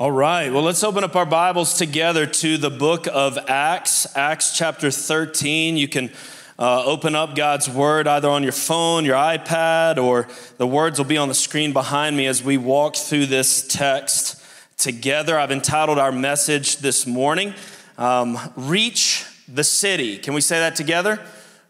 All 0.00 0.12
right, 0.12 0.52
well, 0.52 0.62
let's 0.62 0.84
open 0.84 1.02
up 1.02 1.16
our 1.16 1.26
Bibles 1.26 1.74
together 1.74 2.24
to 2.24 2.56
the 2.56 2.70
book 2.70 3.08
of 3.12 3.36
Acts, 3.48 4.06
Acts 4.16 4.56
chapter 4.56 4.92
13. 4.92 5.76
You 5.76 5.88
can 5.88 6.12
uh, 6.56 6.84
open 6.84 7.16
up 7.16 7.34
God's 7.34 7.68
word 7.68 8.06
either 8.06 8.28
on 8.30 8.44
your 8.44 8.52
phone, 8.52 9.04
your 9.04 9.16
iPad, 9.16 10.00
or 10.00 10.28
the 10.56 10.68
words 10.68 11.00
will 11.00 11.04
be 11.04 11.16
on 11.16 11.26
the 11.26 11.34
screen 11.34 11.72
behind 11.72 12.16
me 12.16 12.28
as 12.28 12.44
we 12.44 12.56
walk 12.56 12.94
through 12.94 13.26
this 13.26 13.66
text 13.66 14.40
together. 14.76 15.36
I've 15.36 15.50
entitled 15.50 15.98
our 15.98 16.12
message 16.12 16.76
this 16.76 17.04
morning, 17.04 17.52
um, 17.96 18.38
Reach 18.54 19.26
the 19.48 19.64
City. 19.64 20.16
Can 20.16 20.32
we 20.32 20.40
say 20.40 20.60
that 20.60 20.76
together? 20.76 21.18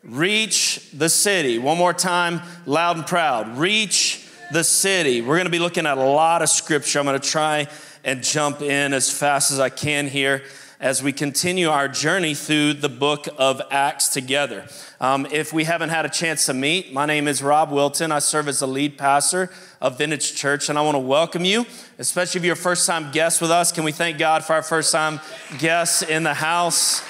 Reach 0.04 0.90
the 0.92 1.08
City. 1.08 1.58
One 1.58 1.79
more 1.79 1.95
time, 1.95 2.42
loud 2.66 2.98
and 2.98 3.06
proud. 3.06 3.56
Reach 3.56 4.29
the 4.50 4.64
city. 4.64 5.20
We're 5.20 5.36
going 5.36 5.46
to 5.46 5.50
be 5.50 5.58
looking 5.58 5.86
at 5.86 5.98
a 5.98 6.04
lot 6.04 6.42
of 6.42 6.48
scripture. 6.48 6.98
I'm 6.98 7.04
going 7.04 7.20
to 7.20 7.29
try 7.29 7.68
and 8.09 8.25
jump 8.25 8.62
in 8.62 8.95
as 8.95 9.12
fast 9.12 9.50
as 9.50 9.61
I 9.61 9.68
can 9.68 10.08
here 10.08 10.43
as 10.80 11.03
we 11.03 11.12
continue 11.12 11.68
our 11.68 11.89
journey 11.89 12.34
through 12.34 12.72
the 12.72 12.89
book 12.89 13.29
of 13.36 13.61
Acts 13.71 14.08
together. 14.08 14.64
Um, 14.98 15.26
if 15.31 15.53
we 15.53 15.64
haven't 15.64 15.90
had 15.90 16.07
a 16.07 16.08
chance 16.08 16.46
to 16.46 16.54
meet, 16.54 16.90
my 16.90 17.04
name 17.04 17.29
is 17.29 17.43
Rob 17.43 17.71
Wilton. 17.71 18.11
I 18.11 18.21
serve 18.21 18.48
as 18.48 18.61
the 18.61 18.67
lead 18.67 18.96
pastor 18.96 19.50
of 19.82 19.98
Vintage 19.98 20.34
Church, 20.34 20.71
and 20.71 20.79
I 20.79 20.82
want 20.82 20.94
to 20.94 21.00
welcome 21.00 21.44
you, 21.44 21.67
especially 21.98 22.39
if 22.39 22.46
you're 22.46 22.54
a 22.54 22.57
first 22.57 22.86
time 22.86 23.12
guest 23.12 23.43
with 23.43 23.50
us. 23.50 23.72
Can 23.72 23.84
we 23.84 23.93
thank 23.93 24.17
God 24.17 24.43
for 24.43 24.54
our 24.54 24.62
first 24.62 24.90
time 24.90 25.20
guests 25.59 26.00
in 26.00 26.22
the 26.22 26.32
house? 26.32 27.03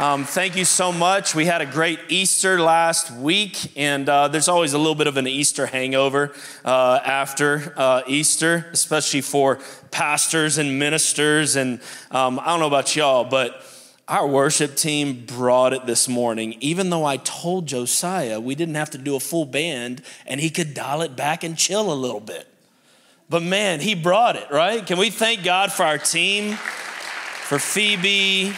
Um, 0.00 0.24
thank 0.24 0.56
you 0.56 0.64
so 0.64 0.92
much. 0.92 1.34
We 1.34 1.44
had 1.44 1.60
a 1.60 1.66
great 1.66 1.98
Easter 2.08 2.58
last 2.58 3.10
week, 3.10 3.70
and 3.76 4.08
uh, 4.08 4.28
there's 4.28 4.48
always 4.48 4.72
a 4.72 4.78
little 4.78 4.94
bit 4.94 5.08
of 5.08 5.18
an 5.18 5.26
Easter 5.26 5.66
hangover 5.66 6.32
uh, 6.64 7.00
after 7.04 7.74
uh, 7.76 8.00
Easter, 8.06 8.70
especially 8.72 9.20
for 9.20 9.58
pastors 9.90 10.56
and 10.56 10.78
ministers. 10.78 11.54
And 11.54 11.80
um, 12.10 12.40
I 12.40 12.46
don't 12.46 12.60
know 12.60 12.66
about 12.66 12.96
y'all, 12.96 13.24
but 13.24 13.62
our 14.08 14.26
worship 14.26 14.74
team 14.74 15.26
brought 15.26 15.74
it 15.74 15.84
this 15.84 16.08
morning, 16.08 16.56
even 16.60 16.88
though 16.88 17.04
I 17.04 17.18
told 17.18 17.66
Josiah 17.66 18.40
we 18.40 18.54
didn't 18.54 18.76
have 18.76 18.88
to 18.92 18.98
do 18.98 19.16
a 19.16 19.20
full 19.20 19.44
band 19.44 20.00
and 20.24 20.40
he 20.40 20.48
could 20.48 20.72
dial 20.72 21.02
it 21.02 21.14
back 21.14 21.44
and 21.44 21.58
chill 21.58 21.92
a 21.92 21.94
little 21.94 22.20
bit. 22.20 22.48
But 23.28 23.42
man, 23.42 23.80
he 23.80 23.94
brought 23.94 24.36
it, 24.36 24.50
right? 24.50 24.86
Can 24.86 24.96
we 24.96 25.10
thank 25.10 25.44
God 25.44 25.70
for 25.70 25.84
our 25.84 25.98
team, 25.98 26.54
for 26.54 27.58
Phoebe, 27.58 28.54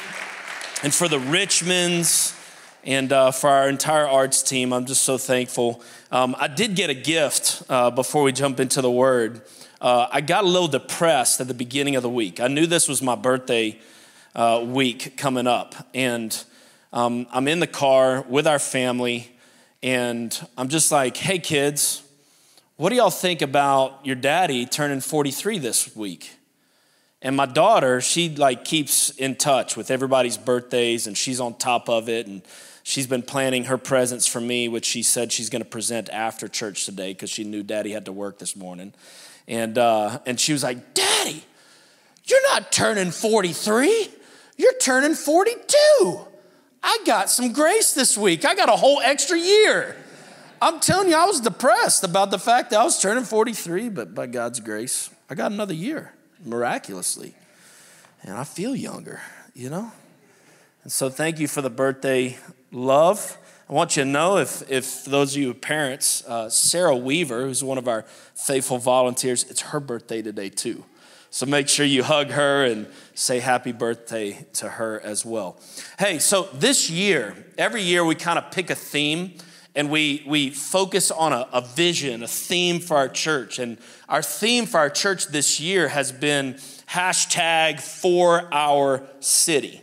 and 0.82 0.92
for 0.92 1.06
the 1.06 1.18
Richmonds 1.18 2.38
and 2.82 3.12
uh, 3.12 3.30
for 3.30 3.48
our 3.48 3.68
entire 3.68 4.06
arts 4.06 4.42
team. 4.42 4.72
I'm 4.72 4.84
just 4.84 5.04
so 5.04 5.16
thankful. 5.16 5.80
Um, 6.10 6.34
I 6.38 6.48
did 6.48 6.74
get 6.74 6.90
a 6.90 6.94
gift 6.94 7.62
uh, 7.68 7.90
before 7.90 8.24
we 8.24 8.32
jump 8.32 8.58
into 8.58 8.82
the 8.82 8.90
word. 8.90 9.42
Uh, 9.80 10.08
I 10.10 10.20
got 10.20 10.42
a 10.42 10.46
little 10.46 10.68
depressed 10.68 11.40
at 11.40 11.46
the 11.46 11.54
beginning 11.54 11.94
of 11.94 12.02
the 12.02 12.08
week. 12.08 12.40
I 12.40 12.48
knew 12.48 12.66
this 12.66 12.88
was 12.88 13.00
my 13.00 13.14
birthday 13.14 13.78
uh, 14.34 14.64
week 14.66 15.16
coming 15.16 15.46
up, 15.46 15.74
and 15.94 16.42
um, 16.92 17.26
I'm 17.30 17.46
in 17.46 17.60
the 17.60 17.66
car 17.66 18.22
with 18.28 18.46
our 18.46 18.58
family, 18.58 19.30
and 19.82 20.48
I'm 20.56 20.68
just 20.68 20.90
like, 20.90 21.16
hey, 21.16 21.38
kids, 21.38 22.02
what 22.76 22.90
do 22.90 22.96
y'all 22.96 23.10
think 23.10 23.42
about 23.42 24.04
your 24.04 24.16
daddy 24.16 24.66
turning 24.66 25.00
43 25.00 25.58
this 25.58 25.94
week? 25.94 26.32
And 27.22 27.36
my 27.36 27.46
daughter, 27.46 28.00
she 28.00 28.28
like 28.30 28.64
keeps 28.64 29.10
in 29.10 29.36
touch 29.36 29.76
with 29.76 29.92
everybody's 29.92 30.36
birthdays 30.36 31.06
and 31.06 31.16
she's 31.16 31.38
on 31.38 31.54
top 31.54 31.88
of 31.88 32.08
it. 32.08 32.26
And 32.26 32.42
she's 32.82 33.06
been 33.06 33.22
planning 33.22 33.64
her 33.64 33.78
presents 33.78 34.26
for 34.26 34.40
me, 34.40 34.66
which 34.66 34.84
she 34.84 35.04
said 35.04 35.30
she's 35.30 35.48
going 35.48 35.62
to 35.62 35.68
present 35.68 36.10
after 36.10 36.48
church 36.48 36.84
today 36.84 37.12
because 37.12 37.30
she 37.30 37.44
knew 37.44 37.62
daddy 37.62 37.92
had 37.92 38.06
to 38.06 38.12
work 38.12 38.38
this 38.38 38.56
morning. 38.56 38.92
And, 39.46 39.78
uh, 39.78 40.18
and 40.26 40.38
she 40.38 40.52
was 40.52 40.64
like, 40.64 40.94
Daddy, 40.94 41.44
you're 42.24 42.50
not 42.50 42.72
turning 42.72 43.12
43, 43.12 44.08
you're 44.56 44.78
turning 44.78 45.14
42. 45.14 46.20
I 46.84 46.98
got 47.06 47.30
some 47.30 47.52
grace 47.52 47.92
this 47.92 48.18
week. 48.18 48.44
I 48.44 48.56
got 48.56 48.68
a 48.68 48.76
whole 48.76 49.00
extra 49.00 49.38
year. 49.38 49.96
I'm 50.60 50.80
telling 50.80 51.08
you, 51.08 51.16
I 51.16 51.26
was 51.26 51.40
depressed 51.40 52.02
about 52.02 52.32
the 52.32 52.38
fact 52.38 52.70
that 52.70 52.80
I 52.80 52.84
was 52.84 53.00
turning 53.00 53.24
43, 53.24 53.88
but 53.90 54.14
by 54.14 54.26
God's 54.26 54.58
grace, 54.58 55.10
I 55.30 55.36
got 55.36 55.52
another 55.52 55.74
year 55.74 56.12
miraculously. 56.44 57.34
And 58.22 58.36
I 58.36 58.44
feel 58.44 58.74
younger, 58.74 59.20
you 59.54 59.70
know? 59.70 59.92
And 60.82 60.92
so 60.92 61.08
thank 61.08 61.38
you 61.38 61.48
for 61.48 61.62
the 61.62 61.70
birthday 61.70 62.36
love. 62.70 63.38
I 63.68 63.72
want 63.72 63.96
you 63.96 64.04
to 64.04 64.08
know 64.08 64.38
if, 64.38 64.68
if 64.70 65.04
those 65.04 65.34
of 65.34 65.42
you 65.42 65.54
parents, 65.54 66.24
uh, 66.26 66.48
Sarah 66.50 66.96
Weaver, 66.96 67.42
who's 67.42 67.64
one 67.64 67.78
of 67.78 67.88
our 67.88 68.02
faithful 68.34 68.78
volunteers, 68.78 69.44
it's 69.44 69.60
her 69.62 69.80
birthday 69.80 70.22
today 70.22 70.50
too. 70.50 70.84
So 71.30 71.46
make 71.46 71.68
sure 71.68 71.86
you 71.86 72.02
hug 72.02 72.28
her 72.30 72.66
and 72.66 72.86
say 73.14 73.40
happy 73.40 73.72
birthday 73.72 74.46
to 74.54 74.68
her 74.68 75.00
as 75.00 75.24
well. 75.24 75.58
Hey, 75.98 76.18
so 76.18 76.48
this 76.52 76.90
year, 76.90 77.34
every 77.56 77.80
year 77.80 78.04
we 78.04 78.14
kind 78.14 78.38
of 78.38 78.50
pick 78.50 78.68
a 78.68 78.74
theme 78.74 79.34
and 79.74 79.90
we, 79.90 80.22
we 80.26 80.50
focus 80.50 81.10
on 81.10 81.32
a, 81.32 81.48
a 81.52 81.60
vision, 81.60 82.22
a 82.22 82.28
theme 82.28 82.78
for 82.80 82.96
our 82.96 83.08
church. 83.08 83.58
And 83.58 83.78
our 84.08 84.22
theme 84.22 84.66
for 84.66 84.78
our 84.78 84.90
church 84.90 85.28
this 85.28 85.60
year 85.60 85.88
has 85.88 86.12
been 86.12 86.54
hashtag 86.88 87.80
for 87.80 88.48
our 88.52 89.06
city. 89.20 89.80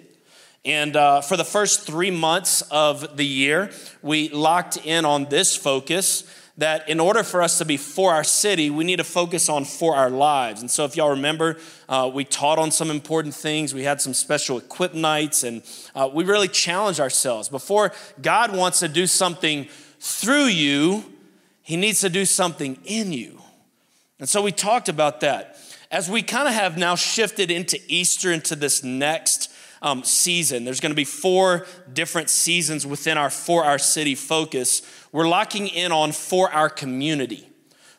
And 0.66 0.96
uh, 0.96 1.22
for 1.22 1.38
the 1.38 1.46
first 1.46 1.88
three 1.88 2.12
months 2.12 2.62
of 2.70 3.18
the 3.18 3.26
year, 3.26 3.72
we 4.02 4.30
locked 4.30 4.78
in 4.78 5.06
on 5.06 5.26
this 5.26 5.56
focus 5.56 6.24
that 6.60 6.90
in 6.90 7.00
order 7.00 7.24
for 7.24 7.42
us 7.42 7.58
to 7.58 7.66
be 7.66 7.78
for 7.78 8.14
our 8.14 8.24
city, 8.24 8.70
we 8.70 8.84
need 8.84 8.98
to 8.98 9.04
focus 9.04 9.48
on 9.48 9.64
for 9.64 9.96
our 9.96 10.10
lives. 10.10 10.60
And 10.60 10.70
so, 10.70 10.84
if 10.84 10.96
y'all 10.96 11.12
remember, 11.12 11.58
uh, 11.88 12.12
we 12.14 12.26
taught 12.26 12.60
on 12.60 12.70
some 12.70 12.92
important 12.92 13.34
things. 13.34 13.74
We 13.74 13.84
had 13.84 14.02
some 14.02 14.14
special 14.14 14.58
equip 14.58 14.94
nights, 14.94 15.44
and 15.44 15.64
uh, 15.96 16.10
we 16.14 16.26
really 16.26 16.50
challenged 16.50 17.00
ourselves. 17.00 17.48
Before 17.48 17.94
God 18.22 18.56
wants 18.56 18.80
to 18.80 18.90
do 18.90 19.08
something 19.08 19.68
through 20.00 20.46
you, 20.46 21.06
He 21.62 21.78
needs 21.78 22.02
to 22.02 22.10
do 22.10 22.26
something 22.26 22.78
in 22.84 23.14
you. 23.14 23.42
And 24.20 24.28
so, 24.28 24.42
we 24.42 24.52
talked 24.52 24.90
about 24.90 25.22
that. 25.22 25.58
As 25.92 26.10
we 26.10 26.22
kind 26.22 26.48
of 26.48 26.54
have 26.54 26.78
now 26.78 26.96
shifted 26.96 27.50
into 27.50 27.80
Easter, 27.88 28.32
into 28.32 28.56
this 28.56 28.84
next 28.84 29.49
um, 29.82 30.04
season, 30.04 30.66
there's 30.66 30.80
going 30.80 30.92
to 30.92 30.96
be 30.96 31.06
four 31.06 31.66
different 31.92 32.30
seasons 32.30 32.86
within 32.86 33.18
our 33.18 33.30
For 33.30 33.64
Our 33.64 33.80
City 33.80 34.16
focus 34.16 34.82
we're 35.12 35.28
locking 35.28 35.68
in 35.68 35.92
on 35.92 36.12
for 36.12 36.52
our 36.52 36.70
community. 36.70 37.50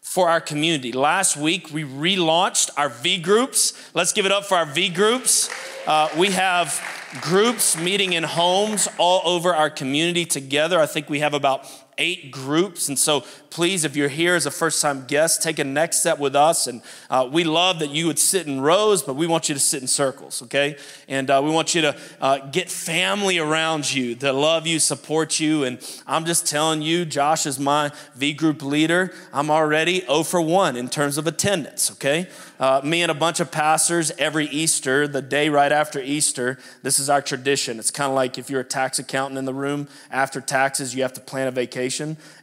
For 0.01 0.29
our 0.29 0.41
community. 0.41 0.93
Last 0.93 1.37
week, 1.37 1.73
we 1.73 1.85
relaunched 1.85 2.71
our 2.77 2.89
V 2.89 3.19
groups. 3.19 3.91
Let's 3.95 4.13
give 4.13 4.27
it 4.27 4.33
up 4.33 4.45
for 4.45 4.57
our 4.57 4.67
V 4.67 4.89
groups. 4.89 5.51
Uh, 5.87 6.09
we 6.17 6.31
have 6.31 6.81
groups 7.21 7.77
meeting 7.77 8.13
in 8.13 8.23
homes 8.23 8.89
all 8.99 9.23
over 9.25 9.55
our 9.55 9.71
community 9.71 10.25
together. 10.25 10.79
I 10.79 10.87
think 10.87 11.09
we 11.09 11.21
have 11.21 11.35
about 11.35 11.67
eight 12.01 12.33
groups. 12.33 12.89
And 12.89 12.99
so, 12.99 13.25
please, 13.51 13.85
if 13.85 13.95
you're 13.95 14.09
here 14.09 14.35
as 14.35 14.47
a 14.47 14.51
first 14.51 14.81
time 14.81 15.05
guest, 15.07 15.43
take 15.43 15.59
a 15.59 15.65
next 15.65 16.01
step 16.01 16.19
with 16.19 16.35
us. 16.35 16.67
And 16.67 16.83
uh, 17.11 17.29
we 17.31 17.45
love 17.45 17.81
that 17.81 17.91
you 17.91 18.07
would 18.07 18.19
sit 18.19 18.47
in 18.47 18.61
rows, 18.61 19.03
but 19.03 19.15
we 19.15 19.27
want 19.27 19.49
you 19.49 19.55
to 19.55 19.61
sit 19.61 19.83
in 19.83 19.89
circles, 19.89 20.43
okay? 20.43 20.77
And 21.09 21.31
uh, 21.31 21.41
we 21.45 21.51
want 21.51 21.75
you 21.75 21.83
to 21.83 21.97
uh, 22.21 22.39
get 22.51 22.71
family 22.71 23.39
around 23.39 23.93
you 23.93 24.15
that 24.17 24.35
love 24.35 24.67
you, 24.67 24.79
support 24.79 25.39
you. 25.39 25.65
And 25.65 25.79
I'm 26.07 26.25
just 26.25 26.47
telling 26.47 26.81
you, 26.83 27.05
Josh 27.05 27.45
is 27.47 27.61
my 27.61 27.93
V 28.15 28.33
group 28.33 28.63
leader. 28.63 29.13
I'm 29.33 29.51
already 29.51 30.01
0 30.01 30.23
for 30.23 30.41
1 30.41 30.77
in 30.77 30.89
terms 30.89 31.19
of 31.19 31.27
attendance, 31.27 31.91
okay? 31.93 32.29
Uh, 32.59 32.81
me 32.85 33.03
and 33.03 33.11
a 33.11 33.15
bunch 33.15 33.41
of 33.41 33.51
pastors 33.51 34.13
every 34.19 34.47
Easter, 34.47 35.09
the 35.09 35.23
day 35.23 35.49
right 35.49 35.73
after 35.73 36.01
Easter, 36.01 36.59
this 36.83 36.99
is 36.99 37.09
our 37.09 37.23
tradition. 37.23 37.79
It's 37.79 37.91
kind 37.91 38.11
of 38.11 38.15
like 38.15 38.39
if 38.39 38.51
you're 38.51 38.61
a 38.61 38.65
tax 38.65 38.99
accountant 38.99 39.39
in 39.39 39.45
the 39.45 39.55
room, 39.55 39.89
after 40.11 40.41
taxes, 40.41 40.95
you 40.95 41.03
have 41.03 41.15
to 41.15 41.21
plan 41.21 41.49
a 41.49 41.51
vacation. 41.51 41.90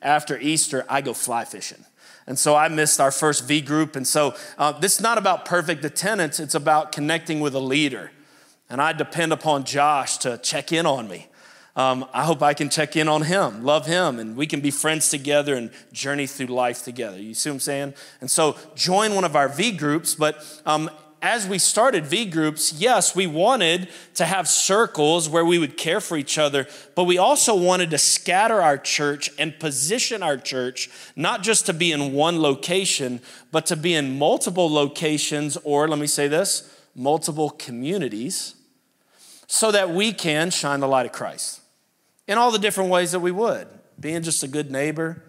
After 0.02 0.38
Easter, 0.40 0.86
I 0.90 1.02
go 1.02 1.14
fly 1.14 1.46
fishing. 1.46 1.86
And 2.28 2.38
so 2.38 2.56
I 2.56 2.68
missed 2.68 3.00
our 3.00 3.12
first 3.12 3.48
V 3.48 3.62
group. 3.62 3.96
And 3.96 4.06
so 4.06 4.36
uh, 4.58 4.74
this 4.74 4.96
is 4.96 5.02
not 5.02 5.18
about 5.18 5.46
perfect 5.46 5.84
attendance, 5.86 6.40
it's 6.40 6.56
about 6.56 6.92
connecting 6.92 7.40
with 7.40 7.56
a 7.56 7.60
leader. 7.60 8.12
And 8.70 8.82
I 8.82 8.92
depend 8.92 9.32
upon 9.32 9.64
Josh 9.64 10.18
to 10.18 10.38
check 10.40 10.74
in 10.74 10.86
on 10.86 11.08
me. 11.08 11.28
Um, 11.78 12.06
I 12.12 12.24
hope 12.24 12.42
I 12.42 12.56
can 12.56 12.70
check 12.70 12.96
in 12.96 13.08
on 13.08 13.22
him, 13.22 13.64
love 13.64 13.86
him, 13.86 14.18
and 14.18 14.36
we 14.36 14.48
can 14.48 14.62
be 14.62 14.72
friends 14.72 15.10
together 15.10 15.54
and 15.54 15.70
journey 15.94 16.26
through 16.26 16.48
life 16.48 16.84
together. 16.84 17.22
You 17.22 17.36
see 17.36 17.52
what 17.52 17.56
I'm 17.56 17.60
saying? 17.60 17.94
And 18.20 18.32
so 18.32 18.58
join 18.74 19.14
one 19.14 19.24
of 19.24 19.36
our 19.36 19.48
V 19.48 19.74
groups, 19.74 20.16
but 20.16 20.44
um, 20.66 20.90
as 21.28 21.46
we 21.46 21.60
started 21.60 22.06
V 22.06 22.24
groups, 22.24 22.72
yes, 22.72 23.14
we 23.14 23.28
wanted 23.28 23.90
to 24.14 24.26
have 24.26 24.48
circles 24.48 25.28
where 25.28 25.44
we 25.44 25.60
would 25.60 25.76
care 25.76 26.00
for 26.00 26.16
each 26.16 26.38
other, 26.38 26.66
but 26.96 27.04
we 27.04 27.18
also 27.18 27.54
wanted 27.54 27.90
to 27.90 27.98
scatter 27.98 28.62
our 28.62 28.78
church 28.78 29.30
and 29.38 29.60
position 29.60 30.24
our 30.24 30.38
church 30.38 30.90
not 31.18 31.44
just 31.44 31.66
to 31.66 31.74
be 31.74 31.92
in 31.92 32.14
one 32.14 32.42
location, 32.42 33.20
but 33.52 33.66
to 33.66 33.76
be 33.76 33.94
in 33.94 34.18
multiple 34.18 34.72
locations, 34.72 35.58
or 35.66 35.86
let 35.90 36.00
me 36.00 36.08
say 36.08 36.30
this, 36.30 36.74
multiple 36.96 37.50
communities, 37.50 38.56
so 39.48 39.70
that 39.70 39.90
we 39.90 40.14
can 40.14 40.50
shine 40.50 40.80
the 40.80 40.88
light 40.88 41.06
of 41.06 41.12
Christ 41.12 41.60
in 42.26 42.38
all 42.38 42.52
the 42.52 42.58
different 42.58 42.90
ways 42.90 43.12
that 43.12 43.20
we 43.20 43.32
would. 43.32 43.68
Being 44.00 44.22
just 44.24 44.44
a 44.44 44.48
good 44.48 44.72
neighbor, 44.72 45.22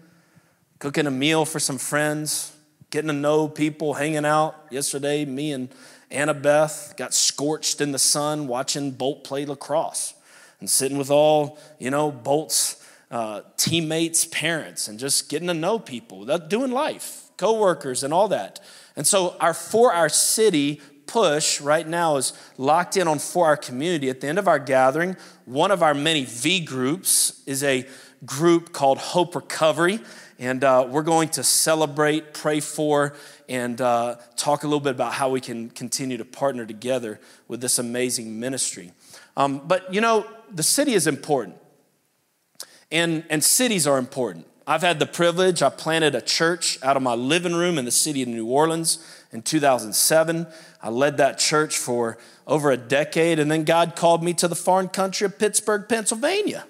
cooking 0.79 1.07
a 1.07 1.11
meal 1.11 1.43
for 1.43 1.59
some 1.59 1.77
friends, 1.77 2.55
getting 2.89 3.09
to 3.09 3.13
know 3.13 3.47
people, 3.47 3.93
hanging 3.93 4.25
out. 4.25 4.55
Yesterday, 4.71 5.25
me 5.25 5.51
and 5.51 5.69
Annabeth 6.11 6.97
got 6.97 7.13
scorched 7.13 7.81
in 7.81 7.91
the 7.91 7.99
sun 7.99 8.47
watching 8.47 8.91
Bolt 8.91 9.23
play 9.23 9.45
lacrosse 9.45 10.13
and 10.59 10.69
sitting 10.69 10.97
with 10.97 11.11
all, 11.11 11.59
you 11.77 11.91
know, 11.91 12.11
Bolt's 12.11 12.83
uh, 13.11 13.41
teammates, 13.57 14.25
parents, 14.25 14.87
and 14.87 14.99
just 14.99 15.29
getting 15.29 15.47
to 15.47 15.53
know 15.53 15.79
people, 15.79 16.25
doing 16.47 16.71
life, 16.71 17.29
coworkers, 17.37 18.03
and 18.03 18.13
all 18.13 18.27
that. 18.27 18.59
And 18.95 19.05
so, 19.07 19.35
our 19.39 19.53
for 19.53 19.93
our 19.93 20.09
city 20.09 20.81
push 21.07 21.59
right 21.59 21.87
now 21.87 22.17
is 22.17 22.33
locked 22.57 22.95
in 22.95 23.07
on 23.07 23.17
for 23.17 23.47
our 23.47 23.57
community. 23.57 24.09
At 24.09 24.21
the 24.21 24.27
end 24.27 24.37
of 24.37 24.47
our 24.47 24.59
gathering, 24.59 25.17
one 25.45 25.71
of 25.71 25.81
our 25.81 25.95
many 25.95 26.25
V 26.25 26.59
groups 26.59 27.41
is 27.47 27.63
a 27.63 27.87
group 28.25 28.73
called 28.73 28.99
Hope 28.99 29.35
Recovery. 29.35 29.99
And 30.39 30.63
uh, 30.63 30.87
we're 30.89 31.03
going 31.03 31.27
to 31.29 31.43
celebrate, 31.43 32.33
pray 32.33 32.61
for, 32.61 33.13
and 33.49 33.79
uh, 33.81 34.15
talk 34.37 34.63
a 34.63 34.67
little 34.67 34.79
bit 34.79 34.91
about 34.91 35.11
how 35.11 35.29
we 35.29 35.41
can 35.41 35.69
continue 35.69 36.17
to 36.17 36.23
partner 36.23 36.65
together 36.65 37.19
with 37.49 37.59
this 37.59 37.77
amazing 37.77 38.39
ministry. 38.39 38.93
Um, 39.35 39.61
but 39.67 39.93
you 39.93 39.99
know, 39.99 40.25
the 40.49 40.63
city 40.63 40.93
is 40.93 41.07
important, 41.07 41.57
and, 42.89 43.25
and 43.29 43.43
cities 43.43 43.85
are 43.85 43.97
important. 43.97 44.47
I've 44.65 44.81
had 44.81 44.99
the 44.99 45.07
privilege, 45.07 45.61
I 45.61 45.69
planted 45.69 46.15
a 46.15 46.21
church 46.21 46.77
out 46.83 46.95
of 46.95 47.03
my 47.03 47.15
living 47.15 47.55
room 47.55 47.77
in 47.77 47.83
the 47.83 47.91
city 47.91 48.21
of 48.21 48.29
New 48.29 48.45
Orleans 48.45 48.99
in 49.33 49.41
2007. 49.41 50.47
I 50.81 50.89
led 50.89 51.17
that 51.17 51.37
church 51.37 51.77
for 51.77 52.17
over 52.47 52.71
a 52.71 52.77
decade, 52.77 53.39
and 53.39 53.51
then 53.51 53.65
God 53.65 53.97
called 53.97 54.23
me 54.23 54.33
to 54.35 54.47
the 54.47 54.55
foreign 54.55 54.87
country 54.87 55.25
of 55.25 55.37
Pittsburgh, 55.37 55.89
Pennsylvania. 55.89 56.65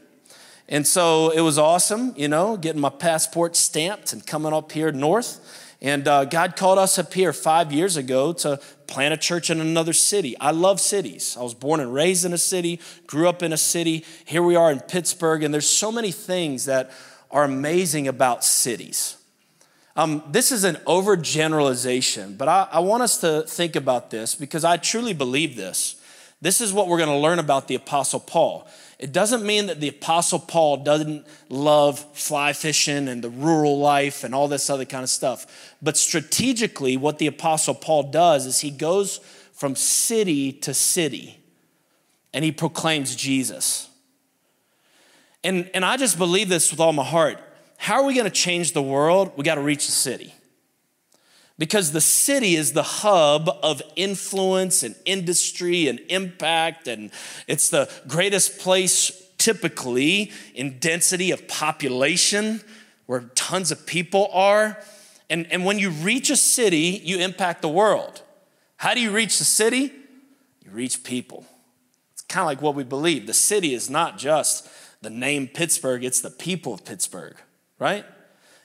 And 0.72 0.86
so 0.86 1.32
it 1.32 1.42
was 1.42 1.58
awesome, 1.58 2.14
you 2.16 2.28
know, 2.28 2.56
getting 2.56 2.80
my 2.80 2.90
passport 2.90 3.56
stamped 3.56 4.14
and 4.14 4.26
coming 4.26 4.54
up 4.54 4.72
here 4.72 4.92
north. 4.92 5.66
And 5.82 6.08
uh, 6.08 6.26
God 6.26 6.56
called 6.56 6.78
us 6.78 7.00
up 7.00 7.12
here 7.12 7.34
five 7.34 7.72
years 7.74 7.98
ago 7.98 8.34
to 8.34 8.60
plant 8.86 9.14
a 9.14 9.18
church 9.18 9.50
in 9.50 9.60
another 9.60 9.94
city. 9.94 10.38
I 10.40 10.52
love 10.52 10.80
cities. 10.80 11.36
I 11.40 11.42
was 11.42 11.56
born 11.56 11.80
and 11.80 11.92
raised 11.92 12.24
in 12.24 12.34
a 12.34 12.38
city, 12.38 12.80
grew 13.08 13.28
up 13.28 13.42
in 13.42 13.52
a 13.52 13.58
city. 13.58 14.06
Here 14.26 14.44
we 14.44 14.56
are 14.56 14.72
in 14.72 14.80
Pittsburgh, 14.80 15.42
and 15.42 15.52
there's 15.52 15.68
so 15.68 15.92
many 15.92 16.12
things 16.12 16.66
that 16.66 16.92
are 17.32 17.46
amazing 17.46 18.08
about 18.08 18.44
cities. 18.44 19.18
Um, 19.96 20.22
this 20.30 20.52
is 20.52 20.66
an 20.66 20.76
overgeneralization, 20.86 22.38
but 22.38 22.48
I, 22.48 22.68
I 22.74 22.80
want 22.80 23.02
us 23.02 23.18
to 23.22 23.42
think 23.44 23.76
about 23.76 24.12
this 24.12 24.36
because 24.36 24.64
I 24.64 24.78
truly 24.78 25.14
believe 25.14 25.56
this. 25.56 25.96
This 26.42 26.62
is 26.62 26.72
what 26.72 26.88
we're 26.88 26.98
going 26.98 27.10
to 27.10 27.18
learn 27.18 27.40
about 27.40 27.68
the 27.68 27.76
Apostle 27.76 28.20
Paul. 28.20 28.68
It 29.00 29.14
doesn't 29.14 29.46
mean 29.46 29.68
that 29.68 29.80
the 29.80 29.88
Apostle 29.88 30.40
Paul 30.40 30.78
doesn't 30.84 31.26
love 31.48 32.06
fly 32.14 32.52
fishing 32.52 33.08
and 33.08 33.24
the 33.24 33.30
rural 33.30 33.80
life 33.80 34.26
and 34.26 34.36
all 34.36 34.50
this 34.50 34.70
other 34.70 34.84
kind 34.84 35.04
of 35.04 35.10
stuff. 35.10 35.76
But 35.82 35.96
strategically, 35.96 36.98
what 36.98 37.18
the 37.18 37.28
Apostle 37.28 37.76
Paul 37.76 38.04
does 38.12 38.46
is 38.46 38.60
he 38.60 38.72
goes 38.72 39.20
from 39.54 39.76
city 39.76 40.52
to 40.52 40.74
city 40.74 41.40
and 42.34 42.44
he 42.44 42.52
proclaims 42.52 43.16
Jesus. 43.16 43.90
And, 45.46 45.72
and 45.74 45.86
I 45.86 45.96
just 45.96 46.18
believe 46.18 46.50
this 46.50 46.70
with 46.70 46.82
all 46.82 46.92
my 46.92 47.06
heart. 47.06 47.40
How 47.78 48.02
are 48.02 48.04
we 48.04 48.14
going 48.14 48.26
to 48.26 48.30
change 48.30 48.74
the 48.74 48.82
world? 48.82 49.32
We 49.38 49.46
got 49.46 49.56
to 49.56 49.62
reach 49.62 49.86
the 49.86 49.94
city 49.94 50.34
because 51.60 51.92
the 51.92 52.02
city 52.02 52.56
is 52.56 52.72
the 52.72 52.82
hub 52.82 53.50
of 53.62 53.82
influence 53.98 54.82
and 54.82 54.96
industry 55.06 55.90
and 55.90 56.00
impact, 56.10 56.88
and 56.88 57.12
it's 57.48 57.70
the 57.70 57.92
greatest 58.08 58.60
place 58.60 59.12
typically 59.38 60.32
in 60.56 60.80
density 60.80 61.32
of 61.32 61.48
population 61.48 62.62
where 63.06 63.22
tons 63.36 63.72
of 63.72 63.86
people 63.86 64.30
are. 64.34 64.82
And, 65.30 65.52
and 65.52 65.66
when 65.66 65.78
you 65.78 65.90
reach 65.90 66.30
a 66.30 66.38
city, 66.38 67.02
you 67.04 67.20
impact 67.20 67.62
the 67.62 67.70
world. 67.70 68.22
How 68.78 68.94
do 68.94 69.02
you 69.02 69.12
reach 69.12 69.38
the 69.38 69.46
city? 69.46 69.92
You 70.64 70.72
reach 70.72 71.04
people. 71.04 71.46
It's 72.14 72.22
kind 72.22 72.42
of 72.42 72.48
like 72.48 72.62
what 72.62 72.74
we 72.74 72.84
believe. 72.84 73.28
The 73.28 73.34
city 73.34 73.74
is 73.74 73.90
not 73.90 74.18
just 74.18 74.70
the 75.02 75.10
name 75.10 75.48
Pittsburgh, 75.48 76.04
it's 76.06 76.22
the 76.22 76.30
people 76.30 76.74
of 76.74 76.86
Pittsburgh, 76.86 77.36
right? 77.80 78.06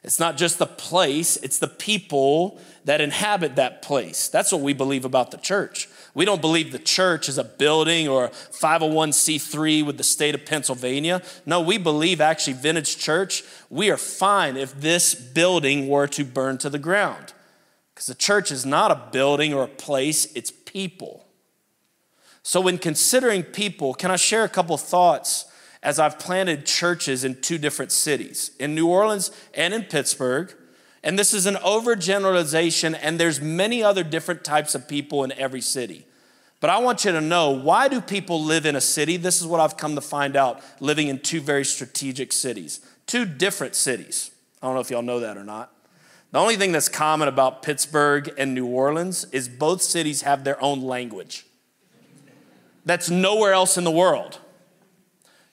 It's 0.05 0.21
not 0.21 0.37
just 0.37 0.59
the 0.59 0.67
place, 0.67 1.39
it's 1.39 1.59
the 1.59 1.67
people 1.67 2.61
that 2.85 3.01
inhabit 3.01 3.57
that 3.57 3.81
place. 3.81 4.29
That's 4.29 4.53
what 4.53 4.61
we 4.61 4.75
believe 4.75 5.07
about 5.07 5.31
the 5.31 5.39
church. 5.39 5.89
We 6.13 6.27
don't 6.27 6.43
believe 6.43 6.73
the 6.73 6.79
church 6.79 7.27
is 7.27 7.39
a 7.39 7.45
building 7.45 8.07
or 8.07 8.27
a 8.27 8.29
501c3 8.29 9.85
with 9.85 9.97
the 9.97 10.05
state 10.05 10.35
of 10.35 10.45
Pennsylvania. 10.45 11.23
No, 11.47 11.63
we 11.63 11.79
believe 11.79 12.21
actually, 12.21 12.53
Vintage 12.53 12.99
Church, 12.99 13.43
we 13.71 13.91
are 13.91 13.97
fine 13.97 14.59
if 14.59 14.79
this 14.79 15.15
building 15.15 15.89
were 15.89 16.07
to 16.09 16.25
burn 16.25 16.59
to 16.59 16.69
the 16.69 16.79
ground. 16.79 17.33
Because 17.95 18.07
the 18.07 18.15
church 18.15 18.53
is 18.53 18.67
not 18.67 18.91
a 18.91 19.09
building 19.11 19.55
or 19.55 19.65
a 19.65 19.69
place, 19.69 20.31
it's 20.35 20.51
people. 20.51 21.27
So, 22.43 22.61
when 22.61 22.77
considering 22.77 23.43
people, 23.43 23.95
can 23.95 24.11
I 24.11 24.17
share 24.17 24.45
a 24.45 24.51
couple 24.51 24.77
thoughts 24.77 25.47
as 25.85 25.99
I've 25.99 26.19
planted 26.19 26.65
churches 26.65 27.25
in 27.25 27.41
two 27.43 27.59
different 27.59 27.93
cities, 27.93 28.51
in 28.59 28.75
New 28.75 28.89
Orleans 28.89 29.31
and 29.53 29.75
in 29.75 29.83
Pittsburgh. 29.85 30.53
And 31.03 31.19
this 31.19 31.35
is 31.35 31.45
an 31.45 31.57
overgeneralization, 31.57 32.99
and 33.01 33.21
there's 33.21 33.41
many 33.41 33.83
other 33.83 34.03
different 34.03 34.43
types 34.43 34.75
of 34.75 34.89
people 34.89 35.23
in 35.23 35.33
every 35.33 35.61
city. 35.61 36.07
But 36.61 36.71
I 36.71 36.79
want 36.79 37.05
you 37.05 37.13
to 37.13 37.21
know 37.21 37.51
why 37.51 37.89
do 37.89 38.01
people 38.01 38.43
live 38.43 38.65
in 38.65 38.75
a 38.75 38.81
city? 38.81 39.19
This 39.19 39.43
is 39.43 39.47
what 39.47 39.61
I've 39.61 39.77
come 39.77 39.95
to 39.97 40.01
find 40.01 40.35
out 40.35 40.63
living 40.81 41.09
in 41.09 41.19
two 41.19 41.43
very 41.43 41.65
strategic 41.65 42.33
cities, 42.33 42.81
two 43.07 43.27
different 43.27 43.75
cities. 43.75 44.31
I 44.63 44.67
don't 44.67 44.75
know 44.75 44.81
if 44.81 44.91
y'all 44.91 45.03
know 45.03 45.21
that 45.21 45.37
or 45.37 45.45
not. 45.45 45.71
The 46.31 46.39
only 46.39 46.57
thing 46.57 46.73
that's 46.73 46.89
common 46.89 47.29
about 47.29 47.63
Pittsburgh 47.63 48.33
and 48.39 48.55
New 48.55 48.67
Orleans 48.67 49.27
is 49.31 49.47
both 49.47 49.83
cities 49.83 50.23
have 50.23 50.43
their 50.43 50.61
own 50.63 50.81
language. 50.81 51.45
That's 52.87 53.11
nowhere 53.11 53.53
else 53.53 53.77
in 53.77 53.85
the 53.85 53.91
world. 53.91 54.41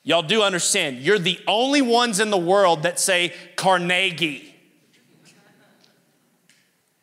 Y'all 0.03 0.23
do 0.23 0.41
understand, 0.41 0.97
you're 0.97 1.19
the 1.19 1.39
only 1.47 1.81
ones 1.81 2.19
in 2.19 2.31
the 2.31 2.37
world 2.37 2.83
that 2.83 2.99
say 2.99 3.33
Carnegie. 3.55 4.47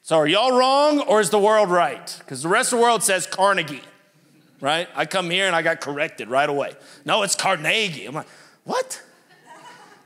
So 0.02 0.16
are 0.16 0.26
y'all 0.26 0.58
wrong 0.58 1.00
or 1.00 1.20
is 1.20 1.30
the 1.30 1.38
world 1.38 1.70
right? 1.70 2.16
Because 2.20 2.42
the 2.42 2.48
rest 2.48 2.72
of 2.72 2.78
the 2.78 2.82
world 2.82 3.02
says 3.02 3.26
Carnegie, 3.26 3.82
right? 4.60 4.88
I 4.96 5.04
come 5.04 5.30
here 5.30 5.46
and 5.46 5.54
I 5.54 5.62
got 5.62 5.80
corrected 5.80 6.28
right 6.28 6.48
away. 6.48 6.72
No, 7.04 7.22
it's 7.22 7.34
Carnegie. 7.34 8.06
I'm 8.06 8.14
like, 8.14 8.26
what? 8.64 9.02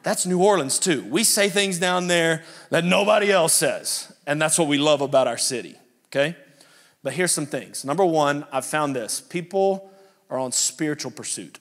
That's 0.02 0.26
New 0.26 0.42
Orleans 0.42 0.78
too. 0.78 1.04
We 1.04 1.24
say 1.24 1.48
things 1.48 1.78
down 1.78 2.08
there 2.08 2.42
that 2.70 2.84
nobody 2.84 3.30
else 3.30 3.54
says. 3.54 4.12
And 4.26 4.42
that's 4.42 4.58
what 4.58 4.68
we 4.68 4.76
love 4.76 5.00
about 5.00 5.28
our 5.28 5.38
city, 5.38 5.76
okay? 6.08 6.36
But 7.02 7.14
here's 7.14 7.32
some 7.32 7.46
things. 7.46 7.84
Number 7.84 8.04
one, 8.04 8.44
I've 8.52 8.66
found 8.66 8.94
this 8.94 9.20
people 9.20 9.90
are 10.28 10.38
on 10.38 10.52
spiritual 10.52 11.10
pursuit 11.10 11.58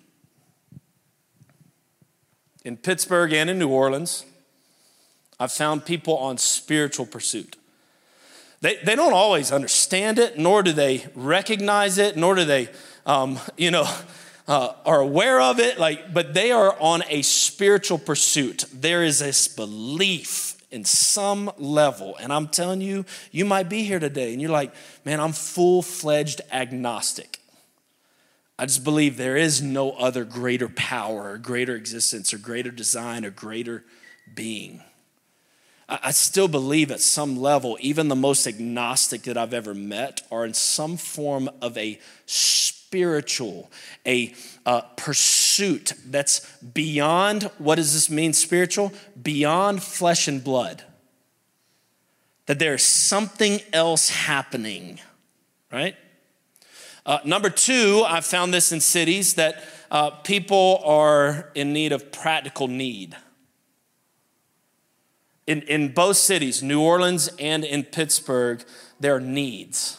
in 2.64 2.78
Pittsburgh 2.78 3.34
and 3.34 3.50
in 3.50 3.60
New 3.60 3.70
Orleans, 3.70 4.26
I've 5.40 5.52
found 5.52 5.86
people 5.86 6.18
on 6.18 6.38
spiritual 6.38 7.06
pursuit. 7.06 7.58
They, 8.62 8.78
they 8.84 8.96
don't 8.96 9.14
always 9.14 9.52
understand 9.52 10.20
it, 10.20 10.38
nor 10.38 10.62
do 10.62 10.72
they 10.72 11.08
recognize 11.16 11.98
it, 11.98 12.16
nor 12.16 12.36
do 12.36 12.46
they, 12.46 12.70
um, 13.08 13.40
you 13.58 13.72
know, 13.72 13.92
uh, 14.48 14.74
are 14.86 15.02
aware 15.02 15.42
of 15.42 15.60
it. 15.60 15.80
Like, 15.80 16.14
but 16.14 16.34
they 16.34 16.52
are 16.52 16.76
on 16.80 17.04
a 17.10 17.24
spiritual 17.24 17.98
pursuit. 17.98 18.66
There 18.72 19.04
is 19.04 19.20
this 19.20 19.48
belief 19.48 20.58
in 20.70 20.86
some 20.86 21.52
level, 21.58 22.16
and 22.22 22.32
I'm 22.32 22.48
telling 22.48 22.82
you, 22.82 23.04
you 23.32 23.44
might 23.44 23.68
be 23.68 23.84
here 23.84 24.00
today, 24.00 24.32
and 24.32 24.42
you're 24.42 24.52
like, 24.52 24.74
man, 25.04 25.20
I'm 25.20 25.34
full 25.34 25.82
fledged 25.82 26.42
agnostic. 26.52 27.41
I 28.62 28.68
just 28.68 28.84
believe 28.84 29.18
there 29.18 29.38
is 29.38 29.60
no 29.60 29.94
other 29.94 30.24
greater 30.24 30.70
power 30.70 31.32
or 31.32 31.40
greater 31.40 31.76
existence 31.76 32.32
or 32.32 32.38
greater 32.38 32.70
design 32.70 33.26
or 33.26 33.32
greater 33.32 33.84
being. 34.36 34.84
I 35.90 36.12
still 36.12 36.48
believe 36.48 36.92
at 36.92 37.02
some 37.02 37.36
level, 37.36 37.76
even 37.82 38.08
the 38.08 38.16
most 38.16 38.46
agnostic 38.46 39.24
that 39.24 39.36
I've 39.36 39.56
ever 39.56 39.74
met 39.74 40.22
are 40.32 40.46
in 40.46 40.54
some 40.54 40.96
form 40.98 41.50
of 41.60 41.76
a 41.76 42.00
spiritual, 42.28 43.72
a 44.06 44.36
uh, 44.64 44.82
pursuit 44.96 45.94
that's 46.06 46.42
beyond, 46.58 47.50
what 47.58 47.78
does 47.78 47.96
this 47.96 48.12
mean, 48.12 48.32
spiritual? 48.32 48.94
Beyond 49.20 49.82
flesh 49.82 50.28
and 50.28 50.44
blood. 50.44 50.84
That 52.46 52.60
there's 52.60 52.84
something 52.84 53.60
else 53.74 54.10
happening, 54.10 55.00
right? 55.72 55.96
Uh, 57.06 57.20
number 57.26 57.50
two, 57.50 58.04
I've 58.08 58.26
found 58.26 58.54
this 58.54 58.72
in 58.72 58.80
cities 58.80 59.34
that 59.36 59.64
uh, 59.90 60.12
people 60.12 60.82
are 60.86 61.52
in 61.56 61.74
need 61.74 61.92
of 61.92 62.12
practical 62.12 62.68
need. 62.68 63.16
In, 65.48 65.64
in 65.64 65.94
both 65.94 66.18
cities, 66.18 66.62
New 66.62 66.82
Orleans 66.82 67.30
and 67.40 67.66
in 67.66 67.84
Pittsburgh, 67.84 68.64
there 69.00 69.16
are 69.16 69.20
needs. 69.20 69.98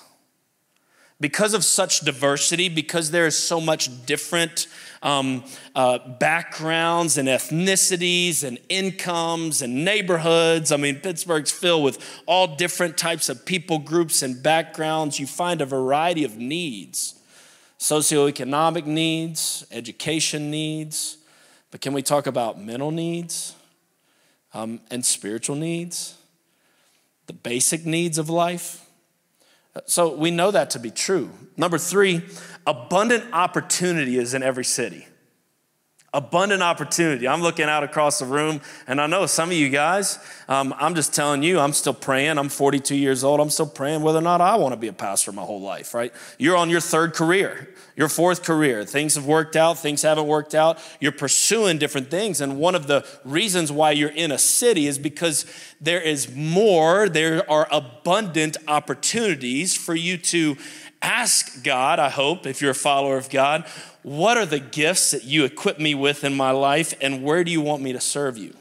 because 1.22 1.54
of 1.54 1.64
such 1.64 2.00
diversity, 2.00 2.68
because 2.68 3.12
there 3.12 3.26
is 3.26 3.38
so 3.38 3.60
much 3.60 4.04
different 4.06 4.66
um, 5.02 5.44
uh, 5.74 5.98
backgrounds 6.18 7.18
and 7.18 7.28
ethnicities 7.28 8.44
and 8.44 8.58
incomes 8.68 9.62
and 9.62 9.84
neighborhoods. 9.84 10.72
I 10.72 10.76
mean, 10.76 10.96
Pittsburgh's 10.96 11.50
filled 11.50 11.84
with 11.84 12.22
all 12.26 12.56
different 12.56 12.96
types 12.96 13.28
of 13.28 13.44
people 13.44 13.78
groups 13.78 14.22
and 14.22 14.42
backgrounds. 14.42 15.18
You 15.18 15.26
find 15.26 15.60
a 15.60 15.66
variety 15.66 16.24
of 16.24 16.36
needs 16.36 17.18
socioeconomic 17.82 18.86
needs, 18.86 19.66
education 19.72 20.52
needs, 20.52 21.18
but 21.72 21.80
can 21.80 21.92
we 21.92 22.00
talk 22.00 22.28
about 22.28 22.60
mental 22.60 22.92
needs 22.92 23.56
um, 24.54 24.80
and 24.88 25.04
spiritual 25.04 25.56
needs? 25.56 26.14
The 27.26 27.32
basic 27.32 27.84
needs 27.84 28.18
of 28.18 28.30
life? 28.30 28.86
So 29.86 30.14
we 30.14 30.30
know 30.30 30.52
that 30.52 30.70
to 30.70 30.78
be 30.78 30.92
true. 30.92 31.30
Number 31.56 31.76
three, 31.76 32.22
abundant 32.66 33.24
opportunity 33.32 34.18
is 34.18 34.34
in 34.34 34.42
every 34.42 34.64
city. 34.64 35.06
Abundant 36.14 36.62
opportunity. 36.62 37.26
I'm 37.26 37.40
looking 37.40 37.64
out 37.64 37.84
across 37.84 38.18
the 38.18 38.26
room, 38.26 38.60
and 38.86 39.00
I 39.00 39.06
know 39.06 39.24
some 39.24 39.48
of 39.48 39.56
you 39.56 39.70
guys, 39.70 40.18
um, 40.46 40.74
I'm 40.76 40.94
just 40.94 41.14
telling 41.14 41.42
you, 41.42 41.58
I'm 41.58 41.72
still 41.72 41.94
praying. 41.94 42.36
I'm 42.36 42.50
42 42.50 42.94
years 42.94 43.24
old. 43.24 43.40
I'm 43.40 43.48
still 43.48 43.66
praying 43.66 44.02
whether 44.02 44.18
or 44.18 44.22
not 44.22 44.42
I 44.42 44.56
want 44.56 44.74
to 44.74 44.76
be 44.76 44.88
a 44.88 44.92
pastor 44.92 45.32
my 45.32 45.40
whole 45.40 45.62
life, 45.62 45.94
right? 45.94 46.12
You're 46.36 46.58
on 46.58 46.68
your 46.68 46.82
third 46.82 47.14
career, 47.14 47.70
your 47.96 48.10
fourth 48.10 48.42
career. 48.42 48.84
Things 48.84 49.14
have 49.14 49.24
worked 49.24 49.56
out, 49.56 49.78
things 49.78 50.02
haven't 50.02 50.26
worked 50.26 50.54
out. 50.54 50.78
You're 51.00 51.12
pursuing 51.12 51.78
different 51.78 52.10
things. 52.10 52.42
And 52.42 52.58
one 52.58 52.74
of 52.74 52.88
the 52.88 53.06
reasons 53.24 53.72
why 53.72 53.92
you're 53.92 54.10
in 54.10 54.32
a 54.32 54.38
city 54.38 54.86
is 54.86 54.98
because 54.98 55.46
there 55.80 56.02
is 56.02 56.30
more, 56.36 57.08
there 57.08 57.50
are 57.50 57.66
abundant 57.70 58.58
opportunities 58.68 59.74
for 59.74 59.94
you 59.94 60.18
to 60.18 60.58
ask 61.02 61.62
God, 61.62 61.98
I 61.98 62.08
hope, 62.08 62.46
if 62.46 62.62
you're 62.62 62.70
a 62.70 62.74
follower 62.74 63.16
of 63.16 63.28
God, 63.28 63.64
what 64.02 64.36
are 64.38 64.46
the 64.46 64.58
gifts 64.60 65.10
that 65.10 65.24
you 65.24 65.44
equip 65.44 65.78
me 65.78 65.94
with 65.94 66.24
in 66.24 66.34
my 66.34 66.50
life 66.50 66.94
and 67.00 67.22
where 67.22 67.44
do 67.44 67.50
you 67.50 67.60
want 67.60 67.82
me 67.82 67.92
to 67.92 68.00
serve 68.00 68.38
you? 68.38 68.54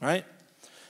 Right? 0.00 0.24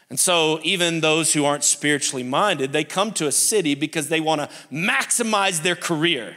And 0.08 0.20
so, 0.20 0.60
even 0.62 1.00
those 1.00 1.32
who 1.32 1.44
aren't 1.44 1.64
spiritually 1.64 2.22
minded, 2.22 2.72
they 2.72 2.84
come 2.84 3.12
to 3.12 3.26
a 3.26 3.32
city 3.32 3.74
because 3.74 4.08
they 4.08 4.20
want 4.20 4.40
to 4.40 4.48
maximize 4.72 5.62
their 5.62 5.74
career. 5.74 6.36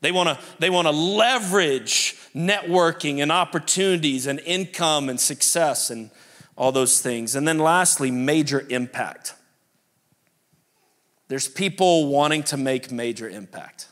They 0.00 0.10
want 0.10 0.28
to 0.28 0.44
they 0.58 0.68
want 0.68 0.86
to 0.86 0.92
leverage 0.92 2.16
networking 2.34 3.22
and 3.22 3.30
opportunities 3.30 4.26
and 4.26 4.40
income 4.40 5.08
and 5.08 5.20
success 5.20 5.90
and 5.90 6.10
all 6.56 6.72
those 6.72 7.00
things. 7.00 7.36
And 7.36 7.46
then 7.46 7.58
lastly, 7.58 8.10
major 8.10 8.66
impact. 8.68 9.34
There's 11.28 11.48
people 11.48 12.08
wanting 12.08 12.42
to 12.44 12.56
make 12.56 12.90
major 12.90 13.28
impact. 13.28 13.88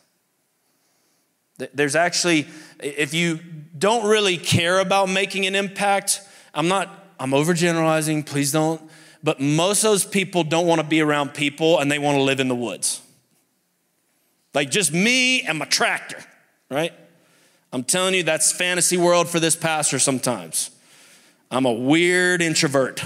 There's 1.75 1.97
actually, 1.97 2.47
if 2.81 3.15
you 3.15 3.39
don't 3.79 4.09
really 4.09 4.37
care 4.37 4.81
about 4.81 5.09
making 5.09 5.47
an 5.47 5.55
impact, 5.55 6.21
I'm 6.55 6.69
not, 6.69 7.07
I'm 7.21 7.31
overgeneralizing, 7.31 8.27
please 8.27 8.53
don't, 8.53 8.81
but 9.23 9.41
most 9.41 9.85
of 9.85 9.91
those 9.91 10.05
people 10.05 10.45
don't 10.45 10.67
want 10.67 10.81
to 10.81 10.87
be 10.87 11.01
around 11.01 11.35
people 11.35 11.79
and 11.79 11.91
they 11.91 11.99
want 11.99 12.17
to 12.17 12.23
live 12.23 12.41
in 12.41 12.49
the 12.49 12.55
woods. 12.55 13.01
Like 14.55 14.71
just 14.71 14.93
me 14.93 15.43
and 15.43 15.59
my 15.59 15.65
tractor, 15.67 16.23
right? 16.71 16.93
I'm 17.73 17.85
telling 17.85 18.15
you, 18.15 18.23
that's 18.23 18.53
fantasy 18.53 18.97
world 18.97 19.29
for 19.29 19.41
this 19.41 19.57
pastor 19.57 19.99
sometimes. 19.99 20.71
I'm 21.51 21.65
a 21.65 21.73
weird 21.73 22.43
introvert, 22.43 23.05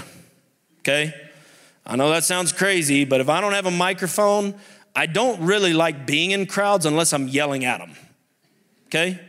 okay? 0.79 1.13
I 1.87 1.95
know 1.95 2.09
that 2.09 2.25
sounds 2.25 2.51
crazy, 2.51 3.05
but 3.05 3.21
if 3.21 3.29
I 3.29 3.39
don't 3.39 3.53
have 3.53 3.65
a 3.65 3.71
microphone, 3.71 4.55
I 4.93 5.05
don't 5.05 5.41
really 5.41 5.71
like 5.71 6.05
being 6.05 6.31
in 6.31 6.45
crowds 6.45 6.85
unless 6.85 7.13
I'm 7.13 7.29
yelling 7.29 7.63
at 7.63 7.79
them. 7.79 7.93
Okay? 8.87 9.19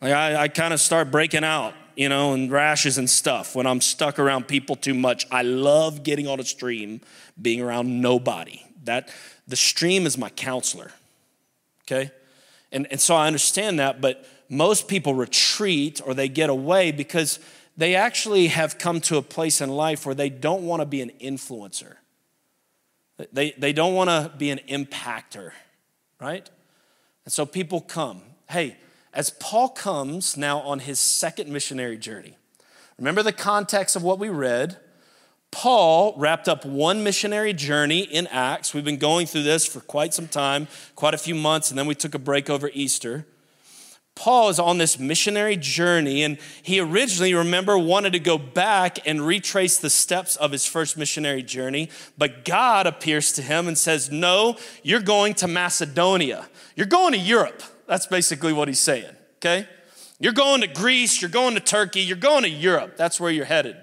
Like 0.00 0.12
I, 0.12 0.42
I 0.42 0.48
kind 0.48 0.72
of 0.72 0.80
start 0.80 1.10
breaking 1.10 1.42
out, 1.42 1.74
you 1.96 2.08
know, 2.08 2.34
and 2.34 2.52
rashes 2.52 2.98
and 2.98 3.10
stuff 3.10 3.56
when 3.56 3.66
I'm 3.66 3.80
stuck 3.80 4.20
around 4.20 4.46
people 4.46 4.76
too 4.76 4.94
much. 4.94 5.26
I 5.32 5.42
love 5.42 6.04
getting 6.04 6.28
on 6.28 6.38
a 6.38 6.44
stream, 6.44 7.00
being 7.40 7.60
around 7.60 8.00
nobody. 8.00 8.62
That 8.84 9.10
the 9.48 9.56
stream 9.56 10.06
is 10.06 10.16
my 10.16 10.30
counselor. 10.30 10.92
Okay? 11.82 12.12
And, 12.70 12.86
and 12.92 13.00
so 13.00 13.16
I 13.16 13.26
understand 13.26 13.80
that, 13.80 14.00
but 14.00 14.24
most 14.48 14.86
people 14.86 15.14
retreat 15.14 16.00
or 16.06 16.14
they 16.14 16.28
get 16.28 16.48
away 16.48 16.92
because 16.92 17.40
they 17.78 17.94
actually 17.94 18.48
have 18.48 18.76
come 18.76 19.00
to 19.00 19.16
a 19.18 19.22
place 19.22 19.60
in 19.60 19.70
life 19.70 20.04
where 20.04 20.14
they 20.14 20.28
don't 20.28 20.66
want 20.66 20.82
to 20.82 20.86
be 20.86 21.00
an 21.00 21.12
influencer. 21.20 21.94
They, 23.32 23.52
they 23.52 23.72
don't 23.72 23.94
want 23.94 24.10
to 24.10 24.32
be 24.36 24.50
an 24.50 24.58
impactor, 24.68 25.52
right? 26.20 26.50
And 27.24 27.32
so 27.32 27.46
people 27.46 27.80
come. 27.80 28.22
Hey, 28.50 28.76
as 29.14 29.30
Paul 29.30 29.68
comes 29.68 30.36
now 30.36 30.58
on 30.58 30.80
his 30.80 30.98
second 30.98 31.50
missionary 31.50 31.96
journey, 31.96 32.36
remember 32.98 33.22
the 33.22 33.32
context 33.32 33.94
of 33.94 34.02
what 34.02 34.18
we 34.18 34.28
read. 34.28 34.78
Paul 35.52 36.14
wrapped 36.16 36.48
up 36.48 36.64
one 36.64 37.04
missionary 37.04 37.52
journey 37.52 38.00
in 38.00 38.26
Acts. 38.26 38.74
We've 38.74 38.84
been 38.84 38.98
going 38.98 39.28
through 39.28 39.44
this 39.44 39.64
for 39.64 39.80
quite 39.80 40.12
some 40.12 40.26
time, 40.26 40.66
quite 40.96 41.14
a 41.14 41.18
few 41.18 41.36
months, 41.36 41.70
and 41.70 41.78
then 41.78 41.86
we 41.86 41.94
took 41.94 42.14
a 42.14 42.18
break 42.18 42.50
over 42.50 42.70
Easter. 42.74 43.24
Paul 44.18 44.48
is 44.48 44.58
on 44.58 44.78
this 44.78 44.98
missionary 44.98 45.56
journey, 45.56 46.24
and 46.24 46.38
he 46.64 46.80
originally, 46.80 47.34
remember, 47.34 47.78
wanted 47.78 48.14
to 48.14 48.18
go 48.18 48.36
back 48.36 48.98
and 49.06 49.24
retrace 49.24 49.78
the 49.78 49.90
steps 49.90 50.34
of 50.34 50.50
his 50.50 50.66
first 50.66 50.96
missionary 50.96 51.44
journey. 51.44 51.88
But 52.18 52.44
God 52.44 52.88
appears 52.88 53.30
to 53.34 53.42
him 53.42 53.68
and 53.68 53.78
says, 53.78 54.10
No, 54.10 54.56
you're 54.82 54.98
going 54.98 55.34
to 55.34 55.46
Macedonia. 55.46 56.48
You're 56.74 56.88
going 56.88 57.12
to 57.12 57.18
Europe. 57.18 57.62
That's 57.86 58.08
basically 58.08 58.52
what 58.52 58.66
he's 58.66 58.80
saying, 58.80 59.14
okay? 59.36 59.68
You're 60.18 60.32
going 60.32 60.62
to 60.62 60.66
Greece, 60.66 61.22
you're 61.22 61.30
going 61.30 61.54
to 61.54 61.60
Turkey, 61.60 62.00
you're 62.00 62.16
going 62.16 62.42
to 62.42 62.50
Europe. 62.50 62.96
That's 62.96 63.20
where 63.20 63.30
you're 63.30 63.44
headed. 63.44 63.76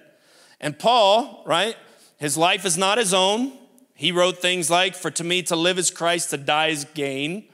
And 0.59 0.77
Paul, 0.77 1.43
right, 1.45 1.77
his 2.17 2.35
life 2.35 2.65
is 2.65 2.77
not 2.77 2.97
his 2.97 3.13
own. 3.13 3.53
He 3.93 4.11
wrote 4.11 4.39
things 4.39 4.69
like, 4.69 4.95
For 4.95 5.11
to 5.11 5.23
me 5.23 5.43
to 5.43 5.55
live 5.55 5.79
is 5.79 5.91
Christ, 5.91 6.31
to 6.31 6.37
die 6.37 6.67
is 6.67 6.83
gain. 6.93 7.45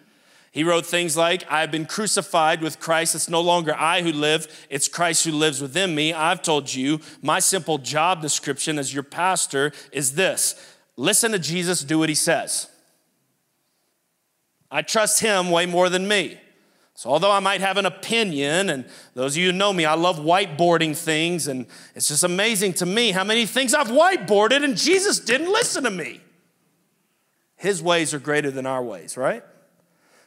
He 0.51 0.65
wrote 0.65 0.86
things 0.86 1.15
like, 1.15 1.50
I 1.50 1.62
have 1.62 1.72
been 1.72 1.86
crucified 1.86 2.62
with 2.62 2.79
Christ. 2.79 3.15
It's 3.15 3.29
no 3.29 3.39
longer 3.39 3.74
I 3.74 4.01
who 4.01 4.12
live, 4.12 4.65
it's 4.70 4.89
Christ 4.89 5.24
who 5.24 5.31
lives 5.31 5.62
within 5.62 5.96
me. 5.96 6.12
I've 6.12 6.41
told 6.41 6.74
you, 6.74 7.00
my 7.22 7.39
simple 7.39 7.77
job 7.77 8.22
description 8.22 8.77
as 8.77 8.93
your 8.93 9.03
pastor 9.03 9.72
is 9.93 10.15
this 10.15 10.55
listen 10.98 11.31
to 11.31 11.39
Jesus, 11.39 11.84
do 11.84 12.00
what 12.00 12.10
he 12.10 12.15
says. 12.15 12.67
I 14.70 14.81
trust 14.81 15.22
him 15.22 15.51
way 15.51 15.65
more 15.65 15.89
than 15.89 16.08
me. 16.08 16.39
So, 16.96 17.10
although 17.10 17.31
I 17.31 17.39
might 17.39 17.62
have 17.62 17.77
an 17.77 17.86
opinion, 17.86 18.70
and 18.70 18.86
those 19.15 19.34
of 19.34 19.38
you 19.38 19.51
who 19.51 19.58
know 19.58 19.72
me, 19.72 19.86
I 19.86 19.96
love 19.96 20.20
whiteboarding 20.20 20.96
things, 20.96 21.48
and 21.48 21.65
it's 21.96 22.10
just 22.10 22.24
amazing 22.24 22.74
to 22.74 22.86
me 22.86 23.12
how 23.12 23.24
many 23.24 23.46
things 23.46 23.74
I've 23.74 23.88
whiteboarded 23.88 24.63
and 24.63 24.77
Jesus 24.77 25.20
didn't 25.20 25.51
listen 25.51 25.86
to 25.86 25.89
me. 25.89 26.22
His 27.55 27.81
ways 27.81 28.13
are 28.13 28.20
greater 28.20 28.51
than 28.51 28.65
our 28.65 28.84
ways, 28.84 29.15
right? 29.15 29.43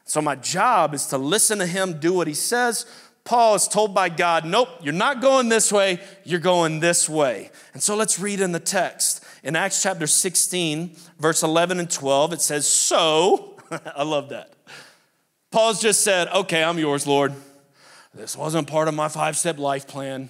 So 0.04 0.20
my 0.20 0.36
job 0.36 0.94
is 0.94 1.06
to 1.06 1.18
listen 1.18 1.58
to 1.58 1.66
him, 1.66 1.98
do 1.98 2.12
what 2.12 2.26
he 2.26 2.34
says. 2.34 2.86
Paul 3.24 3.54
is 3.54 3.66
told 3.66 3.94
by 3.94 4.10
God, 4.10 4.44
nope, 4.44 4.68
you're 4.82 4.92
not 4.92 5.22
going 5.22 5.48
this 5.48 5.72
way, 5.72 5.98
you're 6.24 6.40
going 6.40 6.80
this 6.80 7.08
way. 7.08 7.50
And 7.72 7.82
so 7.82 7.96
let's 7.96 8.18
read 8.18 8.40
in 8.40 8.52
the 8.52 8.60
text. 8.60 9.24
In 9.42 9.56
Acts 9.56 9.82
chapter 9.82 10.06
16, 10.06 10.94
verse 11.18 11.42
11 11.42 11.80
and 11.80 11.90
12, 11.90 12.34
it 12.34 12.40
says, 12.42 12.66
So, 12.66 13.58
I 13.70 14.02
love 14.02 14.28
that. 14.28 14.52
Paul's 15.50 15.80
just 15.80 16.02
said, 16.02 16.28
Okay, 16.28 16.62
I'm 16.62 16.78
yours, 16.78 17.06
Lord. 17.06 17.32
This 18.14 18.36
wasn't 18.36 18.68
part 18.68 18.88
of 18.88 18.94
my 18.94 19.08
five 19.08 19.36
step 19.36 19.58
life 19.58 19.88
plan. 19.88 20.28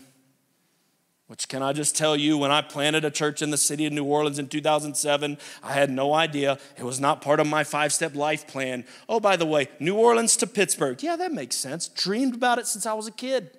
Which, 1.26 1.49
can 1.49 1.62
I 1.62 1.73
just 1.73 1.97
tell 1.97 2.16
you, 2.16 2.37
when 2.37 2.50
I 2.50 2.61
planted 2.61 3.04
a 3.04 3.11
church 3.11 3.40
in 3.40 3.50
the 3.50 3.57
city 3.57 3.87
of 3.87 3.95
New 3.95 4.04
Orleans 4.04 4.38
in 4.38 4.47
2007, 4.47 5.38
I 5.62 5.73
had 5.73 5.90
no 5.90 6.12
idea. 6.12 6.59
It 6.76 6.85
was 6.85 7.00
not 7.00 7.23
part 7.23 7.40
of 7.40 7.47
my 7.47 7.64
five 7.64 7.95
step 7.95 8.14
life 8.14 8.47
plan. 8.47 8.85
Oh, 9.09 9.21
by 9.21 9.37
the 9.37 9.47
way, 9.47 9.69
New 9.81 9.97
Orleans 9.97 10.37
to 10.38 10.47
Pittsburgh. 10.47 11.02
Yeah, 11.02 11.16
that 11.16 11.33
makes 11.33 11.57
sense. 11.57 11.88
Dreamed 11.88 12.35
about 12.35 12.59
it 12.59 12.66
since 12.66 12.85
I 12.85 12.93
was 12.93 13.07
a 13.07 13.11
kid. 13.11 13.57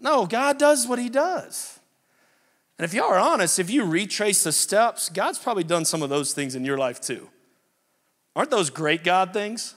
No, 0.00 0.26
God 0.26 0.58
does 0.58 0.86
what 0.86 0.98
He 0.98 1.08
does. 1.08 1.80
And 2.78 2.84
if 2.84 2.92
y'all 2.92 3.06
are 3.06 3.18
honest, 3.18 3.58
if 3.58 3.70
you 3.70 3.84
retrace 3.84 4.42
the 4.42 4.52
steps, 4.52 5.08
God's 5.08 5.38
probably 5.38 5.64
done 5.64 5.84
some 5.84 6.02
of 6.02 6.10
those 6.10 6.34
things 6.34 6.54
in 6.54 6.64
your 6.64 6.76
life 6.76 7.00
too. 7.00 7.30
Aren't 8.34 8.50
those 8.50 8.70
great 8.70 9.04
God 9.04 9.32
things? 9.32 9.76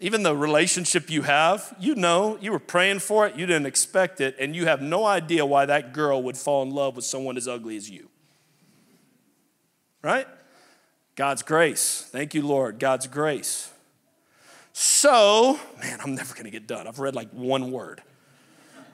Even 0.00 0.22
the 0.22 0.36
relationship 0.36 1.10
you 1.10 1.22
have, 1.22 1.74
you 1.80 1.94
know, 1.96 2.38
you 2.40 2.52
were 2.52 2.60
praying 2.60 3.00
for 3.00 3.26
it, 3.26 3.34
you 3.34 3.46
didn't 3.46 3.66
expect 3.66 4.20
it, 4.20 4.36
and 4.38 4.54
you 4.54 4.66
have 4.66 4.80
no 4.80 5.04
idea 5.04 5.44
why 5.44 5.66
that 5.66 5.92
girl 5.92 6.22
would 6.22 6.36
fall 6.36 6.62
in 6.62 6.70
love 6.70 6.94
with 6.94 7.04
someone 7.04 7.36
as 7.36 7.48
ugly 7.48 7.76
as 7.76 7.90
you. 7.90 8.08
Right? 10.02 10.28
God's 11.16 11.42
grace. 11.42 12.08
Thank 12.12 12.32
you, 12.32 12.46
Lord. 12.46 12.78
God's 12.78 13.08
grace. 13.08 13.72
So, 14.72 15.58
man, 15.80 15.98
I'm 16.00 16.14
never 16.14 16.32
going 16.34 16.44
to 16.44 16.52
get 16.52 16.68
done. 16.68 16.86
I've 16.86 17.00
read 17.00 17.16
like 17.16 17.30
one 17.32 17.72
word. 17.72 18.00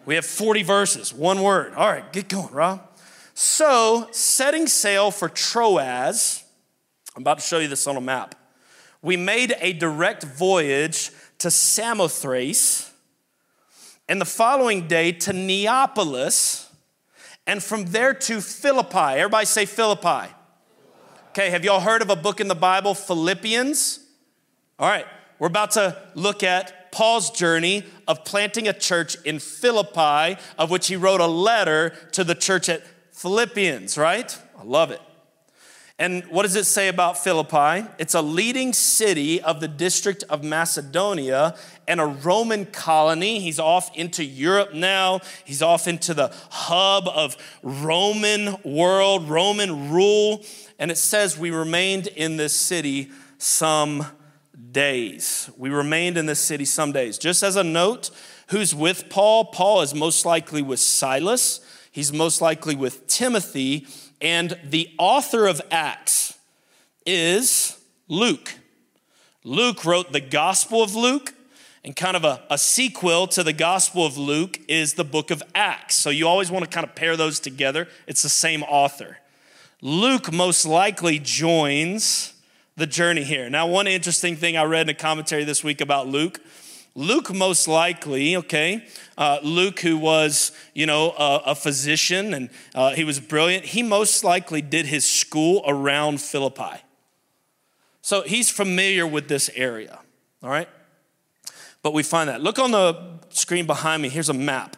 We 0.07 0.15
have 0.15 0.25
40 0.25 0.63
verses, 0.63 1.13
one 1.13 1.43
word. 1.43 1.75
All 1.75 1.87
right, 1.87 2.11
get 2.13 2.31
going, 2.31 2.53
Rob. 2.53 2.81
So, 3.35 4.09
setting 4.11 4.67
sail 4.67 5.11
for 5.11 5.29
Troas, 5.29 6.43
I'm 7.15 7.23
about 7.23 7.39
to 7.39 7.45
show 7.45 7.59
you 7.59 7.69
this 7.69 7.87
on 7.87 7.97
a 7.97 8.01
map. 8.01 8.35
We 9.05 9.19
made 9.19 9.55
a 9.61 9.75
direct 9.75 10.25
voyage 10.25 11.11
to 11.39 11.51
Samothrace, 11.51 12.91
and 14.09 14.19
the 14.21 14.25
following 14.25 14.89
day 14.89 15.13
to 15.13 15.33
Neapolis, 15.33 16.73
and 17.47 17.63
from 17.63 17.85
there 17.85 18.15
to 18.15 18.41
Philippi. 18.41 19.19
Everybody 19.19 19.45
say 19.45 19.67
Philippi. 19.67 20.33
Okay, 21.29 21.51
have 21.51 21.65
y'all 21.65 21.81
heard 21.81 22.01
of 22.01 22.09
a 22.09 22.17
book 22.17 22.41
in 22.41 22.49
the 22.49 22.55
Bible, 22.55 22.95
Philippians? 22.95 24.01
All 24.79 24.89
right, 24.89 25.07
we're 25.39 25.49
about 25.49 25.73
to 25.73 26.01
look 26.15 26.43
at 26.43 26.91
Paul's 26.91 27.31
journey 27.31 27.85
of 28.09 28.25
planting 28.25 28.69
a 28.69 28.73
church 28.73 29.17
in 29.25 29.39
Philippi, 29.39 30.41
of 30.57 30.71
which 30.71 30.87
he 30.87 30.97
wrote 30.97 31.21
a 31.21 31.27
letter 31.27 31.91
to 32.13 32.25
the 32.25 32.35
church 32.35 32.71
at 32.71 32.83
Philippians, 33.13 33.99
right? 33.99 34.39
I 34.59 34.63
love 34.63 34.91
it. 34.91 35.01
And 35.97 36.25
what 36.25 36.43
does 36.43 36.57
it 36.57 36.65
say 36.65 36.89
about 36.89 37.19
Philippi? 37.23 37.87
It's 37.99 38.15
a 38.15 38.23
leading 38.23 38.73
city 38.73 39.41
of 39.41 39.61
the 39.61 39.69
district 39.69 40.25
of 40.29 40.43
Macedonia 40.43 41.57
and 41.87 42.01
a 42.01 42.07
Roman 42.07 42.67
colony. 42.67 43.39
He's 43.39 43.61
off 43.61 43.95
into 43.95 44.25
Europe 44.25 44.75
now. 44.75 45.21
He's 45.45 45.63
off 45.63 45.87
into 45.87 46.13
the 46.13 46.35
hub 46.51 47.07
of 47.07 47.37
Roman 47.63 48.57
world, 48.65 49.29
Roman 49.29 49.93
rule. 49.93 50.43
And 50.81 50.91
it 50.91 50.99
says 50.99 51.39
we 51.39 51.53
remained 51.53 52.09
in 52.09 52.39
this 52.39 52.55
city 52.55 53.13
some 53.39 54.05
days. 54.73 55.49
We 55.57 55.71
remained 55.71 56.19
in 56.19 56.27
this 56.27 56.41
city 56.41 56.65
some 56.65 56.91
days. 56.91 57.19
Just 57.19 57.45
as 57.45 57.55
a 57.55 57.63
note, 57.63 58.11
who's 58.49 58.75
with 58.75 59.09
Paul? 59.11 59.45
Paul 59.45 59.83
is 59.83 59.95
most 59.95 60.27
likely 60.27 60.61
with 60.61 60.81
Silas. 60.81 61.61
He's 61.93 62.13
most 62.13 62.41
likely 62.41 62.75
with 62.75 63.07
Timothy 63.07 63.87
and 64.25 64.59
the 64.65 64.91
author 64.99 65.47
of 65.47 65.61
Acts 65.71 66.39
is 67.05 67.79
Luke. 68.09 68.55
Luke 69.45 69.85
wrote 69.85 70.13
the 70.13 70.21
Gospel 70.21 70.83
of 70.83 70.95
Luke, 70.95 71.35
and 71.85 71.95
kind 71.95 72.17
of 72.17 72.25
a, 72.25 72.43
a 72.49 72.57
sequel 72.57 73.27
to 73.27 73.43
the 73.43 73.53
Gospel 73.53 74.07
of 74.07 74.17
Luke 74.17 74.59
is 74.67 74.95
the 74.95 75.05
book 75.05 75.31
of 75.31 75.43
Acts. 75.55 75.97
So 75.97 76.09
you 76.09 76.27
always 76.27 76.51
want 76.51 76.65
to 76.65 76.71
kind 76.71 76.87
of 76.87 76.95
pair 76.95 77.15
those 77.19 77.39
together. 77.39 77.87
It's 78.07 78.23
the 78.23 78.31
same 78.31 78.63
author. 78.63 79.19
Luke 79.83 80.33
most 80.33 80.65
likely 80.65 81.19
joins 81.19 82.33
the 82.77 82.87
journey 82.87 83.25
here. 83.25 83.51
Now, 83.51 83.67
one 83.67 83.87
interesting 83.87 84.37
thing 84.37 84.57
I 84.57 84.65
read 84.65 84.89
in 84.89 84.89
a 84.89 84.95
commentary 84.95 85.45
this 85.45 85.63
week 85.63 85.83
about 85.83 86.09
Luke 86.09 86.41
Luke, 86.97 87.35
most 87.35 87.67
likely, 87.67 88.37
okay, 88.37 88.87
uh, 89.19 89.41
Luke, 89.43 89.81
who 89.81 89.99
was, 89.99 90.53
you 90.75 90.87
know, 90.87 91.11
a, 91.19 91.43
a 91.47 91.55
physician 91.57 92.33
and 92.33 92.51
uh, 92.75 92.93
he 92.93 93.03
was 93.03 93.19
brilliant, 93.19 93.65
he 93.65 93.83
most 93.83 94.23
likely 94.23 94.63
did 94.63 94.87
his 94.87 95.05
school 95.05 95.65
around 95.67 96.21
Philippi. 96.21 96.83
So 98.01 98.23
he's 98.23 98.49
familiar 98.49 99.07
with 99.07 99.29
this 99.29 99.51
area, 99.57 99.99
all 100.43 100.51
right? 100.51 100.69
But 101.83 101.95
we 101.95 102.03
find 102.03 102.29
that. 102.29 102.41
Look 102.41 102.59
on 102.59 102.71
the 102.71 103.19
screen 103.31 103.67
behind 103.67 104.01
me. 104.01 104.09
Here's 104.09 104.29
a 104.29 104.35
map. 104.35 104.77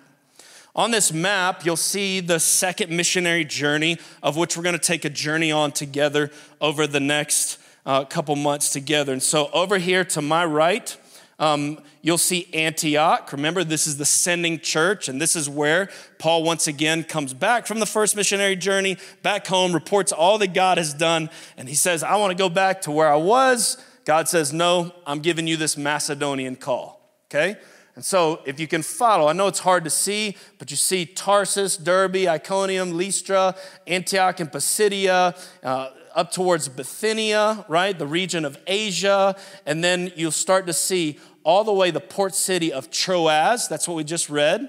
On 0.75 0.91
this 0.91 1.13
map, 1.13 1.65
you'll 1.65 1.77
see 1.77 2.21
the 2.21 2.39
second 2.39 2.95
missionary 2.95 3.45
journey, 3.45 3.99
of 4.23 4.37
which 4.37 4.57
we're 4.57 4.63
going 4.63 4.79
to 4.79 4.79
take 4.79 5.05
a 5.05 5.11
journey 5.11 5.51
on 5.51 5.73
together 5.73 6.31
over 6.61 6.87
the 6.87 7.01
next 7.01 7.59
uh, 7.85 8.05
couple 8.05 8.37
months 8.37 8.71
together. 8.71 9.13
And 9.13 9.23
so 9.23 9.51
over 9.53 9.79
here 9.79 10.05
to 10.05 10.23
my 10.23 10.45
right, 10.45 10.97
um, 11.39 11.81
you'll 12.01 12.19
see 12.19 12.49
Antioch. 12.55 13.31
Remember, 13.33 13.63
this 13.63 13.87
is 13.87 13.99
the 13.99 14.05
sending 14.05 14.59
church, 14.59 15.09
and 15.09 15.21
this 15.21 15.37
is 15.37 15.49
where 15.49 15.91
Paul 16.19 16.43
once 16.43 16.67
again 16.67 17.05
comes 17.05 17.35
back 17.35 17.67
from 17.67 17.79
the 17.79 17.87
first 17.87 18.17
missionary 18.17 18.57
journey, 18.57 18.97
back 19.23 19.47
home, 19.47 19.73
reports 19.73 20.13
all 20.13 20.39
that 20.39 20.55
God 20.55 20.79
has 20.79 20.95
done, 20.95 21.29
and 21.57 21.69
he 21.69 21.75
says, 21.75 22.03
I 22.03 22.17
want 22.17 22.31
to 22.31 22.37
go 22.37 22.49
back 22.49 22.83
to 22.83 22.91
where 22.91 23.13
I 23.13 23.17
was. 23.17 23.77
God 24.05 24.29
says, 24.29 24.53
No, 24.53 24.93
I'm 25.07 25.21
giving 25.21 25.47
you 25.47 25.57
this 25.57 25.77
Macedonian 25.77 26.57
call. 26.57 27.01
Okay? 27.29 27.57
And 27.97 28.05
so, 28.05 28.43
if 28.45 28.61
you 28.61 28.69
can 28.69 28.83
follow, 28.83 29.27
I 29.27 29.33
know 29.33 29.47
it's 29.47 29.59
hard 29.59 29.85
to 29.85 29.91
see, 29.91 30.37
but 30.59 30.71
you 30.71 30.77
see 30.77 31.07
Tarsus, 31.07 31.79
Derbe, 31.79 32.29
Iconium, 32.29 32.93
Lystra, 32.93 33.57
Antioch, 33.87 34.39
and 34.39 34.53
Pisidia. 34.53 35.35
Uh, 35.63 35.89
up 36.17 36.33
towards 36.33 36.69
Bithynia, 36.69 37.65
right? 37.69 37.97
The 37.97 38.07
region 38.07 38.45
of 38.45 38.59
Asia. 38.67 39.37
And 39.67 39.85
then 39.85 40.13
you'll 40.17 40.33
start 40.33 40.67
to 40.67 40.73
see 40.73 41.21
all 41.45 41.63
the 41.63 41.73
way 41.73 41.93
the 41.93 42.01
port 42.01 42.35
city 42.35 42.73
of 42.73 42.91
Troas. 42.91 43.69
That's 43.69 43.87
what 43.87 43.95
we 43.95 44.03
just 44.03 44.29
read. 44.29 44.69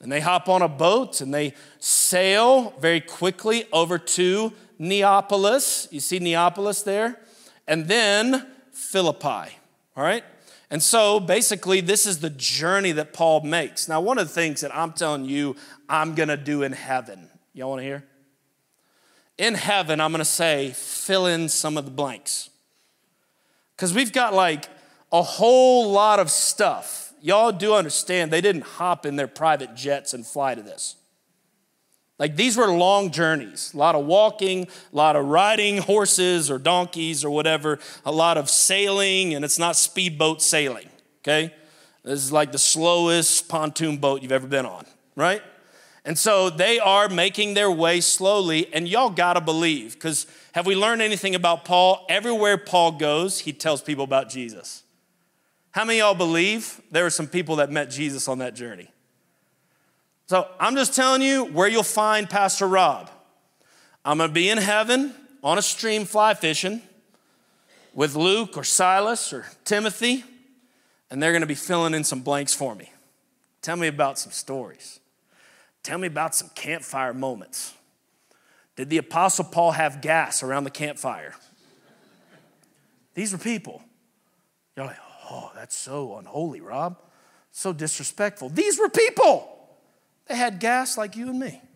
And 0.00 0.10
they 0.10 0.20
hop 0.20 0.48
on 0.48 0.60
a 0.60 0.68
boat 0.68 1.20
and 1.20 1.32
they 1.32 1.54
sail 1.78 2.74
very 2.80 3.00
quickly 3.00 3.66
over 3.72 3.96
to 3.98 4.52
Neapolis. 4.78 5.86
You 5.92 6.00
see 6.00 6.18
Neapolis 6.18 6.82
there? 6.82 7.20
And 7.68 7.86
then 7.86 8.46
Philippi, 8.72 9.56
all 9.96 10.02
right? 10.02 10.24
And 10.70 10.82
so 10.82 11.20
basically, 11.20 11.80
this 11.80 12.06
is 12.06 12.18
the 12.18 12.30
journey 12.30 12.92
that 12.92 13.12
Paul 13.12 13.42
makes. 13.42 13.88
Now, 13.88 14.00
one 14.00 14.18
of 14.18 14.26
the 14.26 14.34
things 14.34 14.62
that 14.62 14.74
I'm 14.74 14.92
telling 14.92 15.26
you 15.26 15.54
I'm 15.88 16.14
gonna 16.14 16.36
do 16.36 16.62
in 16.62 16.72
heaven, 16.72 17.28
y'all 17.52 17.70
wanna 17.70 17.82
hear? 17.82 18.04
In 19.38 19.54
heaven, 19.54 20.00
I'm 20.00 20.12
gonna 20.12 20.24
say, 20.24 20.72
fill 20.74 21.26
in 21.26 21.48
some 21.48 21.76
of 21.76 21.84
the 21.84 21.90
blanks. 21.90 22.50
Because 23.76 23.94
we've 23.94 24.12
got 24.12 24.34
like 24.34 24.68
a 25.10 25.22
whole 25.22 25.90
lot 25.90 26.18
of 26.18 26.30
stuff. 26.30 27.12
Y'all 27.20 27.52
do 27.52 27.74
understand 27.74 28.32
they 28.32 28.40
didn't 28.40 28.62
hop 28.62 29.06
in 29.06 29.16
their 29.16 29.28
private 29.28 29.74
jets 29.74 30.14
and 30.14 30.26
fly 30.26 30.54
to 30.54 30.62
this. 30.62 30.96
Like 32.18 32.36
these 32.36 32.56
were 32.56 32.68
long 32.68 33.10
journeys, 33.10 33.72
a 33.74 33.76
lot 33.76 33.94
of 33.94 34.06
walking, 34.06 34.68
a 34.92 34.96
lot 34.96 35.16
of 35.16 35.26
riding 35.26 35.78
horses 35.78 36.50
or 36.50 36.58
donkeys 36.58 37.24
or 37.24 37.30
whatever, 37.30 37.80
a 38.04 38.12
lot 38.12 38.38
of 38.38 38.48
sailing, 38.48 39.34
and 39.34 39.44
it's 39.44 39.58
not 39.58 39.74
speedboat 39.74 40.40
sailing, 40.40 40.88
okay? 41.22 41.52
This 42.04 42.22
is 42.22 42.30
like 42.30 42.52
the 42.52 42.58
slowest 42.58 43.48
pontoon 43.48 43.96
boat 43.96 44.22
you've 44.22 44.32
ever 44.32 44.46
been 44.46 44.66
on, 44.66 44.86
right? 45.16 45.42
And 46.04 46.18
so 46.18 46.50
they 46.50 46.80
are 46.80 47.08
making 47.08 47.54
their 47.54 47.70
way 47.70 48.00
slowly, 48.00 48.72
and 48.74 48.88
y'all 48.88 49.10
gotta 49.10 49.40
believe, 49.40 49.94
because 49.94 50.26
have 50.52 50.66
we 50.66 50.74
learned 50.74 51.00
anything 51.00 51.34
about 51.34 51.64
Paul? 51.64 52.04
Everywhere 52.08 52.58
Paul 52.58 52.92
goes, 52.92 53.40
he 53.40 53.52
tells 53.52 53.82
people 53.82 54.04
about 54.04 54.28
Jesus. 54.28 54.82
How 55.70 55.84
many 55.84 56.00
y'all 56.00 56.14
believe 56.14 56.80
there 56.90 57.04
were 57.04 57.10
some 57.10 57.28
people 57.28 57.56
that 57.56 57.70
met 57.70 57.88
Jesus 57.88 58.26
on 58.26 58.38
that 58.38 58.54
journey? 58.54 58.88
So 60.26 60.48
I'm 60.58 60.74
just 60.74 60.94
telling 60.94 61.22
you 61.22 61.44
where 61.44 61.68
you'll 61.68 61.82
find 61.82 62.28
Pastor 62.28 62.66
Rob. 62.66 63.10
I'm 64.04 64.18
gonna 64.18 64.32
be 64.32 64.48
in 64.48 64.58
heaven 64.58 65.14
on 65.42 65.56
a 65.56 65.62
stream 65.62 66.04
fly 66.04 66.34
fishing 66.34 66.82
with 67.94 68.16
Luke 68.16 68.56
or 68.56 68.64
Silas 68.64 69.32
or 69.32 69.46
Timothy, 69.64 70.24
and 71.10 71.22
they're 71.22 71.32
gonna 71.32 71.46
be 71.46 71.54
filling 71.54 71.94
in 71.94 72.02
some 72.02 72.22
blanks 72.22 72.52
for 72.52 72.74
me. 72.74 72.90
Tell 73.60 73.76
me 73.76 73.86
about 73.86 74.18
some 74.18 74.32
stories. 74.32 74.98
Tell 75.82 75.98
me 75.98 76.06
about 76.06 76.34
some 76.34 76.50
campfire 76.54 77.12
moments. 77.12 77.74
Did 78.76 78.88
the 78.88 78.98
Apostle 78.98 79.44
Paul 79.44 79.72
have 79.72 80.00
gas 80.00 80.42
around 80.42 80.64
the 80.64 80.70
campfire? 80.70 81.34
These 83.14 83.32
were 83.32 83.38
people. 83.38 83.82
You're 84.76 84.86
like, 84.86 84.96
oh, 85.30 85.52
that's 85.54 85.76
so 85.76 86.16
unholy, 86.16 86.60
Rob. 86.60 86.96
So 87.50 87.72
disrespectful. 87.72 88.48
These 88.48 88.78
were 88.78 88.88
people. 88.88 89.48
They 90.26 90.36
had 90.36 90.60
gas 90.60 90.96
like 90.96 91.16
you 91.16 91.28
and 91.28 91.38
me. 91.38 91.60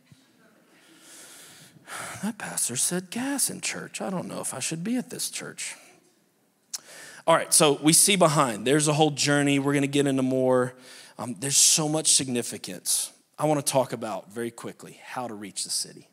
That 2.22 2.38
pastor 2.38 2.76
said 2.76 3.10
gas 3.10 3.50
in 3.50 3.60
church. 3.60 4.00
I 4.00 4.10
don't 4.10 4.26
know 4.26 4.40
if 4.40 4.54
I 4.54 4.58
should 4.58 4.82
be 4.82 4.96
at 4.96 5.10
this 5.10 5.30
church. 5.30 5.76
All 7.26 7.34
right, 7.34 7.52
so 7.52 7.78
we 7.82 7.92
see 7.92 8.16
behind, 8.16 8.66
there's 8.66 8.88
a 8.88 8.92
whole 8.92 9.10
journey. 9.10 9.58
We're 9.58 9.72
going 9.72 9.82
to 9.82 9.88
get 9.88 10.06
into 10.06 10.22
more. 10.22 10.74
Um, 11.18 11.36
there's 11.38 11.56
so 11.56 11.88
much 11.88 12.14
significance. 12.14 13.12
I 13.38 13.44
want 13.44 13.64
to 13.64 13.72
talk 13.72 13.92
about 13.92 14.32
very 14.32 14.50
quickly 14.50 15.00
how 15.04 15.28
to 15.28 15.34
reach 15.34 15.64
the 15.64 15.70
city. 15.70 16.08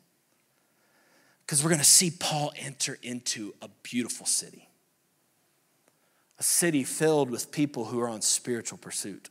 Because 1.44 1.62
we're 1.62 1.70
going 1.70 1.78
to 1.78 1.84
see 1.84 2.10
Paul 2.10 2.52
enter 2.56 2.98
into 3.02 3.54
a 3.60 3.68
beautiful 3.82 4.26
city, 4.26 4.68
a 6.38 6.42
city 6.42 6.84
filled 6.84 7.30
with 7.30 7.50
people 7.50 7.86
who 7.86 8.00
are 8.00 8.08
on 8.08 8.22
spiritual 8.22 8.78
pursuit, 8.78 9.30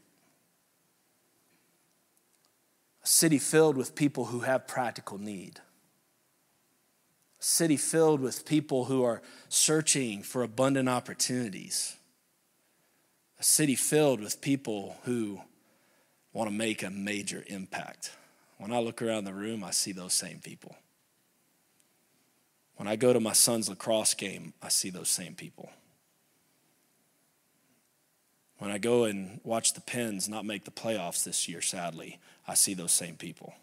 a 3.03 3.08
city 3.08 3.39
filled 3.39 3.77
with 3.77 3.95
people 3.95 4.25
who 4.25 4.41
have 4.41 4.67
practical 4.67 5.17
need, 5.17 5.60
a 7.39 7.43
city 7.43 7.77
filled 7.77 8.21
with 8.21 8.45
people 8.45 8.86
who 8.86 9.03
are 9.03 9.21
searching 9.49 10.21
for 10.21 10.43
abundant 10.43 10.88
opportunities, 10.88 11.97
a 13.39 13.43
city 13.43 13.75
filled 13.75 14.21
with 14.21 14.39
people 14.39 14.97
who 15.03 15.41
want 16.33 16.49
to 16.49 16.55
make 16.55 16.83
a 16.83 16.89
major 16.89 17.43
impact. 17.47 18.11
When 18.57 18.71
I 18.71 18.79
look 18.79 19.01
around 19.01 19.25
the 19.25 19.33
room, 19.33 19.63
I 19.63 19.71
see 19.71 19.91
those 19.91 20.13
same 20.13 20.39
people. 20.39 20.75
When 22.75 22.87
I 22.87 22.95
go 22.95 23.13
to 23.13 23.19
my 23.19 23.33
son's 23.33 23.69
lacrosse 23.69 24.13
game, 24.13 24.53
I 24.61 24.69
see 24.69 24.89
those 24.89 25.09
same 25.09 25.35
people. 25.35 25.69
When 28.57 28.71
I 28.71 28.77
go 28.77 29.03
and 29.03 29.41
watch 29.43 29.73
the 29.73 29.81
Pens 29.81 30.27
not 30.27 30.45
make 30.45 30.65
the 30.65 30.71
playoffs 30.71 31.23
this 31.23 31.47
year, 31.47 31.61
sadly, 31.61 32.19
I 32.47 32.55
see 32.55 32.73
those 32.73 32.91
same 32.91 33.15
people. 33.15 33.53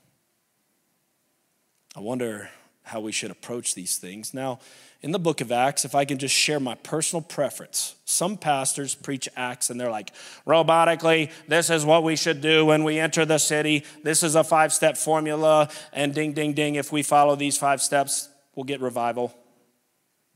I 1.96 2.00
wonder 2.00 2.50
how 2.82 3.00
we 3.00 3.12
should 3.12 3.30
approach 3.30 3.74
these 3.74 3.98
things. 3.98 4.34
Now, 4.34 4.58
in 5.02 5.12
the 5.12 5.18
book 5.18 5.40
of 5.40 5.50
Acts, 5.50 5.84
if 5.84 5.94
I 5.94 6.04
can 6.04 6.18
just 6.18 6.34
share 6.34 6.60
my 6.60 6.74
personal 6.74 7.22
preference, 7.22 7.94
some 8.04 8.36
pastors 8.36 8.94
preach 8.94 9.28
Acts 9.36 9.70
and 9.70 9.80
they're 9.80 9.90
like, 9.90 10.12
robotically, 10.46 11.30
this 11.48 11.70
is 11.70 11.84
what 11.84 12.02
we 12.02 12.16
should 12.16 12.40
do 12.40 12.66
when 12.66 12.84
we 12.84 12.98
enter 12.98 13.24
the 13.24 13.38
city. 13.38 13.84
This 14.02 14.22
is 14.22 14.34
a 14.34 14.44
five 14.44 14.72
step 14.72 14.96
formula, 14.96 15.70
and 15.92 16.14
ding, 16.14 16.32
ding, 16.32 16.52
ding, 16.52 16.74
if 16.74 16.92
we 16.92 17.02
follow 17.02 17.36
these 17.36 17.56
five 17.56 17.80
steps, 17.80 18.28
we'll 18.54 18.64
get 18.64 18.80
revival. 18.80 19.34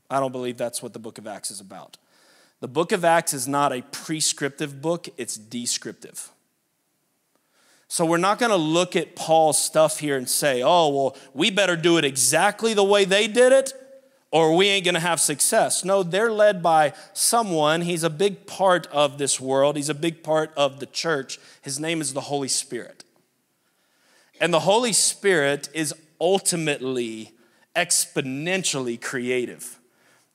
I 0.09 0.19
don't 0.19 0.31
believe 0.31 0.57
that's 0.57 0.81
what 0.81 0.93
the 0.93 0.99
book 0.99 1.17
of 1.17 1.27
Acts 1.27 1.51
is 1.51 1.59
about. 1.59 1.97
The 2.59 2.67
book 2.67 2.91
of 2.91 3.03
Acts 3.03 3.33
is 3.33 3.47
not 3.47 3.73
a 3.73 3.81
prescriptive 3.91 4.81
book, 4.81 5.09
it's 5.17 5.35
descriptive. 5.35 6.31
So 7.95 8.05
we're 8.05 8.17
not 8.17 8.39
going 8.39 8.49
to 8.49 8.57
look 8.57 8.97
at 8.97 9.15
Paul's 9.15 9.57
stuff 9.57 9.99
here 9.99 10.17
and 10.17 10.29
say, 10.29 10.61
oh, 10.61 10.89
well, 10.89 11.17
we 11.33 11.49
better 11.49 11.77
do 11.77 11.97
it 11.97 12.03
exactly 12.03 12.73
the 12.73 12.83
way 12.83 13.05
they 13.05 13.25
did 13.25 13.53
it 13.53 13.71
or 14.31 14.53
we 14.53 14.67
ain't 14.67 14.83
going 14.83 14.95
to 14.95 14.99
have 14.99 15.21
success. 15.21 15.85
No, 15.85 16.03
they're 16.03 16.29
led 16.29 16.61
by 16.61 16.91
someone. 17.13 17.79
He's 17.79 18.03
a 18.03 18.09
big 18.09 18.47
part 18.47 18.85
of 18.87 19.17
this 19.17 19.39
world, 19.39 19.77
he's 19.77 19.87
a 19.87 19.93
big 19.93 20.23
part 20.23 20.51
of 20.57 20.81
the 20.81 20.87
church. 20.87 21.39
His 21.61 21.79
name 21.79 22.01
is 22.01 22.11
the 22.11 22.19
Holy 22.19 22.49
Spirit. 22.49 23.05
And 24.41 24.53
the 24.53 24.59
Holy 24.59 24.91
Spirit 24.91 25.69
is 25.73 25.93
ultimately 26.19 27.31
exponentially 27.77 29.01
creative. 29.01 29.79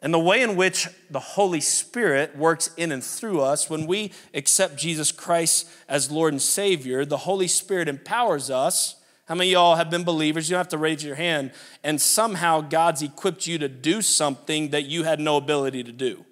And 0.02 0.14
the 0.14 0.18
way 0.18 0.40
in 0.40 0.56
which 0.56 0.88
the 1.10 1.20
Holy 1.20 1.60
Spirit 1.60 2.34
works 2.34 2.70
in 2.76 2.90
and 2.90 3.04
through 3.04 3.42
us, 3.42 3.68
when 3.68 3.86
we 3.86 4.12
accept 4.32 4.78
Jesus 4.78 5.12
Christ 5.12 5.68
as 5.88 6.10
Lord 6.10 6.32
and 6.32 6.40
Savior, 6.40 7.04
the 7.04 7.18
Holy 7.18 7.48
Spirit 7.48 7.86
empowers 7.88 8.48
us. 8.48 8.96
How 9.26 9.34
many 9.34 9.50
of 9.50 9.52
y'all 9.52 9.76
have 9.76 9.90
been 9.90 10.02
believers? 10.02 10.48
You 10.48 10.54
don't 10.54 10.60
have 10.60 10.68
to 10.68 10.78
raise 10.78 11.04
your 11.04 11.16
hand. 11.16 11.52
And 11.84 12.00
somehow 12.00 12.62
God's 12.62 13.02
equipped 13.02 13.46
you 13.46 13.58
to 13.58 13.68
do 13.68 14.00
something 14.00 14.70
that 14.70 14.86
you 14.86 15.04
had 15.04 15.20
no 15.20 15.36
ability 15.36 15.84
to 15.84 15.92
do. 15.92 16.24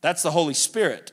That's 0.00 0.22
the 0.22 0.32
Holy 0.32 0.54
Spirit. 0.54 1.12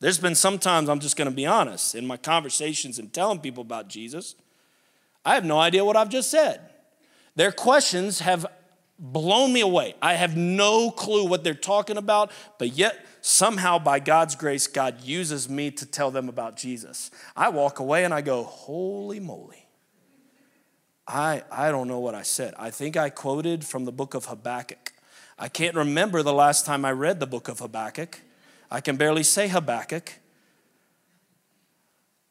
There's 0.00 0.18
been 0.18 0.34
sometimes, 0.34 0.88
I'm 0.88 0.98
just 0.98 1.16
going 1.16 1.30
to 1.30 1.34
be 1.34 1.46
honest, 1.46 1.94
in 1.94 2.04
my 2.04 2.16
conversations 2.16 2.98
and 2.98 3.12
telling 3.12 3.38
people 3.38 3.62
about 3.62 3.88
Jesus, 3.88 4.34
I 5.24 5.34
have 5.34 5.44
no 5.44 5.60
idea 5.60 5.84
what 5.84 5.96
I've 5.96 6.08
just 6.08 6.30
said. 6.30 6.60
Their 7.36 7.52
questions 7.52 8.18
have 8.18 8.44
blown 9.02 9.52
me 9.52 9.60
away. 9.60 9.96
I 10.00 10.14
have 10.14 10.36
no 10.36 10.92
clue 10.92 11.26
what 11.26 11.42
they're 11.42 11.54
talking 11.54 11.96
about, 11.96 12.30
but 12.56 12.68
yet 12.68 13.04
somehow 13.20 13.80
by 13.80 13.98
God's 13.98 14.36
grace, 14.36 14.68
God 14.68 15.02
uses 15.02 15.48
me 15.48 15.72
to 15.72 15.84
tell 15.84 16.12
them 16.12 16.28
about 16.28 16.56
Jesus. 16.56 17.10
I 17.36 17.48
walk 17.48 17.80
away 17.80 18.04
and 18.04 18.14
I 18.14 18.20
go, 18.20 18.44
Holy 18.44 19.18
moly. 19.18 19.66
I, 21.06 21.42
I 21.50 21.72
don't 21.72 21.88
know 21.88 21.98
what 21.98 22.14
I 22.14 22.22
said. 22.22 22.54
I 22.56 22.70
think 22.70 22.96
I 22.96 23.10
quoted 23.10 23.64
from 23.64 23.84
the 23.84 23.92
book 23.92 24.14
of 24.14 24.26
Habakkuk. 24.26 24.92
I 25.36 25.48
can't 25.48 25.74
remember 25.74 26.22
the 26.22 26.32
last 26.32 26.64
time 26.64 26.84
I 26.84 26.92
read 26.92 27.18
the 27.18 27.26
book 27.26 27.48
of 27.48 27.58
Habakkuk. 27.58 28.20
I 28.70 28.80
can 28.80 28.96
barely 28.96 29.24
say 29.24 29.48
Habakkuk. 29.48 30.12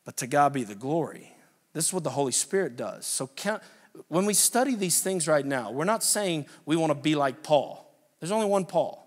But 0.05 0.15
to 0.17 0.27
God 0.27 0.53
be 0.53 0.63
the 0.63 0.73
glory. 0.73 1.33
This 1.73 1.87
is 1.87 1.93
what 1.93 2.05
the 2.05 2.11
Holy 2.11 2.31
Spirit 2.31 2.77
does. 2.77 3.05
So 3.05 3.27
count 3.27 3.61
when 4.07 4.25
we 4.25 4.33
study 4.33 4.75
these 4.75 5.01
things 5.01 5.27
right 5.27 5.45
now, 5.45 5.71
we're 5.71 5.85
not 5.85 6.03
saying 6.03 6.45
we 6.65 6.75
want 6.75 6.91
to 6.91 6.95
be 6.95 7.15
like 7.15 7.43
Paul. 7.43 7.93
There's 8.19 8.31
only 8.31 8.47
one 8.47 8.65
Paul. 8.65 8.97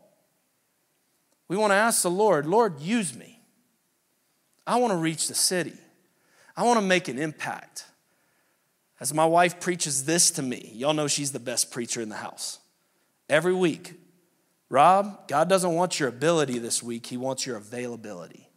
We 1.49 1.57
want 1.57 1.71
to 1.71 1.77
ask 1.77 2.03
the 2.03 2.11
Lord, 2.11 2.47
Lord, 2.47 2.81
use 2.81 3.15
me. 3.15 3.41
I 4.67 4.77
want 4.77 4.93
to 4.93 4.97
reach 4.97 5.29
the 5.29 5.35
city. 5.35 5.75
I 6.57 6.65
want 6.65 6.79
to 6.79 6.85
make 6.85 7.09
an 7.09 7.19
impact. 7.19 7.85
As 9.01 9.13
my 9.13 9.27
wife 9.27 9.61
preaches 9.61 10.05
this 10.05 10.31
to 10.33 10.43
me, 10.43 10.71
y'all 10.75 10.95
know 10.95 11.09
she's 11.09 11.33
the 11.33 11.41
best 11.41 11.71
preacher 11.71 12.01
in 12.01 12.09
the 12.09 12.17
house. 12.17 12.61
Every 13.29 13.55
week, 13.55 13.95
Rob, 14.71 15.29
God 15.29 15.49
doesn't 15.49 15.75
want 15.75 16.01
your 16.01 16.09
ability 16.09 16.59
this 16.59 16.83
week, 16.83 17.07
He 17.07 17.17
wants 17.17 17.45
your 17.45 17.57
availability. 17.57 18.49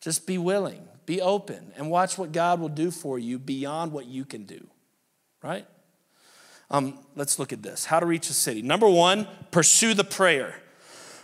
Just 0.00 0.26
be 0.26 0.38
willing, 0.38 0.86
be 1.06 1.20
open, 1.20 1.72
and 1.76 1.90
watch 1.90 2.18
what 2.18 2.32
God 2.32 2.60
will 2.60 2.68
do 2.68 2.90
for 2.90 3.18
you 3.18 3.38
beyond 3.38 3.92
what 3.92 4.06
you 4.06 4.24
can 4.24 4.44
do 4.44 4.68
right? 5.42 5.66
Um, 6.70 6.98
let's 7.16 7.38
look 7.38 7.52
at 7.52 7.62
this. 7.62 7.84
How 7.84 8.00
to 8.00 8.06
reach 8.06 8.28
a 8.28 8.34
city. 8.34 8.62
Number 8.62 8.88
one, 8.88 9.26
pursue 9.50 9.94
the 9.94 10.04
prayer. 10.04 10.54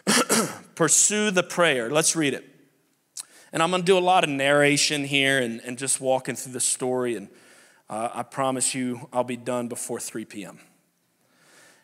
pursue 0.75 1.31
the 1.31 1.43
prayer. 1.43 1.91
Let's 1.91 2.17
read 2.17 2.35
it. 2.35 2.49
And 3.53 3.63
I'm 3.63 3.71
going 3.71 3.83
to 3.83 3.87
do 3.87 3.99
a 3.99 4.01
lot 4.01 4.25
of 4.25 4.31
narration 4.31 5.05
here 5.05 5.39
and, 5.39 5.61
and 5.61 5.79
just 5.79 6.01
walking 6.01 6.35
through 6.35 6.53
the 6.53 6.61
story. 6.61 7.15
And 7.15 7.29
uh, 7.89 8.09
I 8.13 8.23
promise 8.23 8.75
you, 8.75 9.09
I'll 9.13 9.23
be 9.23 9.37
done 9.37 9.69
before 9.69 10.01
3 10.01 10.25
p.m. 10.25 10.59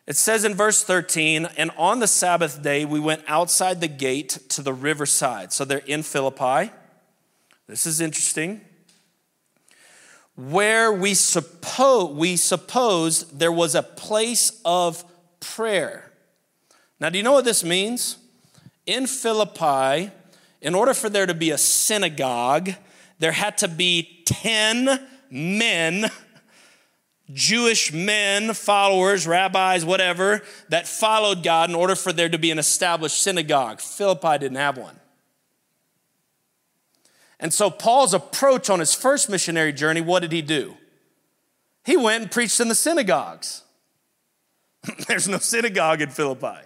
It 0.07 0.15
says 0.15 0.43
in 0.43 0.55
verse 0.55 0.83
13, 0.83 1.47
and 1.57 1.71
on 1.77 1.99
the 1.99 2.07
Sabbath 2.07 2.61
day, 2.61 2.83
we 2.85 2.99
went 2.99 3.23
outside 3.27 3.79
the 3.79 3.87
gate 3.87 4.39
to 4.49 4.61
the 4.61 4.73
riverside. 4.73 5.53
So 5.53 5.63
they're 5.63 5.77
in 5.79 6.03
Philippi. 6.03 6.71
This 7.67 7.85
is 7.85 8.01
interesting 8.01 8.61
where 10.35 10.91
we 10.91 11.13
suppose, 11.13 12.15
we 12.15 12.35
suppose 12.37 13.29
there 13.31 13.51
was 13.51 13.75
a 13.75 13.83
place 13.83 14.61
of 14.65 15.03
prayer. 15.39 16.11
Now, 16.99 17.09
do 17.09 17.17
you 17.17 17.23
know 17.23 17.33
what 17.33 17.45
this 17.45 17.63
means? 17.63 18.17
In 18.85 19.07
Philippi, 19.07 20.11
in 20.61 20.75
order 20.75 20.93
for 20.93 21.09
there 21.09 21.25
to 21.25 21.33
be 21.33 21.51
a 21.51 21.57
synagogue, 21.57 22.71
there 23.19 23.31
had 23.31 23.57
to 23.59 23.67
be 23.67 24.23
10 24.25 25.07
men, 25.29 26.09
Jewish 27.33 27.91
men, 27.93 28.53
followers, 28.53 29.27
rabbis, 29.27 29.85
whatever, 29.85 30.41
that 30.69 30.87
followed 30.87 31.43
God 31.43 31.69
in 31.69 31.75
order 31.75 31.95
for 31.95 32.13
there 32.13 32.29
to 32.29 32.37
be 32.37 32.51
an 32.51 32.59
established 32.59 33.21
synagogue. 33.21 33.79
Philippi 33.79 34.37
didn't 34.37 34.57
have 34.57 34.77
one. 34.77 35.00
And 37.41 37.51
so, 37.51 37.71
Paul's 37.71 38.13
approach 38.13 38.69
on 38.69 38.79
his 38.79 38.93
first 38.93 39.27
missionary 39.27 39.73
journey, 39.73 39.99
what 39.99 40.19
did 40.19 40.31
he 40.31 40.43
do? 40.43 40.77
He 41.83 41.97
went 41.97 42.21
and 42.21 42.31
preached 42.31 42.59
in 42.59 42.67
the 42.67 42.75
synagogues. 42.75 43.63
There's 45.07 45.27
no 45.27 45.39
synagogue 45.39 46.01
in 46.01 46.09
Philippi, 46.09 46.59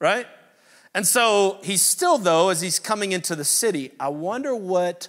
right? 0.00 0.26
And 0.92 1.06
so, 1.06 1.58
he's 1.62 1.82
still, 1.82 2.18
though, 2.18 2.48
as 2.48 2.60
he's 2.60 2.80
coming 2.80 3.12
into 3.12 3.36
the 3.36 3.44
city, 3.44 3.92
I 4.00 4.08
wonder 4.08 4.54
what 4.54 5.06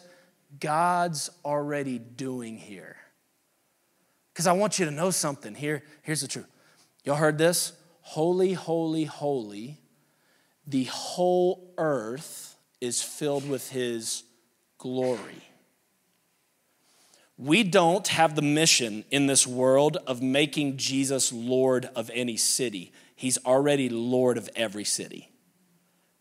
God's 0.60 1.32
already 1.44 1.98
doing 1.98 2.58
here. 2.58 2.98
Because 4.32 4.46
I 4.46 4.52
want 4.52 4.78
you 4.78 4.86
to 4.86 4.92
know 4.92 5.10
something. 5.10 5.56
Here, 5.56 5.82
here's 6.04 6.22
the 6.22 6.28
truth. 6.28 6.48
Y'all 7.04 7.16
heard 7.16 7.40
this? 7.40 7.74
Holy, 8.02 8.54
holy, 8.54 9.06
holy. 9.06 9.80
The 10.68 10.84
whole 10.84 11.74
earth 11.80 12.56
is 12.80 13.02
filled 13.02 13.50
with 13.50 13.72
his 13.72 14.24
glory. 14.82 15.48
We 17.38 17.64
don't 17.64 18.08
have 18.08 18.36
the 18.36 18.42
mission 18.42 19.06
in 19.10 19.28
this 19.28 19.48
world 19.48 19.98
of 20.06 20.22
making 20.22 20.78
Jesus 20.78 21.32
Lord 21.32 21.86
of 21.96 22.12
any 22.14 22.36
city. 22.36 22.92
He's 23.16 23.38
already 23.46 23.90
Lord 23.90 24.38
of 24.38 24.50
every 24.56 24.84
city. 24.84 25.30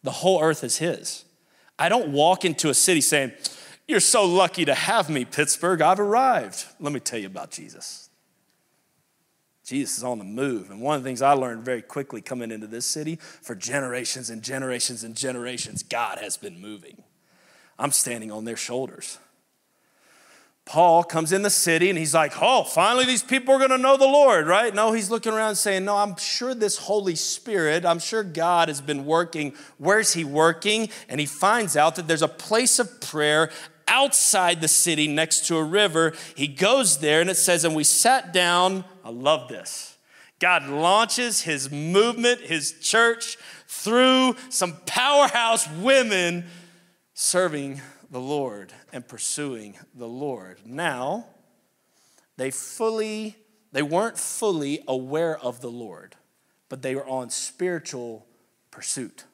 The 0.03 0.11
whole 0.11 0.43
earth 0.43 0.63
is 0.63 0.79
His. 0.79 1.25
I 1.79 1.89
don't 1.89 2.13
walk 2.13 2.45
into 2.45 2.69
a 2.69 2.75
city 2.75 3.01
saying, 3.01 3.33
You're 3.89 4.01
so 4.01 4.25
lucky 4.25 4.67
to 4.67 4.75
have 4.75 5.09
me, 5.09 5.25
Pittsburgh. 5.25 5.81
I've 5.81 6.01
arrived. 6.01 6.67
Let 6.79 6.93
me 6.93 7.01
tell 7.01 7.19
you 7.19 7.27
about 7.27 7.51
Jesus. 7.51 8.11
Jesus 9.65 9.99
is 9.99 10.05
on 10.05 10.19
the 10.19 10.25
move. 10.25 10.71
And 10.71 10.81
one 10.81 10.97
of 10.97 11.03
the 11.03 11.09
things 11.09 11.23
I 11.23 11.33
learned 11.33 11.65
very 11.65 11.83
quickly 11.83 12.21
coming 12.21 12.51
into 12.51 12.67
this 12.67 12.85
city 12.85 13.17
for 13.17 13.55
generations 13.55 14.29
and 14.29 14.43
generations 14.43 15.05
and 15.05 15.15
generations, 15.15 15.83
God 15.83 16.19
has 16.19 16.37
been 16.37 16.61
moving. 16.61 17.05
I'm 17.81 17.93
standing 17.93 18.31
on 18.31 18.45
their 18.45 18.59
shoulders. 18.59 19.19
Paul 20.67 21.03
comes 21.03 21.33
in 21.33 21.43
the 21.43 21.51
city 21.51 21.89
and 21.89 21.99
he's 21.99 22.15
like, 22.15 22.35
Oh, 22.41 22.63
finally 22.63 23.07
these 23.07 23.25
people 23.25 23.55
are 23.55 23.59
going 23.59 23.71
to 23.71 23.79
know 23.79 23.97
the 23.97 24.05
Lord, 24.05 24.47
right? 24.47 24.73
No, 24.73 24.93
he's 24.93 25.11
looking 25.11 25.33
around 25.33 25.57
saying, 25.57 25.85
No, 25.85 25.97
I'm 25.97 26.17
sure 26.17 26.55
this 26.55 26.77
Holy 26.77 27.17
Spirit, 27.17 27.85
I'm 27.85 27.99
sure 27.99 28.23
God 28.23 28.69
has 28.69 28.81
been 28.81 29.05
working. 29.07 29.55
Where's 29.79 30.13
he 30.13 30.23
working? 30.23 30.91
And 31.09 31.19
he 31.19 31.27
finds 31.27 31.77
out 31.77 31.97
that 31.97 32.07
there's 32.07 32.23
a 32.23 32.29
place 32.29 32.79
of 32.79 33.01
prayer 33.01 33.51
outside 33.89 34.61
the 34.61 34.69
city 34.69 35.09
next 35.09 35.47
to 35.47 35.57
a 35.57 35.65
river. 35.65 36.13
He 36.37 36.47
goes 36.47 36.99
there 36.99 37.21
and 37.21 37.31
it 37.31 37.37
says, 37.37 37.65
And 37.65 37.75
we 37.75 37.83
sat 37.83 38.33
down. 38.33 38.85
I 39.03 39.11
love 39.11 39.49
this. 39.49 39.97
God 40.39 40.69
launches 40.69 41.43
his 41.43 41.71
movement, 41.71 42.43
his 42.43 42.79
church, 42.81 43.39
through 43.67 44.37
some 44.51 44.77
powerhouse 44.87 45.69
women 45.79 46.45
serving 47.23 47.83
the 48.11 48.19
Lord 48.19 48.73
and 48.95 49.07
pursuing 49.07 49.77
the 49.95 50.09
Lord. 50.09 50.61
Now, 50.65 51.27
they 52.39 52.51
fully 52.51 53.37
they 53.73 53.83
weren't 53.83 54.19
fully 54.19 54.83
aware 54.89 55.39
of 55.39 55.61
the 55.61 55.71
Lord, 55.71 56.17
but 56.71 56.81
they 56.81 56.95
were 56.95 57.07
on 57.07 57.29
spiritual 57.29 58.27
pursuit. 58.71 59.25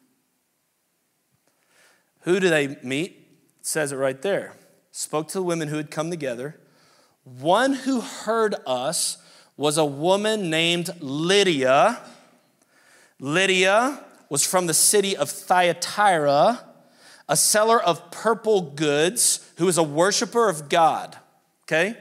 Who 2.23 2.41
do 2.41 2.49
they 2.49 2.77
meet? 2.83 3.13
It 3.61 3.67
says 3.67 3.93
it 3.93 3.97
right 3.97 4.21
there. 4.21 4.55
Spoke 4.91 5.29
to 5.29 5.35
the 5.35 5.45
women 5.45 5.69
who 5.69 5.77
had 5.77 5.93
come 5.93 6.11
together. 6.11 6.59
One 7.23 7.73
who 7.73 8.01
heard 8.01 8.57
us 8.67 9.19
was 9.57 9.79
a 9.79 9.85
woman 9.85 10.51
named 10.51 10.91
Lydia. 11.01 12.01
Lydia 13.21 14.05
was 14.29 14.45
from 14.45 14.67
the 14.67 14.75
city 14.75 15.17
of 15.17 15.31
Thyatira, 15.31 16.65
a 17.29 17.37
seller 17.37 17.83
of 17.83 18.11
purple 18.11 18.61
goods 18.61 19.51
who 19.57 19.67
was 19.67 19.79
a 19.79 19.83
worshiper 19.83 20.49
of 20.49 20.69
God. 20.69 21.17
Okay? 21.65 21.97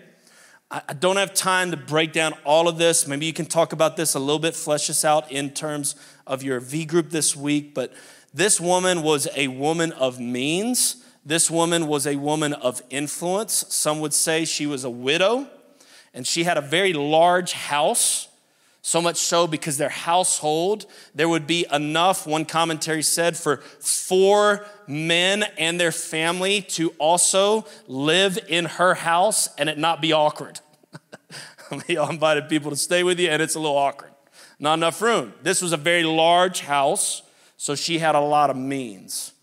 I 0.72 0.94
don't 0.94 1.18
have 1.18 1.34
time 1.34 1.72
to 1.72 1.78
break 1.78 2.12
down 2.12 2.34
all 2.44 2.68
of 2.68 2.78
this. 2.78 3.08
Maybe 3.08 3.26
you 3.26 3.34
can 3.34 3.46
talk 3.46 3.72
about 3.72 3.98
this 3.98 4.16
a 4.16 4.20
little 4.20 4.40
bit, 4.40 4.56
flesh 4.56 4.88
this 4.88 5.06
out 5.06 5.32
in 5.32 5.52
terms 5.52 5.96
of 6.26 6.44
your 6.44 6.60
V 6.60 6.86
group 6.86 7.12
this 7.12 7.36
week. 7.36 7.74
But 7.74 7.94
this 8.34 8.60
woman 8.60 9.04
was 9.04 9.28
a 9.36 9.48
woman 9.48 9.92
of 9.94 10.20
means. 10.20 11.04
This 11.24 11.50
woman 11.50 11.88
was 11.88 12.06
a 12.06 12.18
woman 12.18 12.54
of 12.54 12.82
influence. 12.90 13.66
Some 13.70 14.00
would 14.02 14.14
say 14.14 14.44
she 14.44 14.66
was 14.66 14.84
a 14.84 14.90
widow, 14.90 15.48
and 16.14 16.26
she 16.28 16.44
had 16.44 16.58
a 16.58 16.62
very 16.62 16.94
large 16.94 17.54
house. 17.54 18.28
So 18.86 19.02
much 19.02 19.18
so 19.18 19.48
because 19.48 19.80
their 19.80 19.90
household, 19.90 20.86
there 21.16 21.28
would 21.28 21.48
be 21.48 21.66
enough, 21.74 22.28
one 22.28 22.46
commentary 22.46 23.02
said, 23.02 23.36
for 23.36 23.58
four 23.80 24.64
men 24.86 25.44
and 25.58 25.80
their 25.80 25.92
family 25.92 26.62
to 26.62 26.90
also 27.00 27.66
live 27.88 28.38
in 28.48 28.66
her 28.66 28.94
house 28.94 29.50
and 29.58 29.70
it 29.70 29.80
not 29.80 30.02
be 30.02 30.14
awkward. 30.14 30.60
Y'all 31.88 32.12
invited 32.12 32.48
people 32.48 32.70
to 32.70 32.78
stay 32.78 33.02
with 33.02 33.20
you 33.20 33.28
and 33.28 33.42
it's 33.42 33.56
a 33.56 33.60
little 33.60 33.76
awkward. 33.76 34.12
Not 34.60 34.76
enough 34.76 35.02
room. 35.02 35.34
This 35.42 35.64
was 35.64 35.74
a 35.74 35.78
very 35.78 36.04
large 36.04 36.60
house, 36.60 37.24
so 37.58 37.74
she 37.74 37.98
had 37.98 38.14
a 38.14 38.22
lot 38.22 38.52
of 38.52 38.56
means. 38.56 39.34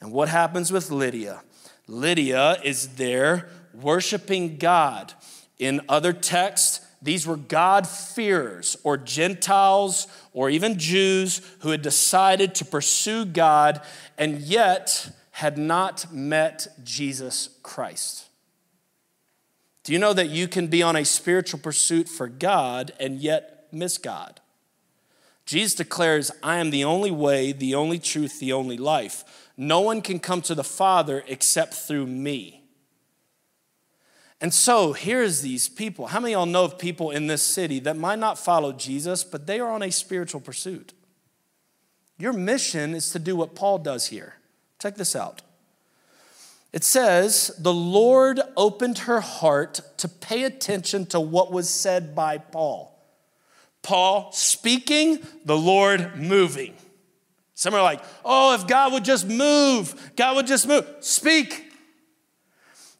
And 0.00 0.10
what 0.10 0.28
happens 0.28 0.72
with 0.72 0.90
Lydia? 0.90 1.42
Lydia 1.86 2.60
is 2.64 2.96
there 2.96 3.50
worshiping 3.72 4.56
God. 4.56 5.12
In 5.60 5.80
other 5.88 6.12
texts, 6.12 6.80
these 7.02 7.26
were 7.26 7.36
God-fearers 7.36 8.76
or 8.82 8.96
Gentiles 8.96 10.06
or 10.32 10.50
even 10.50 10.78
Jews 10.78 11.40
who 11.60 11.70
had 11.70 11.82
decided 11.82 12.54
to 12.56 12.64
pursue 12.64 13.24
God 13.24 13.80
and 14.18 14.38
yet 14.40 15.10
had 15.30 15.56
not 15.56 16.12
met 16.12 16.68
Jesus 16.84 17.48
Christ. 17.62 18.26
Do 19.82 19.94
you 19.94 19.98
know 19.98 20.12
that 20.12 20.28
you 20.28 20.46
can 20.46 20.66
be 20.66 20.82
on 20.82 20.94
a 20.94 21.04
spiritual 21.04 21.58
pursuit 21.58 22.08
for 22.08 22.28
God 22.28 22.92
and 23.00 23.18
yet 23.18 23.68
miss 23.72 23.96
God? 23.96 24.40
Jesus 25.46 25.74
declares, 25.74 26.30
I 26.42 26.58
am 26.58 26.70
the 26.70 26.84
only 26.84 27.10
way, 27.10 27.52
the 27.52 27.74
only 27.74 27.98
truth, 27.98 28.38
the 28.38 28.52
only 28.52 28.76
life. 28.76 29.50
No 29.56 29.80
one 29.80 30.02
can 30.02 30.20
come 30.20 30.42
to 30.42 30.54
the 30.54 30.62
Father 30.62 31.24
except 31.26 31.74
through 31.74 32.06
me. 32.06 32.59
And 34.40 34.54
so 34.54 34.92
here's 34.92 35.42
these 35.42 35.68
people. 35.68 36.06
How 36.06 36.20
many 36.20 36.32
of 36.32 36.38
y'all 36.38 36.46
know 36.46 36.64
of 36.64 36.78
people 36.78 37.10
in 37.10 37.26
this 37.26 37.42
city 37.42 37.78
that 37.80 37.96
might 37.96 38.18
not 38.18 38.38
follow 38.38 38.72
Jesus, 38.72 39.22
but 39.22 39.46
they 39.46 39.60
are 39.60 39.70
on 39.70 39.82
a 39.82 39.90
spiritual 39.90 40.40
pursuit? 40.40 40.94
Your 42.18 42.32
mission 42.32 42.94
is 42.94 43.10
to 43.10 43.18
do 43.18 43.36
what 43.36 43.54
Paul 43.54 43.78
does 43.78 44.06
here. 44.06 44.34
Check 44.78 44.96
this 44.96 45.14
out. 45.14 45.42
It 46.72 46.84
says, 46.84 47.50
The 47.58 47.72
Lord 47.72 48.40
opened 48.56 48.98
her 49.00 49.20
heart 49.20 49.80
to 49.98 50.08
pay 50.08 50.44
attention 50.44 51.06
to 51.06 51.20
what 51.20 51.52
was 51.52 51.68
said 51.68 52.14
by 52.14 52.38
Paul. 52.38 52.98
Paul 53.82 54.30
speaking, 54.32 55.18
the 55.44 55.56
Lord 55.56 56.16
moving. 56.16 56.74
Some 57.54 57.74
are 57.74 57.82
like, 57.82 58.02
oh, 58.24 58.54
if 58.54 58.66
God 58.66 58.92
would 58.92 59.04
just 59.04 59.26
move, 59.26 60.12
God 60.16 60.36
would 60.36 60.46
just 60.46 60.66
move. 60.66 60.86
Speak. 61.00 61.69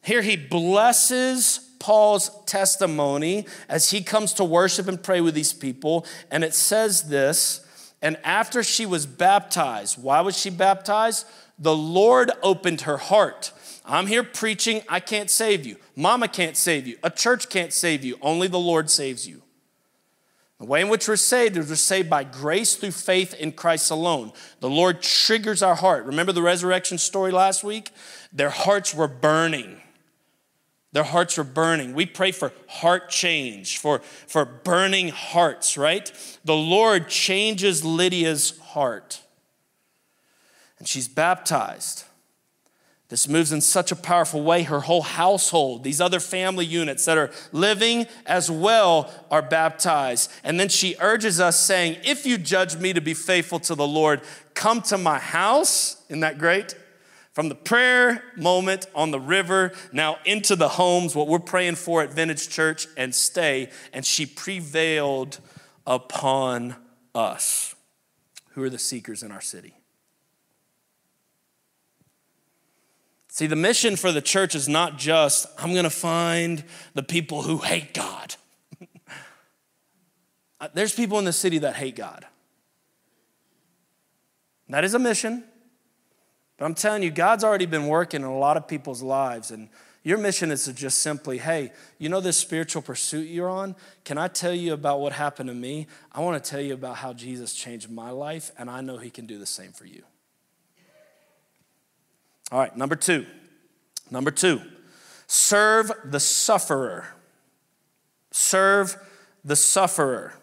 Here 0.01 0.21
he 0.21 0.35
blesses 0.35 1.71
Paul's 1.79 2.29
testimony 2.45 3.45
as 3.69 3.91
he 3.91 4.01
comes 4.01 4.33
to 4.33 4.43
worship 4.43 4.87
and 4.87 5.01
pray 5.01 5.21
with 5.21 5.33
these 5.33 5.53
people. 5.53 6.05
And 6.29 6.43
it 6.43 6.53
says 6.53 7.03
this, 7.09 7.65
and 8.01 8.17
after 8.23 8.63
she 8.63 8.85
was 8.85 9.05
baptized, 9.05 10.01
why 10.01 10.21
was 10.21 10.37
she 10.37 10.49
baptized? 10.49 11.27
The 11.59 11.75
Lord 11.75 12.31
opened 12.41 12.81
her 12.81 12.97
heart. 12.97 13.51
I'm 13.85 14.07
here 14.07 14.23
preaching, 14.23 14.81
I 14.89 14.99
can't 14.99 15.29
save 15.29 15.65
you. 15.65 15.75
Mama 15.95 16.27
can't 16.27 16.57
save 16.57 16.87
you. 16.87 16.97
A 17.03 17.09
church 17.09 17.49
can't 17.49 17.73
save 17.73 18.03
you. 18.03 18.17
Only 18.21 18.47
the 18.47 18.59
Lord 18.59 18.89
saves 18.89 19.27
you. 19.27 19.41
The 20.59 20.67
way 20.67 20.81
in 20.81 20.89
which 20.89 21.07
we're 21.07 21.15
saved 21.15 21.57
is 21.57 21.69
we're 21.69 21.75
saved 21.75 22.09
by 22.09 22.23
grace 22.23 22.75
through 22.75 22.91
faith 22.91 23.33
in 23.33 23.51
Christ 23.51 23.89
alone. 23.89 24.31
The 24.59 24.69
Lord 24.69 25.01
triggers 25.01 25.63
our 25.63 25.73
heart. 25.73 26.05
Remember 26.05 26.31
the 26.31 26.43
resurrection 26.43 26.99
story 26.99 27.31
last 27.31 27.63
week? 27.63 27.89
Their 28.31 28.51
hearts 28.51 28.93
were 28.93 29.07
burning. 29.07 29.80
Their 30.93 31.03
hearts 31.03 31.37
were 31.37 31.45
burning. 31.45 31.93
We 31.93 32.05
pray 32.05 32.31
for 32.31 32.51
heart 32.67 33.09
change, 33.09 33.77
for, 33.77 33.99
for 34.27 34.43
burning 34.43 35.09
hearts, 35.09 35.77
right? 35.77 36.11
The 36.43 36.55
Lord 36.55 37.07
changes 37.07 37.85
Lydia's 37.85 38.57
heart. 38.59 39.21
And 40.79 40.87
she's 40.87 41.07
baptized. 41.07 42.03
This 43.07 43.27
moves 43.27 43.51
in 43.51 43.59
such 43.61 43.91
a 43.91 43.95
powerful 43.95 44.41
way. 44.41 44.63
Her 44.63 44.79
whole 44.79 45.01
household, 45.01 45.83
these 45.83 45.99
other 45.99 46.19
family 46.21 46.65
units 46.65 47.05
that 47.05 47.17
are 47.17 47.31
living 47.51 48.07
as 48.25 48.49
well, 48.49 49.11
are 49.29 49.41
baptized. 49.41 50.31
And 50.43 50.59
then 50.59 50.69
she 50.69 50.95
urges 50.99 51.39
us, 51.39 51.59
saying, 51.59 51.97
If 52.03 52.25
you 52.25 52.37
judge 52.37 52.77
me 52.77 52.93
to 52.93 53.01
be 53.01 53.13
faithful 53.13 53.59
to 53.59 53.75
the 53.75 53.87
Lord, 53.87 54.21
come 54.53 54.81
to 54.83 54.97
my 54.97 55.19
house. 55.19 56.01
Isn't 56.07 56.21
that 56.21 56.37
great? 56.37 56.73
From 57.41 57.49
the 57.49 57.55
prayer 57.55 58.23
moment 58.37 58.85
on 58.93 59.09
the 59.09 59.19
river, 59.19 59.71
now 59.91 60.19
into 60.25 60.55
the 60.55 60.69
homes, 60.69 61.15
what 61.15 61.27
we're 61.27 61.39
praying 61.39 61.73
for 61.73 62.03
at 62.03 62.13
Vintage 62.13 62.49
Church, 62.49 62.85
and 62.95 63.15
stay. 63.15 63.71
And 63.91 64.05
she 64.05 64.27
prevailed 64.27 65.39
upon 65.87 66.75
us. 67.15 67.73
Who 68.49 68.61
are 68.61 68.69
the 68.69 68.77
seekers 68.77 69.23
in 69.23 69.31
our 69.31 69.41
city? 69.41 69.73
See, 73.29 73.47
the 73.47 73.55
mission 73.55 73.95
for 73.95 74.11
the 74.11 74.21
church 74.21 74.53
is 74.53 74.69
not 74.69 74.99
just, 74.99 75.47
I'm 75.57 75.71
going 75.71 75.83
to 75.83 75.89
find 75.89 76.63
the 76.93 77.01
people 77.01 77.41
who 77.41 77.57
hate 77.57 77.95
God. 77.95 78.35
Uh, 80.59 80.67
there's 80.75 80.93
people 80.93 81.17
in 81.17 81.25
the 81.25 81.33
city 81.33 81.57
that 81.57 81.75
hate 81.75 81.95
God. 81.95 82.23
That 84.69 84.83
is 84.83 84.93
a 84.93 84.99
mission. 84.99 85.43
But 86.61 86.67
I'm 86.67 86.75
telling 86.75 87.01
you, 87.01 87.09
God's 87.09 87.43
already 87.43 87.65
been 87.65 87.87
working 87.87 88.21
in 88.21 88.27
a 88.27 88.37
lot 88.37 88.55
of 88.55 88.67
people's 88.67 89.01
lives. 89.01 89.49
And 89.49 89.67
your 90.03 90.19
mission 90.19 90.51
is 90.51 90.65
to 90.65 90.73
just 90.73 90.99
simply, 90.99 91.39
hey, 91.39 91.71
you 91.97 92.07
know 92.07 92.21
this 92.21 92.37
spiritual 92.37 92.83
pursuit 92.83 93.27
you're 93.29 93.49
on? 93.49 93.75
Can 94.05 94.19
I 94.19 94.27
tell 94.27 94.53
you 94.53 94.73
about 94.73 94.99
what 94.99 95.11
happened 95.11 95.49
to 95.49 95.55
me? 95.55 95.87
I 96.11 96.19
want 96.19 96.43
to 96.43 96.47
tell 96.47 96.61
you 96.61 96.75
about 96.75 96.97
how 96.97 97.13
Jesus 97.13 97.55
changed 97.55 97.89
my 97.89 98.11
life, 98.11 98.51
and 98.59 98.69
I 98.69 98.81
know 98.81 98.97
He 98.97 99.09
can 99.09 99.25
do 99.25 99.39
the 99.39 99.45
same 99.47 99.71
for 99.71 99.87
you. 99.87 100.03
All 102.51 102.59
right, 102.59 102.77
number 102.77 102.95
two. 102.95 103.25
Number 104.11 104.29
two, 104.29 104.61
serve 105.25 105.91
the 106.05 106.19
sufferer. 106.19 107.07
Serve 108.29 108.97
the 109.43 109.55
sufferer 109.55 110.35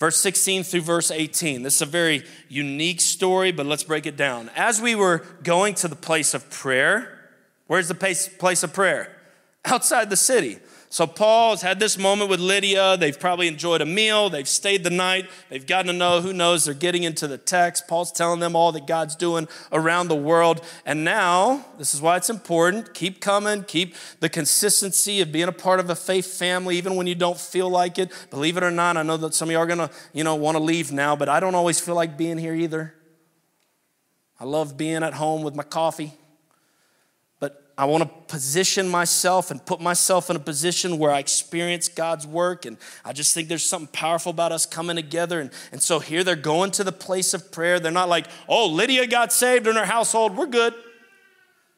verse 0.00 0.16
16 0.16 0.64
through 0.64 0.80
verse 0.80 1.12
18. 1.12 1.62
This 1.62 1.76
is 1.76 1.82
a 1.82 1.86
very 1.86 2.24
unique 2.48 3.00
story, 3.00 3.52
but 3.52 3.66
let's 3.66 3.84
break 3.84 4.06
it 4.06 4.16
down. 4.16 4.50
As 4.56 4.80
we 4.80 4.96
were 4.96 5.18
going 5.44 5.74
to 5.76 5.88
the 5.88 5.94
place 5.94 6.34
of 6.34 6.50
prayer, 6.50 7.30
where's 7.68 7.86
the 7.86 7.94
place 7.94 8.62
of 8.64 8.72
prayer? 8.72 9.14
Outside 9.64 10.10
the 10.10 10.16
city. 10.16 10.58
So 10.92 11.06
Paul's 11.06 11.62
had 11.62 11.78
this 11.78 11.96
moment 11.96 12.30
with 12.30 12.40
Lydia. 12.40 12.96
They've 12.96 13.18
probably 13.18 13.46
enjoyed 13.46 13.80
a 13.80 13.86
meal. 13.86 14.28
They've 14.28 14.48
stayed 14.48 14.82
the 14.82 14.90
night. 14.90 15.30
They've 15.48 15.64
gotten 15.64 15.86
to 15.86 15.92
know, 15.92 16.20
who 16.20 16.32
knows, 16.32 16.64
they're 16.64 16.74
getting 16.74 17.04
into 17.04 17.28
the 17.28 17.38
text. 17.38 17.86
Paul's 17.86 18.10
telling 18.10 18.40
them 18.40 18.56
all 18.56 18.72
that 18.72 18.88
God's 18.88 19.14
doing 19.14 19.46
around 19.70 20.08
the 20.08 20.16
world. 20.16 20.62
And 20.84 21.04
now, 21.04 21.64
this 21.78 21.94
is 21.94 22.02
why 22.02 22.16
it's 22.16 22.28
important. 22.28 22.92
Keep 22.92 23.20
coming. 23.20 23.62
Keep 23.62 23.94
the 24.18 24.28
consistency 24.28 25.20
of 25.20 25.30
being 25.30 25.46
a 25.46 25.52
part 25.52 25.78
of 25.78 25.88
a 25.90 25.94
faith 25.94 26.26
family, 26.26 26.76
even 26.76 26.96
when 26.96 27.06
you 27.06 27.14
don't 27.14 27.38
feel 27.38 27.70
like 27.70 27.96
it. 27.96 28.10
Believe 28.30 28.56
it 28.56 28.64
or 28.64 28.72
not, 28.72 28.96
I 28.96 29.04
know 29.04 29.16
that 29.18 29.32
some 29.32 29.48
of 29.48 29.52
you 29.52 29.58
are 29.58 29.66
to, 29.68 29.90
you 30.12 30.24
know, 30.24 30.34
want 30.34 30.56
to 30.56 30.62
leave 30.62 30.90
now, 30.90 31.14
but 31.14 31.28
I 31.28 31.38
don't 31.38 31.54
always 31.54 31.78
feel 31.78 31.94
like 31.94 32.18
being 32.18 32.36
here 32.36 32.54
either. 32.54 32.96
I 34.40 34.44
love 34.44 34.76
being 34.76 35.04
at 35.04 35.14
home 35.14 35.44
with 35.44 35.54
my 35.54 35.62
coffee. 35.62 36.14
I 37.80 37.86
want 37.86 38.02
to 38.02 38.10
position 38.30 38.90
myself 38.90 39.50
and 39.50 39.64
put 39.64 39.80
myself 39.80 40.28
in 40.28 40.36
a 40.36 40.38
position 40.38 40.98
where 40.98 41.10
I 41.10 41.18
experience 41.18 41.88
God's 41.88 42.26
work. 42.26 42.66
And 42.66 42.76
I 43.06 43.14
just 43.14 43.32
think 43.32 43.48
there's 43.48 43.64
something 43.64 43.88
powerful 43.90 44.28
about 44.28 44.52
us 44.52 44.66
coming 44.66 44.96
together. 44.96 45.40
And, 45.40 45.50
and 45.72 45.80
so 45.80 45.98
here 45.98 46.22
they're 46.22 46.36
going 46.36 46.72
to 46.72 46.84
the 46.84 46.92
place 46.92 47.32
of 47.32 47.50
prayer. 47.50 47.80
They're 47.80 47.90
not 47.90 48.10
like, 48.10 48.26
oh, 48.50 48.66
Lydia 48.66 49.06
got 49.06 49.32
saved 49.32 49.66
in 49.66 49.76
her 49.76 49.86
household. 49.86 50.36
We're 50.36 50.44
good. 50.44 50.74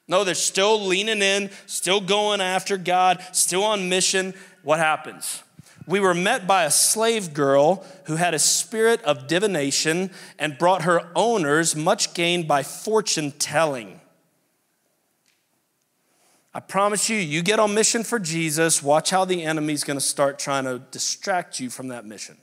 No, 0.09 0.25
they're 0.25 0.35
still 0.35 0.85
leaning 0.85 1.23
in, 1.23 1.51
still 1.67 2.01
going 2.01 2.41
after 2.41 2.77
God, 2.77 3.25
still 3.31 3.63
on 3.63 3.89
mission. 3.89 4.35
What 4.65 4.81
happens? 4.81 5.45
We 5.87 6.01
were 6.01 6.15
met 6.15 6.49
by 6.49 6.65
a 6.65 6.73
slave 6.73 7.33
girl 7.33 7.87
who 8.07 8.17
had 8.17 8.35
a 8.35 8.41
spirit 8.41 9.01
of 9.03 9.29
divination 9.29 10.11
and 10.37 10.59
brought 10.59 10.83
her 10.83 11.13
owners 11.15 11.77
much 11.77 12.13
gain 12.13 12.49
by 12.49 12.65
fortune 12.65 13.31
telling. 13.31 14.01
I 16.55 16.61
promise 16.61 17.09
you, 17.09 17.17
you 17.17 17.43
get 17.43 17.59
on 17.59 17.73
mission 17.73 18.05
for 18.05 18.19
Jesus, 18.19 18.83
watch 18.83 19.11
how 19.11 19.25
the 19.25 19.43
enemy's 19.43 19.85
going 19.85 19.99
to 19.99 20.05
start 20.05 20.39
trying 20.39 20.65
to 20.65 20.81
distract 20.91 21.59
you 21.59 21.71
from 21.71 21.89
that 21.89 22.05
mission. 22.05 22.37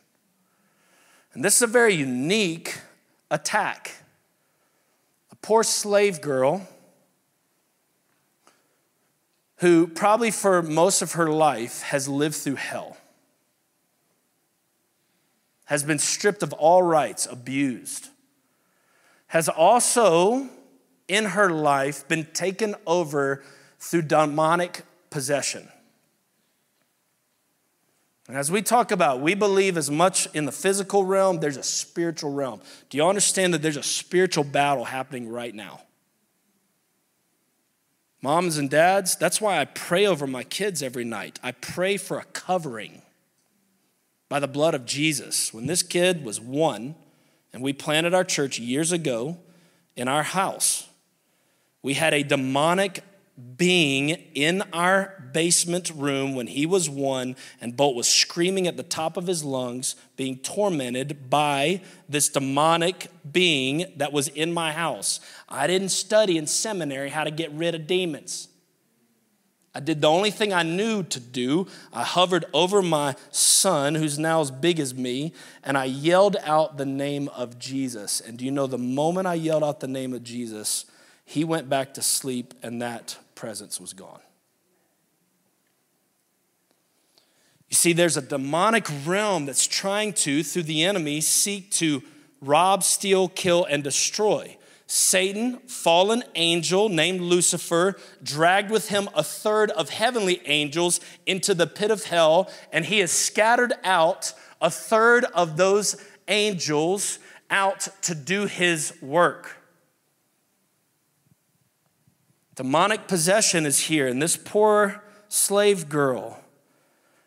And 1.34 1.46
this 1.46 1.58
is 1.58 1.62
a 1.62 1.68
very 1.68 1.94
unique 1.94 2.80
attack. 3.30 3.94
A 5.32 5.36
poor 5.36 5.64
slave 5.64 6.22
girl 6.22 6.68
who 9.58 9.86
probably 9.88 10.32
for 10.32 10.64
most 10.64 11.04
of 11.04 11.12
her 11.14 11.30
life 11.30 11.82
has 11.84 12.08
lived 12.08 12.36
through 12.36 12.56
hell, 12.56 12.98
has 15.66 15.84
been 15.84 16.00
stripped 16.00 16.42
of 16.42 16.52
all 16.54 16.82
rights, 16.82 17.28
abused, 17.30 18.08
has 19.28 19.48
also 19.48 20.50
in 21.08 21.26
her 21.26 21.52
life 21.52 22.08
been 22.08 22.26
taken 22.34 22.74
over 22.88 23.44
through 23.80 24.04
demonic 24.04 24.84
possession. 25.10 25.68
And 28.28 28.38
as 28.38 28.52
we 28.52 28.62
talk 28.62 28.92
about, 28.92 29.22
we 29.22 29.34
believe 29.34 29.76
as 29.76 29.90
much 29.90 30.28
in 30.36 30.46
the 30.46 30.52
physical 30.52 31.04
realm, 31.04 31.40
there's 31.40 31.58
a 31.58 31.64
spiritual 31.64 32.32
realm. 32.32 32.62
Do 32.90 32.98
you 32.98 33.08
understand 33.08 33.56
that 33.56 33.64
there's 33.64 33.76
a 33.76 33.82
spiritual 33.82 34.44
battle 34.44 34.86
happening 34.86 35.28
right 35.28 35.54
now? 35.54 35.82
Moms 38.22 38.58
and 38.58 38.70
dads, 38.70 39.16
that's 39.16 39.42
why 39.42 39.60
I 39.60 39.66
pray 39.66 40.06
over 40.06 40.28
my 40.28 40.44
kids 40.44 40.84
every 40.84 41.06
night. 41.06 41.40
I 41.42 41.54
pray 41.54 41.98
for 41.98 42.20
a 42.20 42.26
covering 42.26 43.02
by 44.28 44.40
the 44.40 44.48
blood 44.48 44.76
of 44.76 44.86
Jesus. 44.86 45.52
When 45.54 45.66
this 45.66 45.82
kid 45.82 46.24
was 46.24 46.40
one, 46.40 46.96
and 47.52 47.64
we 47.64 47.74
planted 47.74 48.14
our 48.14 48.24
church 48.24 48.60
years 48.60 48.92
ago 48.92 49.38
in 49.96 50.08
our 50.08 50.22
house, 50.24 50.88
we 51.82 51.96
had 51.96 52.14
a 52.14 52.22
demonic 52.22 53.04
being 53.58 54.10
in 54.10 54.64
our 54.74 55.30
basement 55.34 55.92
room 55.96 56.36
when 56.36 56.48
he 56.48 56.66
was 56.66 56.90
one, 56.90 57.36
and 57.62 57.78
Bolt 57.78 57.96
was 57.96 58.08
screaming 58.08 58.68
at 58.68 58.78
the 58.78 58.84
top 58.84 59.18
of 59.18 59.28
his 59.28 59.44
lungs, 59.44 59.96
being 60.16 60.38
tormented 60.38 61.30
by 61.30 61.82
this 62.08 62.30
demonic 62.30 63.08
being 63.32 63.86
that 63.98 64.14
was 64.14 64.28
in 64.30 64.52
my 64.54 64.72
house. 64.72 65.20
I 65.48 65.68
didn't 65.68 65.90
study 65.90 66.38
in 66.38 66.48
seminary 66.48 67.10
how 67.10 67.24
to 67.24 67.32
get 67.32 67.52
rid 67.52 67.76
of 67.76 67.88
demons. 67.88 68.48
I 69.74 69.80
did 69.82 70.02
the 70.02 70.10
only 70.10 70.32
thing 70.32 70.52
I 70.52 70.64
knew 70.64 71.04
to 71.04 71.20
do. 71.20 71.68
I 71.94 72.04
hovered 72.04 72.46
over 72.54 72.82
my 72.82 73.16
son, 73.30 73.96
who's 73.96 74.18
now 74.18 74.42
as 74.42 74.50
big 74.50 74.80
as 74.80 74.96
me, 74.96 75.32
and 75.64 75.78
I 75.78 75.86
yelled 75.86 76.38
out 76.44 76.78
the 76.78 76.88
name 76.88 77.30
of 77.30 77.60
Jesus. 77.60 78.20
And 78.20 78.38
do 78.38 78.46
you 78.46 78.52
know 78.52 78.66
the 78.66 78.80
moment 78.80 79.28
I 79.28 79.36
yelled 79.36 79.64
out 79.64 79.80
the 79.80 79.88
name 79.88 80.14
of 80.14 80.24
Jesus, 80.24 80.86
he 81.24 81.44
went 81.44 81.70
back 81.70 81.94
to 81.94 82.02
sleep, 82.02 82.56
and 82.64 82.82
that 82.82 83.20
presence 83.40 83.80
was 83.80 83.94
gone. 83.94 84.20
You 87.70 87.76
see, 87.76 87.94
there's 87.94 88.18
a 88.18 88.22
demonic 88.22 88.86
realm 89.06 89.46
that's 89.46 89.66
trying 89.66 90.12
to, 90.26 90.44
through 90.44 90.64
the 90.64 90.84
enemy, 90.84 91.22
seek 91.22 91.72
to 91.72 92.04
rob, 92.42 92.84
steal, 92.84 93.30
kill, 93.30 93.64
and 93.64 93.82
destroy. 93.82 94.58
Satan, 94.88 95.60
fallen 95.60 96.22
angel 96.36 96.90
named 96.90 97.22
Lucifer, 97.22 97.96
dragged 98.22 98.72
with 98.72 98.90
him 98.90 99.08
a 99.16 99.24
third 99.24 99.72
of 99.72 99.90
heavenly 99.90 100.42
angels 100.46 101.00
into 101.26 101.54
the 101.54 101.68
pit 101.68 101.92
of 101.92 102.04
hell, 102.04 102.52
and 102.74 102.84
he 102.84 103.00
has 103.00 103.12
scattered 103.12 103.72
out 103.86 104.34
a 104.60 104.70
third 104.70 105.24
of 105.34 105.56
those 105.56 105.96
angels 106.28 107.20
out 107.50 107.88
to 108.02 108.14
do 108.14 108.48
his 108.48 108.94
work. 109.02 109.59
Demonic 112.60 113.08
possession 113.08 113.66
is 113.66 113.86
here, 113.86 114.06
and 114.06 114.22
this 114.22 114.36
poor 114.36 115.02
slave 115.30 115.88
girl 115.88 116.42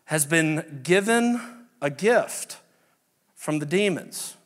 has 0.05 0.27
been 0.27 0.81
given 0.83 1.41
a 1.81 1.89
gift 1.89 2.57
from 3.33 3.57
the 3.57 3.65
demons. 3.65 4.37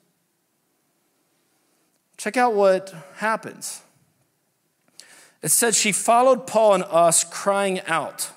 Check 2.16 2.38
out 2.38 2.54
what 2.54 2.96
happens. 3.16 3.82
It 5.42 5.50
says, 5.50 5.78
she 5.78 5.92
followed 5.92 6.48
Paul 6.48 6.76
and 6.76 6.84
us, 6.86 7.26
crying 7.26 7.82
out. 7.82 8.32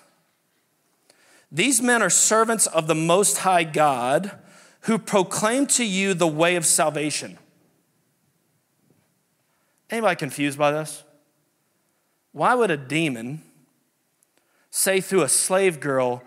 These 1.52 1.80
men 1.80 2.02
are 2.02 2.10
servants 2.10 2.66
of 2.66 2.88
the 2.88 2.96
Most 2.96 3.38
High 3.38 3.62
God 3.62 4.36
who 4.80 4.98
proclaim 4.98 5.68
to 5.68 5.84
you 5.84 6.14
the 6.14 6.26
way 6.26 6.56
of 6.56 6.66
salvation. 6.66 7.38
Anybody 9.88 10.16
confused 10.16 10.58
by 10.58 10.72
this? 10.72 11.04
Why 12.32 12.54
would 12.54 12.70
a 12.70 12.76
demon 12.76 13.42
say 14.70 15.00
through 15.00 15.22
a 15.22 15.28
slave 15.28 15.80
girl, 15.80 16.22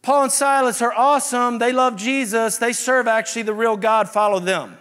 Paul 0.00 0.24
and 0.24 0.32
Silas 0.32 0.82
are 0.82 0.92
awesome, 0.92 1.58
they 1.58 1.72
love 1.72 1.96
Jesus, 1.96 2.58
they 2.58 2.72
serve 2.72 3.06
actually 3.06 3.42
the 3.42 3.54
real 3.54 3.76
God, 3.76 4.08
follow 4.08 4.40
them? 4.40 4.78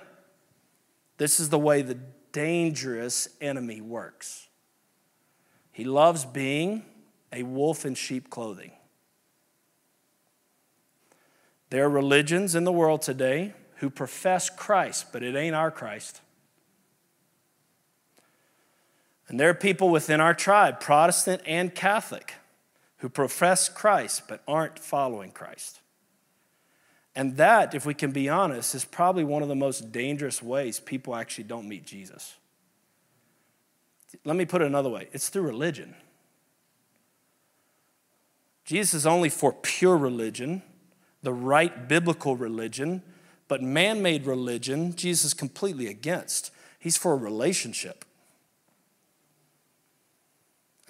This 1.18 1.40
is 1.40 1.50
the 1.50 1.60
way 1.60 1.82
the 1.82 2.00
dangerous 2.32 3.28
enemy 3.40 3.82
works. 3.82 4.48
He 5.72 5.84
loves 5.84 6.26
being 6.26 6.84
a 7.32 7.44
wolf 7.44 7.86
in 7.86 7.96
sheep 7.96 8.30
clothing. 8.30 8.72
There 11.70 11.86
are 11.86 11.90
religions 11.90 12.56
in 12.56 12.64
the 12.66 12.72
world 12.72 13.02
today 13.02 13.54
who 13.76 13.90
profess 13.90 14.50
Christ, 14.50 15.08
but 15.14 15.24
it 15.24 15.36
ain't 15.36 15.56
our 15.56 15.72
Christ. 15.72 16.22
And 19.32 19.40
there 19.40 19.48
are 19.48 19.54
people 19.54 19.90
within 19.90 20.20
our 20.20 20.34
tribe, 20.34 20.82
Protestant 20.82 21.42
and 21.46 21.74
Catholic, 21.74 22.34
who 22.98 23.08
profess 23.08 23.70
Christ 23.70 24.24
but 24.28 24.44
aren't 24.46 24.78
following 24.78 25.32
Christ. 25.32 25.80
And 27.16 27.38
that, 27.38 27.74
if 27.74 27.86
we 27.86 27.94
can 27.94 28.12
be 28.12 28.28
honest, 28.28 28.76
is 28.76 28.84
probably 28.84 29.24
one 29.24 29.42
of 29.42 29.48
the 29.48 29.56
most 29.56 29.94
dangerous 29.94 30.44
ways 30.44 30.82
people 30.82 31.16
actually 31.16 31.46
don't 31.46 31.66
meet 31.70 31.86
Jesus. 31.86 32.36
Let 34.26 34.36
me 34.36 34.44
put 34.44 34.62
it 34.62 34.66
another 34.66 34.90
way 34.90 35.08
it's 35.14 35.30
through 35.30 35.44
religion. 35.44 35.96
Jesus 38.66 38.94
is 38.94 39.08
only 39.08 39.30
for 39.30 39.54
pure 39.54 39.96
religion, 39.96 40.62
the 41.24 41.32
right 41.32 41.88
biblical 41.88 42.36
religion, 42.36 43.02
but 43.48 43.62
man 43.62 44.02
made 44.02 44.26
religion, 44.26 44.94
Jesus 44.94 45.24
is 45.24 45.34
completely 45.34 45.88
against. 45.88 46.52
He's 46.80 46.98
for 46.98 47.14
a 47.14 47.18
relationship. 47.18 48.04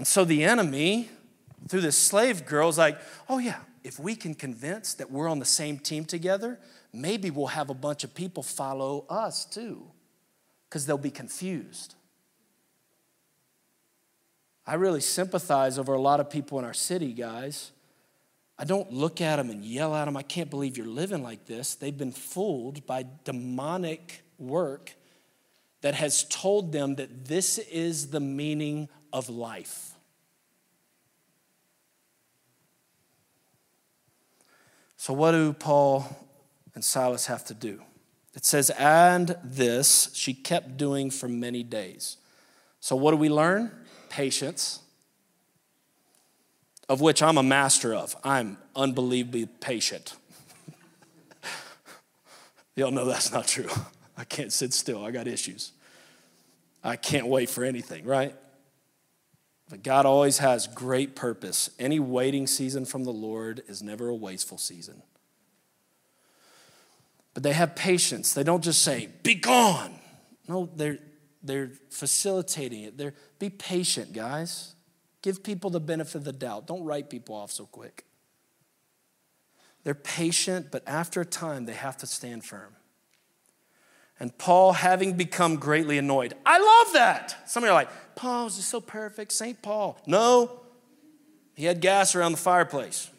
And 0.01 0.07
so 0.07 0.25
the 0.25 0.43
enemy, 0.43 1.09
through 1.69 1.81
this 1.81 1.95
slave 1.95 2.47
girl, 2.47 2.69
is 2.69 2.79
like, 2.79 2.97
oh, 3.29 3.37
yeah, 3.37 3.59
if 3.83 3.99
we 3.99 4.15
can 4.15 4.33
convince 4.33 4.95
that 4.95 5.11
we're 5.11 5.27
on 5.29 5.37
the 5.37 5.45
same 5.45 5.77
team 5.77 6.05
together, 6.05 6.57
maybe 6.91 7.29
we'll 7.29 7.45
have 7.45 7.69
a 7.69 7.75
bunch 7.75 8.03
of 8.03 8.15
people 8.15 8.41
follow 8.41 9.05
us 9.11 9.45
too, 9.45 9.83
because 10.67 10.87
they'll 10.87 10.97
be 10.97 11.11
confused. 11.11 11.93
I 14.65 14.73
really 14.73 15.01
sympathize 15.01 15.77
over 15.77 15.93
a 15.93 16.01
lot 16.01 16.19
of 16.19 16.31
people 16.31 16.57
in 16.57 16.65
our 16.65 16.73
city, 16.73 17.13
guys. 17.13 17.71
I 18.57 18.63
don't 18.63 18.91
look 18.91 19.21
at 19.21 19.35
them 19.35 19.51
and 19.51 19.63
yell 19.63 19.95
at 19.95 20.05
them, 20.05 20.17
I 20.17 20.23
can't 20.23 20.49
believe 20.49 20.77
you're 20.77 20.87
living 20.87 21.21
like 21.21 21.45
this. 21.45 21.75
They've 21.75 21.95
been 21.95 22.11
fooled 22.11 22.87
by 22.87 23.05
demonic 23.23 24.23
work 24.39 24.95
that 25.81 25.93
has 25.93 26.23
told 26.23 26.71
them 26.71 26.95
that 26.95 27.25
this 27.25 27.59
is 27.59 28.07
the 28.07 28.19
meaning 28.19 28.89
of 29.13 29.29
life. 29.29 29.89
So, 35.01 35.13
what 35.13 35.31
do 35.31 35.51
Paul 35.51 36.05
and 36.75 36.83
Silas 36.83 37.25
have 37.25 37.43
to 37.45 37.55
do? 37.55 37.81
It 38.35 38.45
says, 38.45 38.69
and 38.77 39.35
this 39.43 40.11
she 40.13 40.31
kept 40.31 40.77
doing 40.77 41.09
for 41.09 41.27
many 41.27 41.63
days. 41.63 42.17
So, 42.81 42.95
what 42.95 43.09
do 43.09 43.17
we 43.17 43.27
learn? 43.27 43.71
Patience, 44.09 44.79
of 46.87 47.01
which 47.01 47.23
I'm 47.23 47.39
a 47.39 47.41
master 47.41 47.95
of. 47.95 48.15
I'm 48.23 48.59
unbelievably 48.75 49.47
patient. 49.59 50.13
Y'all 52.75 52.91
know 52.91 53.05
that's 53.05 53.31
not 53.31 53.47
true. 53.47 53.69
I 54.19 54.23
can't 54.23 54.53
sit 54.53 54.71
still, 54.71 55.03
I 55.03 55.09
got 55.09 55.27
issues. 55.27 55.71
I 56.83 56.95
can't 56.95 57.25
wait 57.25 57.49
for 57.49 57.63
anything, 57.63 58.05
right? 58.05 58.35
But 59.71 59.83
God 59.83 60.05
always 60.05 60.39
has 60.39 60.67
great 60.67 61.15
purpose. 61.15 61.69
Any 61.79 61.97
waiting 61.97 62.45
season 62.45 62.83
from 62.83 63.05
the 63.05 63.13
Lord 63.13 63.63
is 63.69 63.81
never 63.81 64.09
a 64.09 64.15
wasteful 64.15 64.57
season. 64.57 65.01
But 67.33 67.43
they 67.43 67.53
have 67.53 67.73
patience. 67.73 68.33
They 68.33 68.43
don't 68.43 68.61
just 68.61 68.81
say, 68.81 69.07
be 69.23 69.33
gone. 69.33 69.97
No, 70.49 70.69
they're, 70.75 70.99
they're 71.41 71.71
facilitating 71.89 72.83
it. 72.83 72.97
They're, 72.97 73.13
be 73.39 73.49
patient, 73.49 74.11
guys. 74.11 74.75
Give 75.21 75.41
people 75.41 75.69
the 75.69 75.79
benefit 75.79 76.15
of 76.15 76.25
the 76.25 76.33
doubt. 76.33 76.67
Don't 76.67 76.83
write 76.83 77.09
people 77.09 77.33
off 77.33 77.51
so 77.51 77.65
quick. 77.65 78.03
They're 79.85 79.95
patient, 79.95 80.67
but 80.69 80.83
after 80.85 81.21
a 81.21 81.25
time, 81.25 81.65
they 81.65 81.75
have 81.75 81.95
to 81.97 82.07
stand 82.07 82.43
firm. 82.43 82.75
And 84.21 84.37
Paul, 84.37 84.73
having 84.73 85.13
become 85.13 85.55
greatly 85.55 85.97
annoyed, 85.97 86.35
I 86.45 86.59
love 86.59 86.93
that. 86.93 87.35
Some 87.49 87.63
of 87.63 87.67
you 87.67 87.71
are 87.71 87.73
like, 87.73 87.89
Paul 88.13 88.45
is 88.45 88.53
so 88.53 88.79
perfect, 88.79 89.31
St. 89.31 89.59
Paul. 89.63 89.99
No, 90.05 90.61
He 91.55 91.65
had 91.65 91.81
gas 91.81 92.13
around 92.13 92.33
the 92.33 92.37
fireplace. 92.37 93.09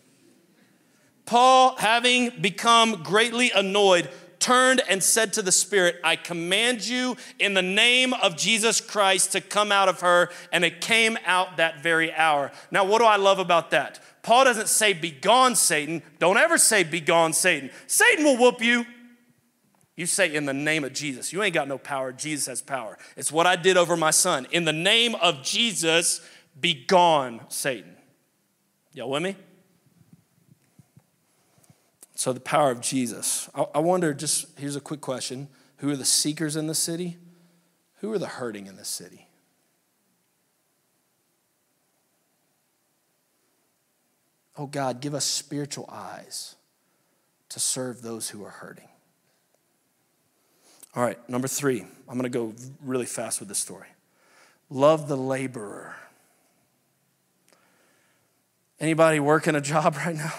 Paul, 1.27 1.75
having 1.77 2.31
become 2.41 3.03
greatly 3.03 3.51
annoyed, 3.51 4.11
turned 4.39 4.81
and 4.89 5.03
said 5.03 5.33
to 5.33 5.43
the 5.43 5.51
Spirit, 5.51 5.97
I 6.05 6.15
command 6.15 6.87
you 6.87 7.17
in 7.41 7.55
the 7.55 7.63
name 7.63 8.15
of 8.15 8.37
Jesus 8.37 8.81
Christ 8.81 9.33
to 9.33 9.41
come 9.41 9.73
out 9.73 9.89
of 9.89 10.03
her. 10.03 10.31
And 10.53 10.65
it 10.65 10.81
came 10.81 11.19
out 11.27 11.57
that 11.57 11.83
very 11.83 12.13
hour. 12.15 12.53
Now, 12.71 12.85
what 12.85 13.01
do 13.01 13.07
I 13.07 13.17
love 13.17 13.41
about 13.41 13.73
that? 13.73 13.99
Paul 14.23 14.45
doesn't 14.45 14.69
say, 14.69 14.93
Be 14.93 15.11
gone, 15.11 15.57
Satan. 15.57 16.01
Don't 16.21 16.37
ever 16.39 16.59
say, 16.59 16.85
Be 16.85 17.01
gone, 17.01 17.33
Satan. 17.33 17.71
Satan 17.89 18.25
will 18.25 18.37
whoop 18.37 18.63
you. 18.63 18.87
You 20.03 20.07
say, 20.07 20.35
In 20.35 20.47
the 20.47 20.53
name 20.53 20.83
of 20.83 20.93
Jesus. 20.93 21.33
You 21.33 21.45
ain't 21.45 21.55
got 21.55 21.69
no 21.69 21.79
power. 21.79 22.11
Jesus 22.11 22.47
has 22.47 22.61
power. 22.61 22.99
It's 23.17 23.31
what 23.31 23.47
I 23.47 23.55
did 23.55 23.77
over 23.77 23.97
my 23.97 24.11
son. 24.11 24.49
In 24.51 24.65
the 24.65 24.73
name 24.73 25.15
of 25.15 25.45
Jesus, 25.45 26.21
be 26.61 26.75
gone, 26.75 27.41
Satan. 27.47 27.95
Y'all 28.93 29.09
with 29.09 29.23
me? 29.23 29.37
So, 32.17 32.33
the 32.33 32.41
power 32.41 32.73
of 32.73 32.81
Jesus. 32.81 33.49
I, 33.55 33.79
wonder, 33.79 34.13
just 34.13 34.47
here's 34.59 34.75
a 34.75 34.81
quick 34.81 35.01
question 35.01 35.47
Who 35.77 35.91
are 35.91 35.97
the 35.97 36.05
seekers 36.05 36.57
in 36.57 36.67
the 36.67 36.75
city? 36.75 37.17
Who 38.01 38.13
are 38.13 38.19
the 38.19 38.27
hurting 38.27 38.67
in 38.67 38.75
the 38.75 38.85
city? 38.85 39.29
Oh 44.59 44.67
God, 44.67 45.01
give 45.01 45.15
us 45.15 45.25
spiritual 45.25 45.89
eyes 45.89 46.57
to 47.51 47.61
serve 47.61 48.03
those 48.03 48.31
who 48.31 48.45
are 48.45 48.51
hurting. 48.51 48.89
All 50.95 51.03
right, 51.03 51.19
number 51.29 51.49
three, 51.49 51.81
I'm 52.09 52.19
going 52.19 52.25
to 52.25 52.29
go 52.29 52.55
really 52.85 53.07
fast 53.07 53.41
with 53.41 53.49
this 53.49 53.59
story. 53.59 53.89
Love 54.69 55.09
the 55.09 55.17
laborer. 55.17 55.97
Anybody 58.79 59.19
working 59.19 59.55
a 59.55 59.61
job 59.61 59.97
right 60.07 60.17
now? 60.17 60.35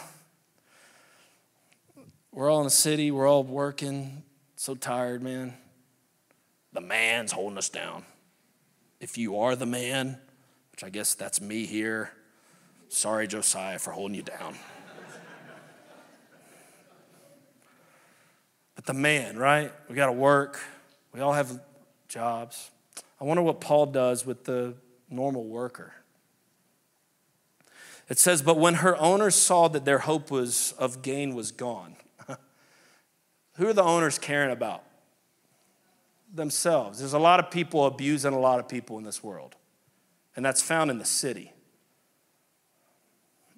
We're 2.31 2.51
all 2.51 2.59
in 2.59 2.65
the 2.65 2.71
city, 2.71 3.09
we're 3.09 3.27
all 3.27 3.43
working, 3.43 4.23
so 4.55 4.75
tired, 4.75 5.23
man. 5.23 5.53
The 6.71 6.81
man's 6.81 7.31
holding 7.31 7.57
us 7.57 7.69
down. 7.69 8.05
If 8.99 9.17
you 9.17 9.39
are 9.39 9.55
the 9.55 9.65
man, 9.65 10.17
which 10.71 10.83
I 10.83 10.89
guess 10.89 11.13
that's 11.13 11.41
me 11.41 11.65
here, 11.65 12.11
sorry, 12.89 13.27
Josiah, 13.27 13.79
for 13.79 13.91
holding 13.91 14.15
you 14.15 14.23
down. 14.23 14.55
But 18.83 18.93
the 18.93 18.99
man, 18.99 19.37
right? 19.37 19.71
We 19.87 19.95
got 19.95 20.07
to 20.07 20.11
work, 20.11 20.59
we 21.13 21.21
all 21.21 21.33
have 21.33 21.59
jobs. 22.07 22.71
I 23.19 23.23
wonder 23.23 23.41
what 23.41 23.61
Paul 23.61 23.85
does 23.87 24.25
with 24.25 24.43
the 24.43 24.75
normal 25.09 25.45
worker. 25.45 25.93
It 28.09 28.19
says, 28.19 28.41
But 28.41 28.57
when 28.57 28.75
her 28.75 28.97
owners 28.97 29.35
saw 29.35 29.69
that 29.69 29.85
their 29.85 29.99
hope 29.99 30.29
was 30.29 30.73
of 30.73 31.01
gain 31.01 31.33
was 31.33 31.51
gone, 31.51 31.95
who 33.55 33.67
are 33.67 33.73
the 33.73 33.83
owners 33.83 34.19
caring 34.19 34.51
about? 34.51 34.83
Themselves. 36.33 36.99
There's 36.99 37.13
a 37.13 37.19
lot 37.19 37.39
of 37.39 37.51
people 37.51 37.85
abusing 37.85 38.33
a 38.33 38.39
lot 38.39 38.59
of 38.59 38.67
people 38.67 38.97
in 38.97 39.03
this 39.03 39.23
world, 39.23 39.55
and 40.35 40.43
that's 40.43 40.61
found 40.61 40.91
in 40.91 40.97
the 40.97 41.05
city. 41.05 41.53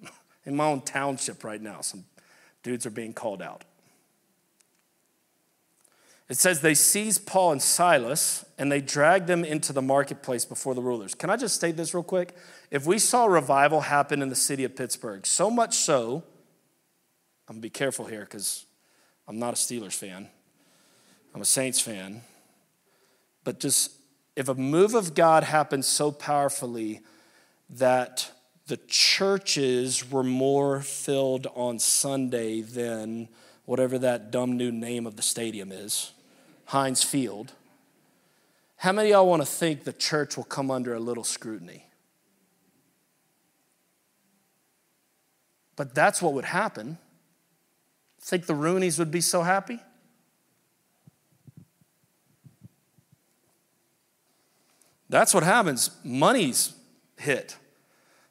In 0.44 0.54
my 0.54 0.66
own 0.66 0.82
township 0.82 1.42
right 1.42 1.60
now, 1.60 1.80
some 1.80 2.04
dudes 2.62 2.86
are 2.86 2.90
being 2.90 3.12
called 3.12 3.42
out. 3.42 3.64
It 6.28 6.36
says 6.36 6.60
they 6.60 6.74
seized 6.74 7.26
Paul 7.26 7.52
and 7.52 7.62
Silas 7.62 8.44
and 8.58 8.70
they 8.70 8.80
dragged 8.80 9.28
them 9.28 9.44
into 9.44 9.72
the 9.72 9.82
marketplace 9.82 10.44
before 10.44 10.74
the 10.74 10.82
rulers. 10.82 11.14
Can 11.14 11.30
I 11.30 11.36
just 11.36 11.54
state 11.54 11.76
this 11.76 11.94
real 11.94 12.02
quick? 12.02 12.34
If 12.70 12.84
we 12.84 12.98
saw 12.98 13.26
revival 13.26 13.82
happen 13.82 14.22
in 14.22 14.28
the 14.28 14.34
city 14.34 14.64
of 14.64 14.74
Pittsburgh, 14.74 15.24
so 15.24 15.50
much 15.50 15.74
so, 15.76 16.24
I'm 17.48 17.54
gonna 17.54 17.60
be 17.60 17.70
careful 17.70 18.06
here 18.06 18.22
because 18.22 18.66
I'm 19.28 19.38
not 19.38 19.54
a 19.54 19.56
Steelers 19.56 19.94
fan, 19.94 20.28
I'm 21.32 21.42
a 21.42 21.44
Saints 21.44 21.80
fan. 21.80 22.22
But 23.44 23.60
just 23.60 23.92
if 24.34 24.48
a 24.48 24.54
move 24.54 24.94
of 24.94 25.14
God 25.14 25.44
happened 25.44 25.84
so 25.84 26.10
powerfully 26.10 27.02
that 27.70 28.32
the 28.66 28.78
churches 28.88 30.10
were 30.10 30.24
more 30.24 30.80
filled 30.80 31.46
on 31.54 31.78
Sunday 31.78 32.62
than 32.62 33.28
whatever 33.64 33.98
that 33.98 34.32
dumb 34.32 34.56
new 34.56 34.72
name 34.72 35.06
of 35.06 35.16
the 35.16 35.22
stadium 35.22 35.70
is, 35.70 36.12
Heinz 36.66 37.02
Field. 37.02 37.52
How 38.78 38.92
many 38.92 39.10
y'all 39.10 39.26
want 39.26 39.42
to 39.42 39.46
think 39.46 39.84
the 39.84 39.92
church 39.92 40.36
will 40.36 40.44
come 40.44 40.70
under 40.70 40.94
a 40.94 41.00
little 41.00 41.24
scrutiny? 41.24 41.86
But 45.76 45.94
that's 45.94 46.20
what 46.20 46.32
would 46.32 46.44
happen. 46.44 46.98
Think 48.20 48.46
the 48.46 48.54
Rooneys 48.54 48.98
would 48.98 49.10
be 49.10 49.20
so 49.20 49.42
happy? 49.42 49.80
That's 55.08 55.32
what 55.32 55.44
happens. 55.44 55.90
Money's 56.02 56.74
hit. 57.16 57.56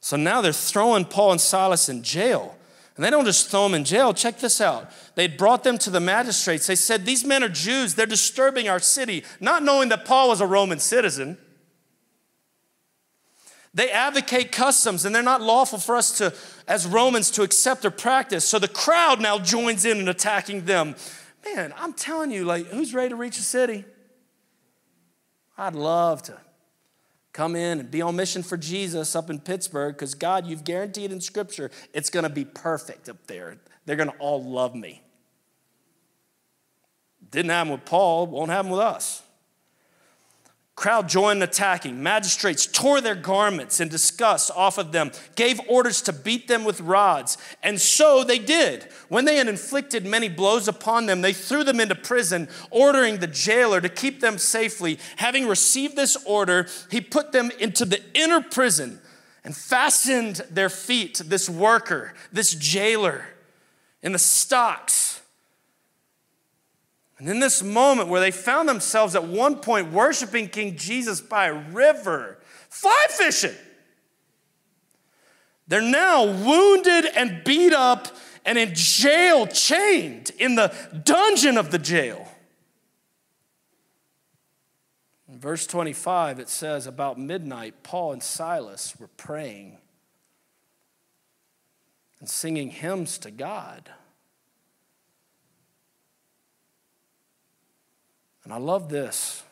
So 0.02 0.18
now 0.18 0.42
they're 0.42 0.52
throwing 0.52 1.06
Paul 1.06 1.32
and 1.32 1.42
Silas 1.42 1.88
in 1.88 2.04
jail. 2.04 2.58
And 2.96 3.04
they 3.04 3.10
don't 3.10 3.26
just 3.26 3.50
throw 3.50 3.64
them 3.64 3.74
in 3.74 3.84
jail. 3.84 4.14
Check 4.14 4.40
this 4.40 4.62
out. 4.62 4.90
They 5.16 5.28
brought 5.28 5.64
them 5.64 5.78
to 5.80 5.90
the 5.90 6.00
magistrates. 6.00 6.68
They 6.68 6.76
said, 6.76 7.06
These 7.06 7.26
men 7.26 7.44
are 7.44 7.50
Jews. 7.50 7.96
They're 7.96 8.06
disturbing 8.06 8.70
our 8.70 8.80
city, 8.80 9.24
not 9.42 9.64
knowing 9.64 9.90
that 9.90 10.06
Paul 10.06 10.30
was 10.30 10.40
a 10.40 10.48
Roman 10.48 10.80
citizen. 10.80 11.38
They 13.74 13.92
advocate 13.92 14.54
customs 14.54 15.04
and 15.04 15.14
they're 15.14 15.22
not 15.22 15.42
lawful 15.42 15.80
for 15.80 15.98
us 15.98 16.18
to, 16.20 16.34
as 16.66 16.88
Romans, 16.88 17.30
to 17.32 17.44
accept 17.44 17.84
or 17.84 17.92
practice. 17.92 18.48
So 18.48 18.58
the 18.58 18.70
crowd 18.70 19.20
now 19.20 19.38
joins 19.38 19.84
in 19.84 20.00
in 20.00 20.08
attacking 20.08 20.64
them. 20.64 20.96
Man, 21.44 21.74
I'm 21.78 21.92
telling 21.92 22.32
you, 22.32 22.46
like, 22.46 22.68
who's 22.68 22.94
ready 22.94 23.10
to 23.10 23.18
reach 23.18 23.38
a 23.38 23.42
city? 23.42 23.84
I'd 25.58 25.76
love 25.76 26.24
to 26.24 26.38
come 27.36 27.54
in 27.54 27.82
and 27.82 27.92
be 27.92 28.02
on 28.02 28.16
mission 28.16 28.42
for 28.42 28.56
Jesus 28.56 29.14
up 29.14 29.30
in 29.30 29.40
Pittsburgh 29.40 29.94
because 29.94 30.16
God, 30.16 30.48
you've 30.48 30.64
guaranteed 30.64 31.12
in 31.12 31.20
Scripture 31.20 31.70
it's 31.94 32.10
going 32.10 32.24
to 32.24 32.30
be 32.30 32.46
perfect 32.46 33.10
up 33.10 33.28
there. 33.28 33.58
They're 33.86 33.98
going 33.98 34.10
to 34.10 34.18
all 34.20 34.42
love 34.42 34.74
me. 34.74 35.02
Didn't 37.32 37.52
happen 37.52 37.74
with 37.74 37.84
Paul, 37.84 38.28
won't 38.28 38.52
happen 38.52 38.72
with 38.72 38.80
us. 38.80 39.22
Crowd 40.76 41.08
joined 41.08 41.42
attacking. 41.42 42.04
Magistrates 42.04 42.66
tore 42.66 43.00
their 43.00 43.16
garments 43.16 43.80
in 43.80 43.88
disgust 43.88 44.52
off 44.56 44.78
of 44.78 44.92
them, 44.92 45.12
gave 45.36 45.62
orders 45.70 46.02
to 46.02 46.12
beat 46.12 46.50
them 46.50 46.66
with 46.66 46.82
rods. 46.82 47.38
And 47.64 47.80
so 47.80 48.26
they 48.26 48.40
did. 48.40 48.90
When 49.08 49.24
they 49.24 49.38
had 49.38 49.48
inflicted 49.48 50.06
many 50.06 50.28
blows 50.28 50.68
upon 50.68 51.06
them, 51.06 51.22
they 51.22 51.32
threw 51.32 51.64
them 51.64 51.80
into 51.80 51.96
prison, 51.96 52.50
ordering 52.72 53.20
the 53.20 53.28
jailer 53.28 53.80
to 53.80 53.88
keep 53.88 54.20
them 54.20 54.38
safely. 54.38 55.00
Having 55.16 55.48
received 55.48 55.96
this 55.96 56.18
order, 56.26 56.68
he 56.92 57.00
put 57.00 57.32
them 57.32 57.52
into 57.58 57.86
the 57.86 58.02
inner 58.14 58.42
prison 58.42 59.00
and 59.46 59.56
fastened 59.56 60.42
their 60.52 60.70
feet, 60.70 61.22
this 61.26 61.50
worker, 61.50 62.14
this 62.34 62.54
jailer, 62.54 63.28
in 64.04 64.12
the 64.12 64.20
stocks 64.20 65.05
and 67.18 67.30
in 67.30 67.40
this 67.40 67.64
moment 67.64 68.10
where 68.10 68.20
they 68.20 68.32
found 68.32 68.68
themselves 68.68 69.16
at 69.16 69.24
one 69.24 69.58
point 69.58 69.92
worshiping 69.92 70.50
King 70.50 70.76
Jesus 70.76 71.22
by 71.22 71.48
a 71.48 71.54
river, 71.54 72.40
fly 72.70 73.06
fishing, 73.10 73.56
they're 75.68 75.82
now 75.82 76.26
wounded 76.26 77.06
and 77.16 77.44
beat 77.44 77.74
up 77.74 78.08
and 78.46 78.58
in 78.58 78.76
jail, 78.76 79.48
chained 79.48 80.32
in 80.38 80.56
the 80.56 80.74
dungeon 81.04 81.58
of 81.58 81.72
the 81.72 81.80
jail. 81.80 82.28
In 85.28 85.40
verse 85.40 85.66
25, 85.66 86.40
it 86.40 86.50
says, 86.50 86.86
About 86.86 87.20
midnight, 87.20 87.82
Paul 87.82 88.14
and 88.14 88.22
Silas 88.22 89.00
were 89.00 89.08
praying 89.08 89.80
and 92.20 92.30
singing 92.30 92.70
hymns 92.70 93.18
to 93.20 93.32
God. 93.32 93.90
And 98.46 98.54
I 98.54 98.58
love 98.58 98.90
this. 98.90 99.44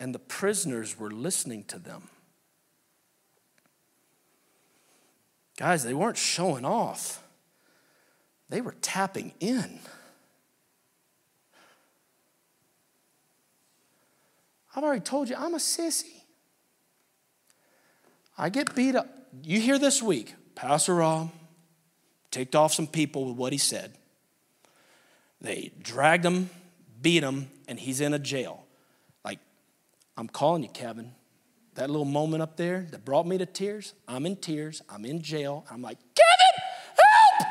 And 0.00 0.14
the 0.14 0.18
prisoners 0.18 0.98
were 0.98 1.10
listening 1.10 1.62
to 1.64 1.78
them. 1.78 2.08
Guys, 5.58 5.84
they 5.84 5.92
weren't 5.92 6.16
showing 6.16 6.64
off, 6.64 7.22
they 8.48 8.62
were 8.62 8.74
tapping 8.80 9.32
in. 9.38 9.78
I've 14.74 14.84
already 14.84 15.00
told 15.00 15.28
you, 15.28 15.34
I'm 15.36 15.54
a 15.54 15.58
sissy. 15.58 16.22
I 18.38 18.48
get 18.48 18.74
beat 18.74 18.94
up. 18.94 19.08
You 19.42 19.60
hear 19.60 19.78
this 19.78 20.00
week, 20.00 20.34
Pastor 20.54 20.94
Rob 20.94 21.30
ticked 22.30 22.54
off 22.54 22.72
some 22.72 22.86
people 22.86 23.26
with 23.26 23.36
what 23.36 23.52
he 23.52 23.58
said. 23.58 23.92
They 25.40 25.72
dragged 25.82 26.24
him 26.24 26.50
beat 27.00 27.22
him, 27.22 27.50
and 27.68 27.78
he's 27.78 28.00
in 28.00 28.14
a 28.14 28.18
jail. 28.18 28.64
Like, 29.24 29.38
I'm 30.16 30.28
calling 30.28 30.62
you, 30.62 30.68
Kevin. 30.68 31.12
that 31.74 31.88
little 31.88 32.04
moment 32.04 32.42
up 32.42 32.56
there 32.56 32.86
that 32.90 33.04
brought 33.04 33.26
me 33.26 33.38
to 33.38 33.46
tears, 33.46 33.94
I'm 34.06 34.26
in 34.26 34.36
tears, 34.36 34.82
I'm 34.88 35.04
in 35.04 35.22
jail. 35.22 35.64
I'm 35.70 35.82
like, 35.82 35.98
Kevin, 35.98 37.46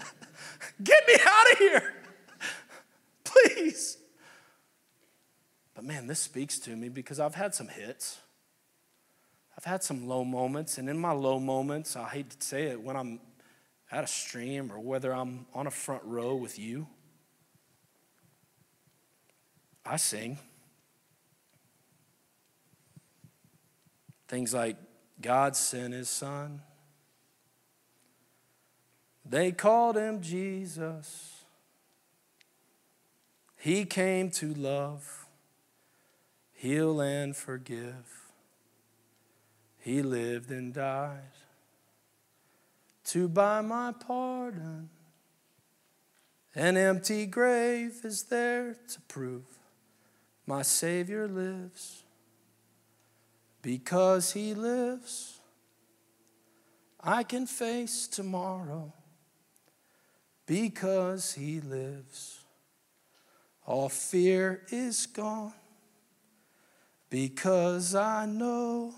help! 0.00 0.08
Get 0.82 1.06
me 1.06 1.14
out 1.14 1.52
of 1.52 1.58
here, 1.58 1.94
please. 3.24 3.98
But 5.74 5.84
man, 5.84 6.06
this 6.06 6.20
speaks 6.20 6.58
to 6.60 6.70
me 6.70 6.88
because 6.88 7.20
I've 7.20 7.34
had 7.34 7.54
some 7.54 7.68
hits. 7.68 8.18
I've 9.56 9.64
had 9.64 9.82
some 9.82 10.06
low 10.08 10.24
moments, 10.24 10.78
and 10.78 10.88
in 10.88 10.98
my 10.98 11.12
low 11.12 11.38
moments, 11.38 11.96
I 11.96 12.08
hate 12.08 12.30
to 12.30 12.46
say 12.46 12.64
it, 12.64 12.80
when 12.80 12.96
I'm 12.96 13.20
at 13.90 14.02
a 14.02 14.06
stream 14.08 14.72
or 14.72 14.80
whether 14.80 15.14
I'm 15.14 15.46
on 15.54 15.66
a 15.66 15.70
front 15.70 16.02
row 16.04 16.34
with 16.34 16.58
you, 16.58 16.86
I 19.86 19.96
sing. 19.96 20.38
Things 24.28 24.54
like, 24.54 24.76
God 25.20 25.54
sent 25.54 25.94
his 25.94 26.08
son. 26.08 26.62
They 29.24 29.52
called 29.52 29.96
him 29.96 30.20
Jesus. 30.20 31.44
He 33.58 33.84
came 33.84 34.30
to 34.32 34.52
love, 34.52 35.26
heal, 36.52 37.00
and 37.00 37.34
forgive. 37.34 38.32
He 39.78 40.02
lived 40.02 40.50
and 40.50 40.72
died 40.72 41.20
to 43.04 43.28
buy 43.28 43.60
my 43.60 43.92
pardon. 43.92 44.88
An 46.54 46.76
empty 46.76 47.26
grave 47.26 48.00
is 48.04 48.24
there 48.24 48.76
to 48.88 49.00
prove 49.02 49.44
my 50.46 50.62
Savior 50.62 51.26
lives. 51.28 52.02
Because 53.62 54.32
He 54.32 54.54
lives, 54.54 55.38
I 57.00 57.22
can 57.22 57.46
face 57.46 58.06
tomorrow. 58.06 58.92
Because 60.46 61.32
He 61.32 61.60
lives, 61.60 62.40
all 63.66 63.88
fear 63.88 64.62
is 64.68 65.06
gone. 65.06 65.54
Because 67.08 67.94
I 67.94 68.26
know, 68.26 68.92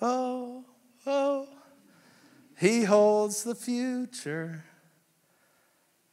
oh, 0.00 0.64
oh, 1.06 1.48
He 2.58 2.84
holds 2.84 3.42
the 3.42 3.56
future, 3.56 4.64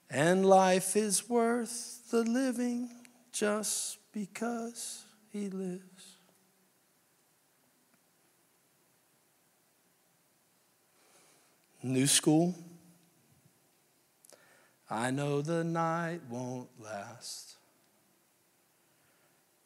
and 0.09 0.45
life 0.45 0.95
is 0.95 1.29
worth 1.29 2.09
the 2.09 2.23
living 2.23 2.89
just 3.31 4.00
because 4.11 5.03
He 5.31 5.49
lives. 5.49 6.17
New 11.83 12.07
school. 12.07 12.55
I 14.89 15.09
know 15.09 15.41
the 15.41 15.63
night 15.63 16.21
won't 16.29 16.69
last. 16.79 17.55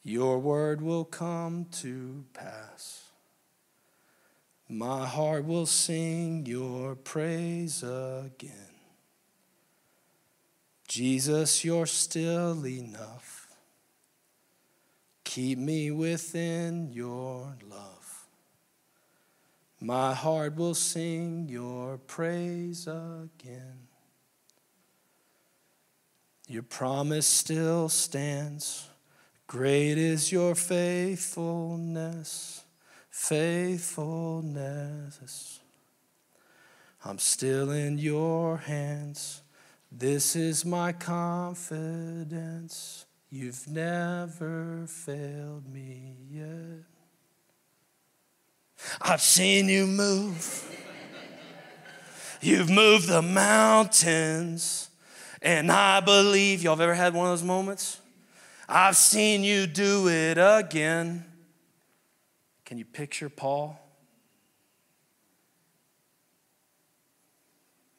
Your 0.03 0.37
word 0.37 0.81
will 0.81 1.03
come 1.03 1.65
to 1.81 2.25
pass. 2.31 3.05
My 4.69 5.05
heart 5.05 5.45
will 5.45 5.65
sing 5.65 6.45
your 6.45 6.95
praise 6.95 7.81
again. 7.81 8.75
Jesus, 10.87 11.65
you're 11.65 11.87
still 11.87 12.65
enough. 12.65 13.34
Keep 15.35 15.57
me 15.57 15.91
within 15.91 16.93
your 16.93 17.57
love. 17.69 18.27
My 19.81 20.13
heart 20.13 20.55
will 20.55 20.73
sing 20.73 21.49
your 21.49 21.97
praise 21.97 22.87
again. 22.87 23.89
Your 26.47 26.63
promise 26.63 27.27
still 27.27 27.89
stands. 27.89 28.87
Great 29.45 29.97
is 29.97 30.31
your 30.31 30.55
faithfulness, 30.55 32.63
faithfulness. 33.09 35.59
I'm 37.03 37.19
still 37.19 37.71
in 37.71 37.97
your 37.97 38.55
hands. 38.55 39.41
This 39.91 40.37
is 40.37 40.63
my 40.63 40.93
confidence. 40.93 43.05
You've 43.37 43.67
never 43.67 44.85
failed 44.87 45.67
me 45.67 46.15
yet. 46.31 46.85
I've 49.01 49.19
seen 49.19 49.67
you 49.67 49.85
move. 49.85 50.63
You've 52.39 52.69
moved 52.69 53.09
the 53.09 53.21
mountains. 53.21 54.89
And 55.41 55.69
I 55.69 55.99
believe, 55.99 56.63
y'all 56.63 56.77
have 56.77 56.81
ever 56.81 56.93
had 56.93 57.13
one 57.13 57.25
of 57.25 57.33
those 57.33 57.45
moments? 57.45 57.99
I've 58.69 58.95
seen 58.95 59.43
you 59.43 59.67
do 59.67 60.07
it 60.07 60.37
again. 60.37 61.25
Can 62.63 62.77
you 62.77 62.85
picture 62.85 63.27
Paul? 63.27 63.77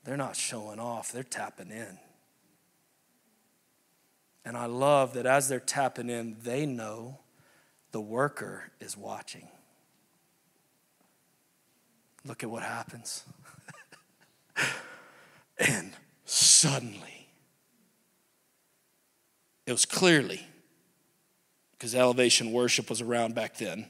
They're 0.03 0.17
not 0.17 0.35
showing 0.35 0.81
off, 0.81 1.13
they're 1.13 1.23
tapping 1.23 1.71
in. 1.71 1.99
And 4.47 4.57
I 4.57 4.67
love 4.67 5.15
that 5.15 5.27
as 5.27 5.49
they're 5.49 5.59
tapping 5.59 6.09
in, 6.09 6.37
they 6.45 6.67
know 6.67 7.19
the 7.91 8.01
worker 8.01 8.71
is 8.79 8.97
watching. 8.97 9.49
Look 12.25 12.45
at 12.45 12.51
what 12.51 12.63
happens. 12.63 13.25
and 15.59 15.91
suddenly, 16.25 17.27
it 19.67 19.73
was 19.73 19.85
clearly, 19.85 20.47
because 21.73 21.97
elevation 21.97 22.53
worship 22.53 22.89
was 22.89 23.01
around 23.01 23.35
back 23.35 23.57
then, 23.57 23.89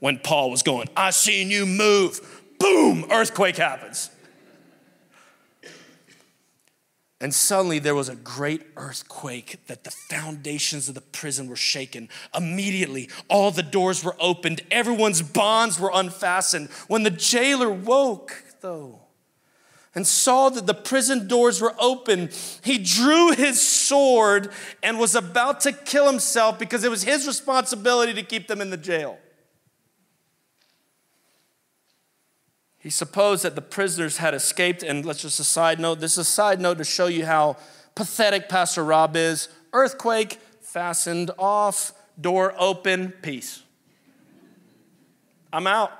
when 0.00 0.18
Paul 0.18 0.50
was 0.50 0.64
going, 0.64 0.88
I 0.96 1.10
seen 1.10 1.48
you 1.48 1.64
move, 1.64 2.42
boom, 2.58 3.06
earthquake 3.12 3.56
happens. 3.56 4.10
And 7.20 7.34
suddenly 7.34 7.78
there 7.78 7.94
was 7.94 8.10
a 8.10 8.16
great 8.16 8.62
earthquake 8.76 9.66
that 9.68 9.84
the 9.84 9.90
foundations 9.90 10.88
of 10.88 10.94
the 10.94 11.00
prison 11.00 11.48
were 11.48 11.56
shaken. 11.56 12.10
Immediately, 12.36 13.08
all 13.28 13.50
the 13.50 13.62
doors 13.62 14.04
were 14.04 14.16
opened, 14.20 14.60
everyone's 14.70 15.22
bonds 15.22 15.80
were 15.80 15.90
unfastened. 15.94 16.68
When 16.88 17.04
the 17.04 17.10
jailer 17.10 17.70
woke, 17.70 18.44
though, 18.60 19.00
and 19.94 20.06
saw 20.06 20.50
that 20.50 20.66
the 20.66 20.74
prison 20.74 21.26
doors 21.26 21.62
were 21.62 21.74
open, 21.78 22.28
he 22.62 22.76
drew 22.76 23.32
his 23.32 23.66
sword 23.66 24.50
and 24.82 24.98
was 24.98 25.14
about 25.14 25.60
to 25.62 25.72
kill 25.72 26.06
himself 26.06 26.58
because 26.58 26.84
it 26.84 26.90
was 26.90 27.04
his 27.04 27.26
responsibility 27.26 28.12
to 28.12 28.22
keep 28.22 28.46
them 28.46 28.60
in 28.60 28.68
the 28.68 28.76
jail. 28.76 29.18
He 32.86 32.90
supposed 32.90 33.42
that 33.42 33.56
the 33.56 33.62
prisoners 33.62 34.18
had 34.18 34.32
escaped, 34.32 34.84
and 34.84 35.04
let's 35.04 35.22
just 35.22 35.40
a 35.40 35.44
side 35.44 35.80
note 35.80 35.98
this 35.98 36.12
is 36.12 36.18
a 36.18 36.24
side 36.24 36.60
note 36.60 36.78
to 36.78 36.84
show 36.84 37.08
you 37.08 37.26
how 37.26 37.56
pathetic 37.96 38.48
Pastor 38.48 38.84
Rob 38.84 39.16
is. 39.16 39.48
Earthquake, 39.72 40.38
fastened 40.60 41.32
off, 41.36 41.92
door 42.20 42.54
open, 42.56 43.12
peace. 43.22 43.64
I'm 45.52 45.66
out. 45.66 45.90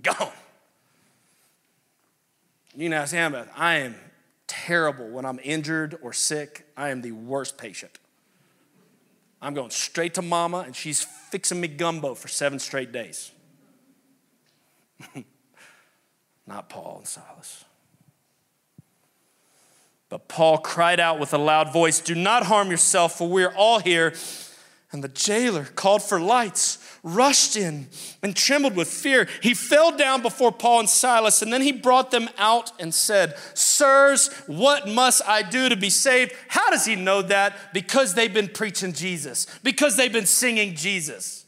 Gone. 0.00 0.30
You 2.76 2.92
ask 2.92 3.12
him, 3.12 3.34
I 3.56 3.78
am 3.78 3.96
terrible 4.46 5.08
when 5.08 5.24
I'm 5.24 5.40
injured 5.42 5.98
or 6.02 6.12
sick. 6.12 6.68
I 6.76 6.90
am 6.90 7.02
the 7.02 7.10
worst 7.10 7.58
patient. 7.58 7.98
I'm 9.44 9.52
going 9.52 9.70
straight 9.70 10.14
to 10.14 10.22
mama, 10.22 10.60
and 10.60 10.74
she's 10.74 11.02
fixing 11.02 11.60
me 11.60 11.68
gumbo 11.68 12.14
for 12.14 12.28
seven 12.28 12.58
straight 12.58 12.92
days. 12.92 13.30
Not 16.46 16.70
Paul 16.70 16.96
and 16.98 17.06
Silas. 17.06 17.64
But 20.08 20.28
Paul 20.28 20.58
cried 20.58 21.00
out 21.00 21.18
with 21.18 21.34
a 21.34 21.38
loud 21.38 21.72
voice, 21.72 22.00
Do 22.00 22.14
not 22.14 22.44
harm 22.44 22.70
yourself, 22.70 23.18
for 23.18 23.28
we 23.28 23.42
are 23.42 23.54
all 23.54 23.80
here. 23.80 24.14
And 24.94 25.02
the 25.02 25.08
jailer 25.08 25.64
called 25.64 26.04
for 26.04 26.20
lights 26.20 26.78
rushed 27.02 27.56
in 27.56 27.88
and 28.22 28.36
trembled 28.36 28.76
with 28.76 28.86
fear. 28.86 29.26
He 29.42 29.52
fell 29.52 29.96
down 29.96 30.22
before 30.22 30.52
Paul 30.52 30.78
and 30.78 30.88
Silas, 30.88 31.42
and 31.42 31.52
then 31.52 31.62
he 31.62 31.72
brought 31.72 32.12
them 32.12 32.30
out 32.38 32.70
and 32.78 32.94
said, 32.94 33.36
Sirs, 33.54 34.28
what 34.46 34.88
must 34.88 35.20
I 35.26 35.42
do 35.42 35.68
to 35.68 35.74
be 35.74 35.90
saved? 35.90 36.32
How 36.46 36.70
does 36.70 36.84
he 36.84 36.94
know 36.94 37.22
that? 37.22 37.74
Because 37.74 38.14
they've 38.14 38.32
been 38.32 38.46
preaching 38.46 38.92
Jesus, 38.92 39.48
because 39.64 39.96
they've 39.96 40.12
been 40.12 40.26
singing 40.26 40.76
Jesus. 40.76 41.44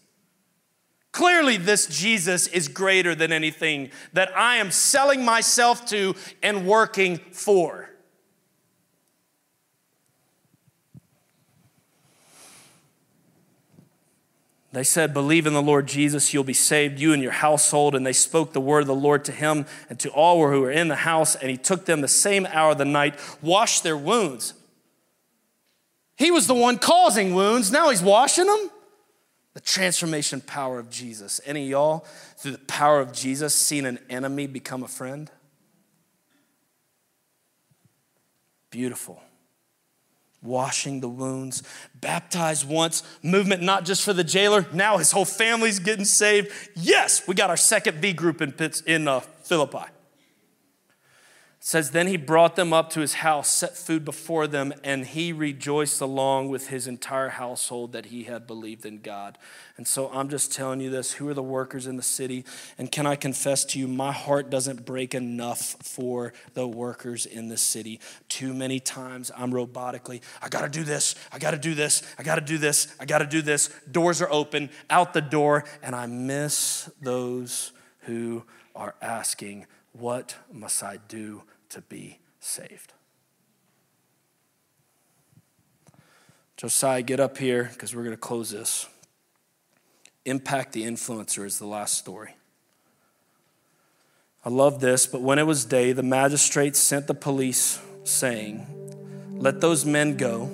Clearly, 1.12 1.56
this 1.56 1.86
Jesus 1.86 2.48
is 2.48 2.66
greater 2.66 3.14
than 3.14 3.30
anything 3.30 3.92
that 4.12 4.36
I 4.36 4.56
am 4.56 4.72
selling 4.72 5.24
myself 5.24 5.86
to 5.86 6.16
and 6.42 6.66
working 6.66 7.18
for. 7.30 7.85
They 14.76 14.84
said, 14.84 15.14
Believe 15.14 15.46
in 15.46 15.54
the 15.54 15.62
Lord 15.62 15.86
Jesus, 15.86 16.34
you'll 16.34 16.44
be 16.44 16.52
saved, 16.52 17.00
you 17.00 17.14
and 17.14 17.22
your 17.22 17.32
household. 17.32 17.94
And 17.94 18.04
they 18.04 18.12
spoke 18.12 18.52
the 18.52 18.60
word 18.60 18.80
of 18.80 18.88
the 18.88 18.94
Lord 18.94 19.24
to 19.24 19.32
him 19.32 19.64
and 19.88 19.98
to 20.00 20.10
all 20.10 20.46
who 20.50 20.60
were 20.60 20.70
in 20.70 20.88
the 20.88 20.96
house. 20.96 21.34
And 21.34 21.50
he 21.50 21.56
took 21.56 21.86
them 21.86 22.02
the 22.02 22.08
same 22.08 22.44
hour 22.50 22.72
of 22.72 22.78
the 22.78 22.84
night, 22.84 23.18
washed 23.40 23.84
their 23.84 23.96
wounds. 23.96 24.52
He 26.18 26.30
was 26.30 26.46
the 26.46 26.52
one 26.52 26.76
causing 26.76 27.34
wounds. 27.34 27.72
Now 27.72 27.88
he's 27.88 28.02
washing 28.02 28.44
them. 28.44 28.70
The 29.54 29.60
transformation 29.60 30.42
power 30.42 30.78
of 30.78 30.90
Jesus. 30.90 31.40
Any 31.46 31.62
of 31.62 31.70
y'all, 31.70 31.98
through 32.36 32.52
the 32.52 32.58
power 32.58 33.00
of 33.00 33.14
Jesus, 33.14 33.54
seen 33.54 33.86
an 33.86 33.98
enemy 34.10 34.46
become 34.46 34.82
a 34.82 34.88
friend? 34.88 35.30
Beautiful 38.68 39.22
washing 40.46 41.00
the 41.00 41.08
wounds, 41.08 41.62
baptized 41.94 42.68
once, 42.68 43.02
movement 43.22 43.62
not 43.62 43.84
just 43.84 44.02
for 44.02 44.12
the 44.12 44.24
jailer, 44.24 44.66
now 44.72 44.98
his 44.98 45.12
whole 45.12 45.24
family's 45.24 45.78
getting 45.78 46.04
saved. 46.04 46.52
Yes, 46.74 47.26
we 47.26 47.34
got 47.34 47.50
our 47.50 47.56
second 47.56 48.00
B 48.00 48.12
group 48.12 48.40
in, 48.40 48.54
in 48.86 49.08
uh, 49.08 49.20
Philippi 49.20 49.86
says, 51.66 51.90
Then 51.90 52.06
he 52.06 52.16
brought 52.16 52.54
them 52.54 52.72
up 52.72 52.90
to 52.90 53.00
his 53.00 53.14
house, 53.14 53.48
set 53.48 53.76
food 53.76 54.04
before 54.04 54.46
them, 54.46 54.72
and 54.84 55.04
he 55.04 55.32
rejoiced 55.32 56.00
along 56.00 56.48
with 56.48 56.68
his 56.68 56.86
entire 56.86 57.30
household 57.30 57.90
that 57.90 58.06
he 58.06 58.22
had 58.22 58.46
believed 58.46 58.86
in 58.86 59.00
God. 59.00 59.36
And 59.76 59.84
so 59.84 60.08
I'm 60.12 60.28
just 60.28 60.52
telling 60.52 60.80
you 60.80 60.90
this 60.90 61.14
who 61.14 61.28
are 61.28 61.34
the 61.34 61.42
workers 61.42 61.88
in 61.88 61.96
the 61.96 62.04
city? 62.04 62.44
And 62.78 62.92
can 62.92 63.04
I 63.04 63.16
confess 63.16 63.64
to 63.64 63.80
you, 63.80 63.88
my 63.88 64.12
heart 64.12 64.48
doesn't 64.48 64.84
break 64.84 65.12
enough 65.12 65.74
for 65.82 66.32
the 66.54 66.68
workers 66.68 67.26
in 67.26 67.48
the 67.48 67.56
city. 67.56 67.98
Too 68.28 68.54
many 68.54 68.78
times 68.78 69.32
I'm 69.36 69.50
robotically, 69.50 70.20
I 70.40 70.48
gotta 70.48 70.68
do 70.68 70.84
this, 70.84 71.16
I 71.32 71.40
gotta 71.40 71.58
do 71.58 71.74
this, 71.74 72.04
I 72.16 72.22
gotta 72.22 72.42
do 72.42 72.58
this, 72.58 72.94
I 73.00 73.06
gotta 73.06 73.26
do 73.26 73.42
this. 73.42 73.70
Doors 73.90 74.22
are 74.22 74.30
open, 74.30 74.70
out 74.88 75.14
the 75.14 75.20
door, 75.20 75.64
and 75.82 75.96
I 75.96 76.06
miss 76.06 76.88
those 77.02 77.72
who 78.02 78.44
are 78.76 78.94
asking, 79.02 79.66
What 79.90 80.36
must 80.52 80.84
I 80.84 80.98
do? 81.08 81.42
To 81.70 81.80
be 81.82 82.18
saved. 82.40 82.92
Josiah, 86.56 87.02
get 87.02 87.20
up 87.20 87.36
here 87.36 87.68
because 87.72 87.94
we're 87.94 88.02
going 88.02 88.14
to 88.14 88.20
close 88.20 88.50
this. 88.50 88.88
Impact 90.24 90.72
the 90.72 90.84
influencer 90.84 91.44
is 91.44 91.58
the 91.58 91.66
last 91.66 91.98
story. 91.98 92.34
I 94.44 94.48
love 94.48 94.80
this, 94.80 95.06
but 95.06 95.22
when 95.22 95.38
it 95.38 95.42
was 95.42 95.64
day, 95.64 95.92
the 95.92 96.02
magistrates 96.02 96.78
sent 96.78 97.08
the 97.08 97.14
police, 97.14 97.80
saying, 98.04 98.64
Let 99.38 99.60
those 99.60 99.84
men 99.84 100.16
go. 100.16 100.44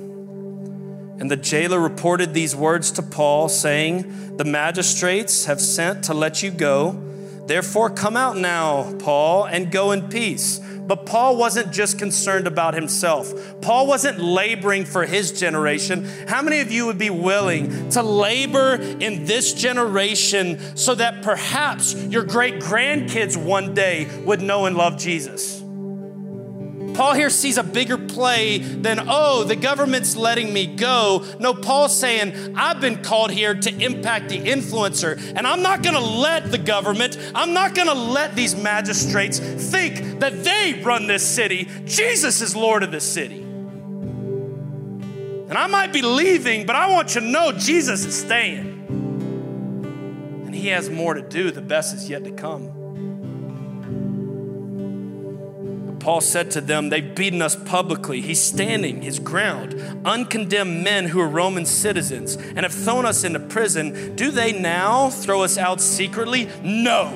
And 1.20 1.30
the 1.30 1.36
jailer 1.36 1.78
reported 1.78 2.34
these 2.34 2.56
words 2.56 2.90
to 2.92 3.02
Paul, 3.02 3.48
saying, 3.48 4.38
The 4.38 4.44
magistrates 4.44 5.44
have 5.44 5.60
sent 5.60 6.04
to 6.04 6.14
let 6.14 6.42
you 6.42 6.50
go. 6.50 7.00
Therefore, 7.46 7.90
come 7.90 8.16
out 8.16 8.36
now, 8.36 8.94
Paul, 8.98 9.44
and 9.44 9.70
go 9.70 9.92
in 9.92 10.08
peace. 10.08 10.58
But 10.86 11.06
Paul 11.06 11.36
wasn't 11.36 11.72
just 11.72 11.98
concerned 11.98 12.46
about 12.46 12.74
himself. 12.74 13.32
Paul 13.60 13.86
wasn't 13.86 14.18
laboring 14.18 14.84
for 14.84 15.04
his 15.04 15.32
generation. 15.38 16.04
How 16.26 16.42
many 16.42 16.60
of 16.60 16.70
you 16.70 16.86
would 16.86 16.98
be 16.98 17.10
willing 17.10 17.90
to 17.90 18.02
labor 18.02 18.74
in 18.74 19.24
this 19.24 19.54
generation 19.54 20.76
so 20.76 20.94
that 20.94 21.22
perhaps 21.22 21.94
your 21.94 22.24
great 22.24 22.56
grandkids 22.60 23.36
one 23.36 23.74
day 23.74 24.08
would 24.24 24.42
know 24.42 24.66
and 24.66 24.76
love 24.76 24.98
Jesus? 24.98 25.61
Paul 26.94 27.14
here 27.14 27.30
sees 27.30 27.56
a 27.58 27.62
bigger 27.62 27.96
play 27.96 28.58
than, 28.58 29.06
oh, 29.08 29.44
the 29.44 29.56
government's 29.56 30.16
letting 30.16 30.52
me 30.52 30.66
go. 30.66 31.24
No, 31.38 31.54
Paul's 31.54 31.96
saying, 31.96 32.54
I've 32.56 32.80
been 32.80 33.02
called 33.02 33.30
here 33.30 33.54
to 33.54 33.82
impact 33.82 34.28
the 34.28 34.38
influencer, 34.38 35.16
and 35.36 35.46
I'm 35.46 35.62
not 35.62 35.82
gonna 35.82 36.00
let 36.00 36.50
the 36.50 36.58
government, 36.58 37.18
I'm 37.34 37.52
not 37.54 37.74
gonna 37.74 37.94
let 37.94 38.36
these 38.36 38.54
magistrates 38.54 39.38
think 39.38 40.20
that 40.20 40.44
they 40.44 40.82
run 40.84 41.06
this 41.06 41.26
city. 41.26 41.68
Jesus 41.84 42.40
is 42.40 42.54
Lord 42.54 42.82
of 42.82 42.90
this 42.90 43.04
city. 43.04 43.40
And 45.52 45.58
I 45.58 45.66
might 45.66 45.92
be 45.92 46.02
leaving, 46.02 46.64
but 46.66 46.76
I 46.76 46.90
want 46.90 47.14
you 47.14 47.20
to 47.20 47.26
know 47.26 47.52
Jesus 47.52 48.06
is 48.06 48.18
staying. 48.18 48.86
And 50.46 50.54
he 50.54 50.68
has 50.68 50.88
more 50.88 51.14
to 51.14 51.22
do, 51.22 51.50
the 51.50 51.60
best 51.60 51.94
is 51.94 52.08
yet 52.08 52.24
to 52.24 52.30
come. 52.30 52.81
Paul 56.02 56.20
said 56.20 56.50
to 56.50 56.60
them, 56.60 56.88
They've 56.88 57.14
beaten 57.14 57.40
us 57.40 57.54
publicly. 57.54 58.20
He's 58.20 58.42
standing 58.42 59.02
his 59.02 59.20
ground. 59.20 59.74
Uncondemned 60.04 60.82
men 60.82 61.06
who 61.06 61.20
are 61.20 61.28
Roman 61.28 61.64
citizens 61.64 62.34
and 62.34 62.58
have 62.58 62.72
thrown 62.72 63.06
us 63.06 63.22
into 63.22 63.38
prison, 63.38 64.16
do 64.16 64.32
they 64.32 64.52
now 64.52 65.10
throw 65.10 65.44
us 65.44 65.56
out 65.56 65.80
secretly? 65.80 66.48
No. 66.60 67.12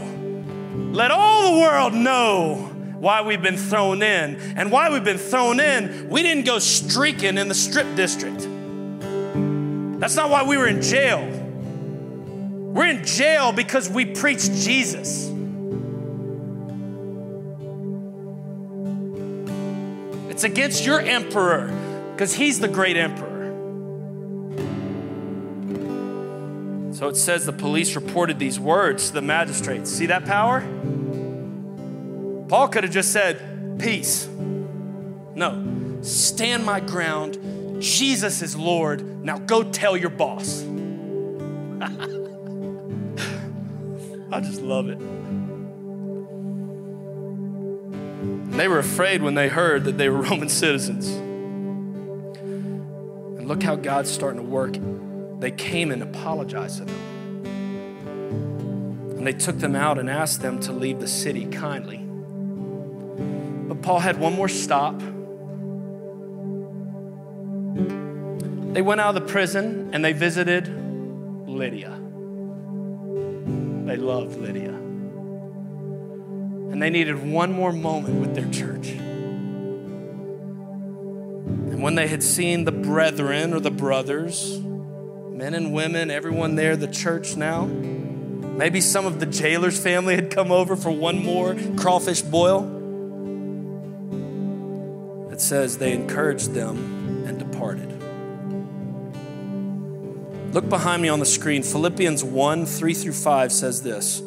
Let 0.92 1.10
all 1.10 1.52
the 1.52 1.60
world 1.60 1.94
know 1.94 2.72
why 3.00 3.22
we've 3.22 3.42
been 3.42 3.56
thrown 3.56 4.04
in. 4.04 4.36
And 4.56 4.70
why 4.70 4.88
we've 4.88 5.02
been 5.02 5.18
thrown 5.18 5.58
in, 5.58 6.08
we 6.08 6.22
didn't 6.22 6.46
go 6.46 6.60
streaking 6.60 7.38
in 7.38 7.48
the 7.48 7.54
strip 7.54 7.92
district. 7.96 8.38
That's 9.98 10.14
not 10.14 10.30
why 10.30 10.44
we 10.44 10.56
were 10.56 10.68
in 10.68 10.80
jail. 10.80 11.26
We're 12.72 12.86
in 12.86 13.04
jail 13.04 13.50
because 13.50 13.90
we 13.90 14.04
preached 14.04 14.52
Jesus. 14.52 15.32
It's 20.36 20.44
against 20.44 20.84
your 20.84 21.00
emperor 21.00 21.72
because 22.12 22.34
he's 22.34 22.60
the 22.60 22.68
great 22.68 22.98
emperor. 22.98 23.54
So 26.92 27.08
it 27.08 27.16
says 27.16 27.46
the 27.46 27.54
police 27.54 27.96
reported 27.96 28.38
these 28.38 28.60
words 28.60 29.08
to 29.08 29.14
the 29.14 29.22
magistrates. 29.22 29.90
See 29.90 30.04
that 30.04 30.26
power? 30.26 30.60
Paul 32.50 32.68
could 32.68 32.84
have 32.84 32.92
just 32.92 33.14
said, 33.14 33.80
Peace. 33.80 34.26
No, 34.26 36.02
stand 36.02 36.66
my 36.66 36.80
ground. 36.80 37.38
Jesus 37.80 38.42
is 38.42 38.54
Lord. 38.54 39.24
Now 39.24 39.38
go 39.38 39.62
tell 39.62 39.96
your 39.96 40.10
boss. 40.10 40.60
I 44.30 44.40
just 44.40 44.60
love 44.60 44.90
it. 44.90 44.98
They 48.56 48.68
were 48.68 48.78
afraid 48.78 49.20
when 49.20 49.34
they 49.34 49.48
heard 49.48 49.84
that 49.84 49.98
they 49.98 50.08
were 50.08 50.22
Roman 50.22 50.48
citizens. 50.48 51.08
And 53.38 53.46
look 53.46 53.62
how 53.62 53.76
God's 53.76 54.10
starting 54.10 54.40
to 54.40 54.46
work. 54.46 54.78
They 55.40 55.50
came 55.50 55.90
and 55.90 56.02
apologized 56.02 56.78
to 56.78 56.86
them. 56.86 56.96
And 59.18 59.26
they 59.26 59.34
took 59.34 59.58
them 59.58 59.76
out 59.76 59.98
and 59.98 60.08
asked 60.08 60.40
them 60.40 60.58
to 60.60 60.72
leave 60.72 61.00
the 61.00 61.08
city 61.08 61.44
kindly. 61.44 61.98
But 63.68 63.82
Paul 63.82 63.98
had 63.98 64.18
one 64.18 64.34
more 64.34 64.48
stop. 64.48 64.98
They 68.72 68.80
went 68.80 69.02
out 69.02 69.14
of 69.14 69.22
the 69.22 69.32
prison 69.32 69.90
and 69.92 70.02
they 70.02 70.14
visited 70.14 70.68
Lydia. 71.46 71.90
They 73.86 73.96
loved 73.96 74.38
Lydia 74.38 74.65
and 76.70 76.82
they 76.82 76.90
needed 76.90 77.22
one 77.22 77.52
more 77.52 77.72
moment 77.72 78.20
with 78.20 78.34
their 78.34 78.48
church. 78.50 78.88
And 81.76 81.82
when 81.82 81.94
they 81.94 82.08
had 82.08 82.22
seen 82.22 82.64
the 82.64 82.72
brethren 82.72 83.52
or 83.52 83.60
the 83.60 83.70
brothers, 83.70 84.58
men 84.58 85.54
and 85.54 85.72
women, 85.72 86.10
everyone 86.10 86.54
there, 86.54 86.76
the 86.76 86.88
church 86.88 87.36
now, 87.36 87.66
maybe 87.66 88.80
some 88.80 89.06
of 89.06 89.20
the 89.20 89.26
jailer's 89.26 89.78
family 89.78 90.14
had 90.14 90.30
come 90.30 90.50
over 90.50 90.76
for 90.76 90.90
one 90.90 91.22
more 91.22 91.54
crawfish 91.76 92.22
boil. 92.22 92.72
It 95.30 95.40
says 95.40 95.78
they 95.78 95.92
encouraged 95.92 96.54
them 96.54 97.24
and 97.26 97.38
departed. 97.38 97.92
Look 100.54 100.70
behind 100.70 101.02
me 101.02 101.10
on 101.10 101.18
the 101.20 101.26
screen. 101.26 101.62
Philippians 101.62 102.24
1 102.24 102.64
3 102.64 102.94
through 102.94 103.12
5 103.12 103.52
says 103.52 103.82
this. 103.82 104.22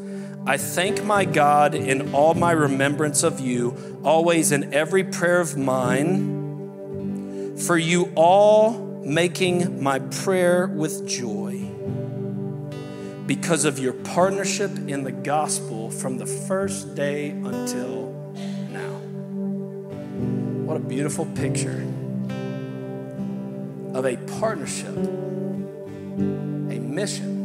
I 0.49 0.57
thank 0.57 1.03
my 1.03 1.25
God 1.25 1.75
in 1.75 2.11
all 2.11 2.33
my 2.33 2.53
remembrance 2.53 3.21
of 3.21 3.39
you, 3.39 3.99
always 4.03 4.51
in 4.51 4.73
every 4.73 5.03
prayer 5.03 5.41
of 5.41 5.55
mine, 5.55 7.55
for 7.55 7.77
you 7.77 8.11
all 8.15 8.71
making 9.05 9.83
my 9.83 9.99
prayer 9.99 10.65
with 10.65 11.07
joy 11.07 11.69
because 13.27 13.63
of 13.63 13.77
your 13.77 13.93
partnership 13.93 14.71
in 14.71 15.03
the 15.03 15.11
gospel 15.11 15.91
from 15.91 16.17
the 16.17 16.25
first 16.25 16.95
day 16.95 17.29
until 17.29 18.11
now. 18.71 18.97
What 20.65 20.77
a 20.77 20.79
beautiful 20.79 21.27
picture 21.27 21.85
of 23.93 24.03
a 24.03 24.17
partnership, 24.39 24.97
a 24.97 26.79
mission 26.79 27.38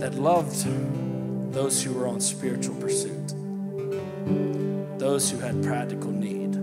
that 0.00 0.14
loved 0.14 0.64
those 1.52 1.82
who 1.82 1.92
were 1.92 2.08
on 2.08 2.20
spiritual 2.22 2.74
pursuit, 2.76 3.34
those 4.98 5.30
who 5.30 5.38
had 5.38 5.62
practical 5.62 6.10
need, 6.10 6.54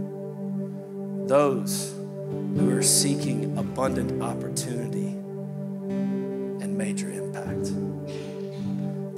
those 1.30 1.94
who 1.94 2.66
were 2.66 2.82
seeking 2.82 3.56
abundant 3.60 4.24
opportunity, 4.24 5.10
and 6.64 6.76
major 6.76 7.12
impact. 7.12 7.66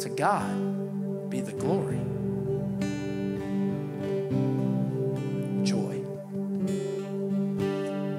To 0.02 0.10
God 0.10 1.30
be 1.30 1.40
the 1.40 1.54
glory. 1.54 2.02
Joy. 5.64 6.04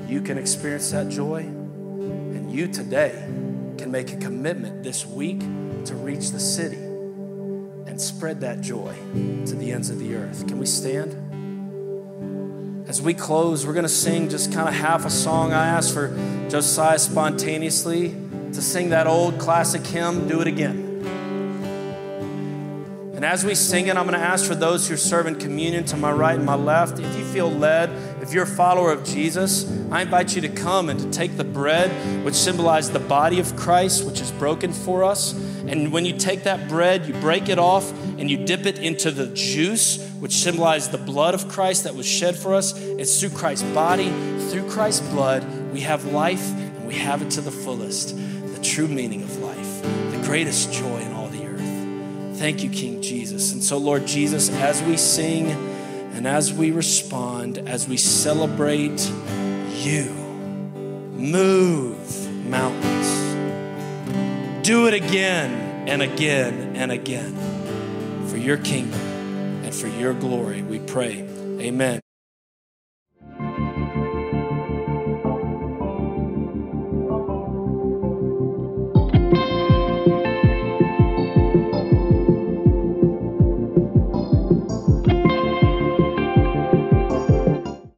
You 0.08 0.22
can 0.22 0.38
experience 0.38 0.90
that 0.92 1.10
joy, 1.10 1.40
and 1.40 2.50
you 2.50 2.68
today 2.68 3.12
can 3.76 3.90
make 3.90 4.14
a 4.14 4.16
commitment 4.16 4.82
this 4.82 5.04
week 5.04 5.42
to 5.86 5.94
reach 5.94 6.30
the 6.30 6.40
city 6.40 6.76
and 6.76 8.00
spread 8.00 8.40
that 8.40 8.60
joy 8.60 8.94
to 9.46 9.54
the 9.54 9.72
ends 9.72 9.90
of 9.90 9.98
the 9.98 10.14
earth. 10.14 10.46
Can 10.46 10.58
we 10.58 10.66
stand? 10.66 11.16
As 12.88 13.00
we 13.00 13.14
close, 13.14 13.66
we're 13.66 13.72
going 13.72 13.84
to 13.84 13.88
sing 13.88 14.28
just 14.28 14.52
kind 14.52 14.68
of 14.68 14.74
half 14.74 15.04
a 15.04 15.10
song. 15.10 15.52
I 15.52 15.66
asked 15.66 15.94
for 15.94 16.08
Josiah 16.48 16.98
spontaneously 16.98 18.16
to 18.52 18.60
sing 18.60 18.90
that 18.90 19.06
old 19.06 19.38
classic 19.38 19.86
hymn, 19.86 20.26
Do 20.26 20.40
It 20.40 20.48
Again. 20.48 20.86
And 23.14 23.24
as 23.24 23.44
we 23.44 23.54
sing 23.54 23.88
it, 23.88 23.98
I'm 23.98 24.06
going 24.06 24.18
to 24.18 24.26
ask 24.26 24.46
for 24.46 24.54
those 24.54 24.88
who 24.88 24.94
are 24.94 24.96
serving 24.96 25.38
communion 25.40 25.84
to 25.84 25.96
my 25.98 26.10
right 26.10 26.36
and 26.36 26.46
my 26.46 26.54
left. 26.54 26.98
If 26.98 27.18
you 27.18 27.24
feel 27.26 27.50
led, 27.50 27.90
if 28.22 28.32
you're 28.32 28.44
a 28.44 28.46
follower 28.46 28.90
of 28.90 29.04
Jesus, 29.04 29.70
I 29.90 30.00
invite 30.00 30.34
you 30.34 30.40
to 30.40 30.48
come 30.48 30.88
and 30.88 30.98
to 30.98 31.10
take 31.10 31.36
the 31.36 31.44
bread, 31.44 31.90
which 32.24 32.34
symbolizes 32.34 32.92
the 32.92 32.98
body 32.98 33.38
of 33.38 33.54
Christ, 33.56 34.06
which 34.06 34.22
is 34.22 34.32
broken 34.32 34.72
for 34.72 35.04
us. 35.04 35.34
And 35.70 35.92
when 35.92 36.04
you 36.04 36.18
take 36.18 36.42
that 36.42 36.68
bread, 36.68 37.06
you 37.06 37.14
break 37.14 37.48
it 37.48 37.58
off 37.58 37.90
and 38.18 38.28
you 38.28 38.44
dip 38.44 38.66
it 38.66 38.78
into 38.78 39.10
the 39.12 39.28
juice, 39.28 40.04
which 40.18 40.32
symbolizes 40.32 40.88
the 40.88 40.98
blood 40.98 41.32
of 41.32 41.48
Christ 41.48 41.84
that 41.84 41.94
was 41.94 42.06
shed 42.06 42.36
for 42.36 42.54
us. 42.54 42.76
It's 42.76 43.20
through 43.20 43.30
Christ's 43.30 43.72
body, 43.72 44.10
through 44.50 44.68
Christ's 44.68 45.08
blood, 45.08 45.46
we 45.72 45.80
have 45.82 46.06
life 46.06 46.44
and 46.50 46.86
we 46.86 46.94
have 46.96 47.22
it 47.22 47.30
to 47.32 47.40
the 47.40 47.52
fullest. 47.52 48.16
The 48.16 48.60
true 48.62 48.88
meaning 48.88 49.22
of 49.22 49.36
life, 49.38 49.82
the 50.10 50.20
greatest 50.24 50.72
joy 50.72 50.98
in 50.98 51.12
all 51.12 51.28
the 51.28 51.46
earth. 51.46 52.38
Thank 52.38 52.64
you, 52.64 52.70
King 52.70 53.00
Jesus. 53.00 53.52
And 53.52 53.62
so, 53.62 53.78
Lord 53.78 54.06
Jesus, 54.06 54.50
as 54.50 54.82
we 54.82 54.96
sing 54.96 55.50
and 56.14 56.26
as 56.26 56.52
we 56.52 56.72
respond, 56.72 57.58
as 57.58 57.86
we 57.86 57.96
celebrate 57.96 59.00
you, 59.76 60.10
move 61.14 62.46
mountains. 62.46 62.99
Do 64.62 64.86
it 64.86 64.94
again 64.94 65.88
and 65.88 66.02
again 66.02 66.76
and 66.76 66.92
again 66.92 68.26
for 68.28 68.36
your 68.36 68.58
kingdom 68.58 69.00
and 69.64 69.74
for 69.74 69.88
your 69.88 70.12
glory, 70.12 70.62
we 70.62 70.78
pray. 70.78 71.26
Amen. 71.60 72.00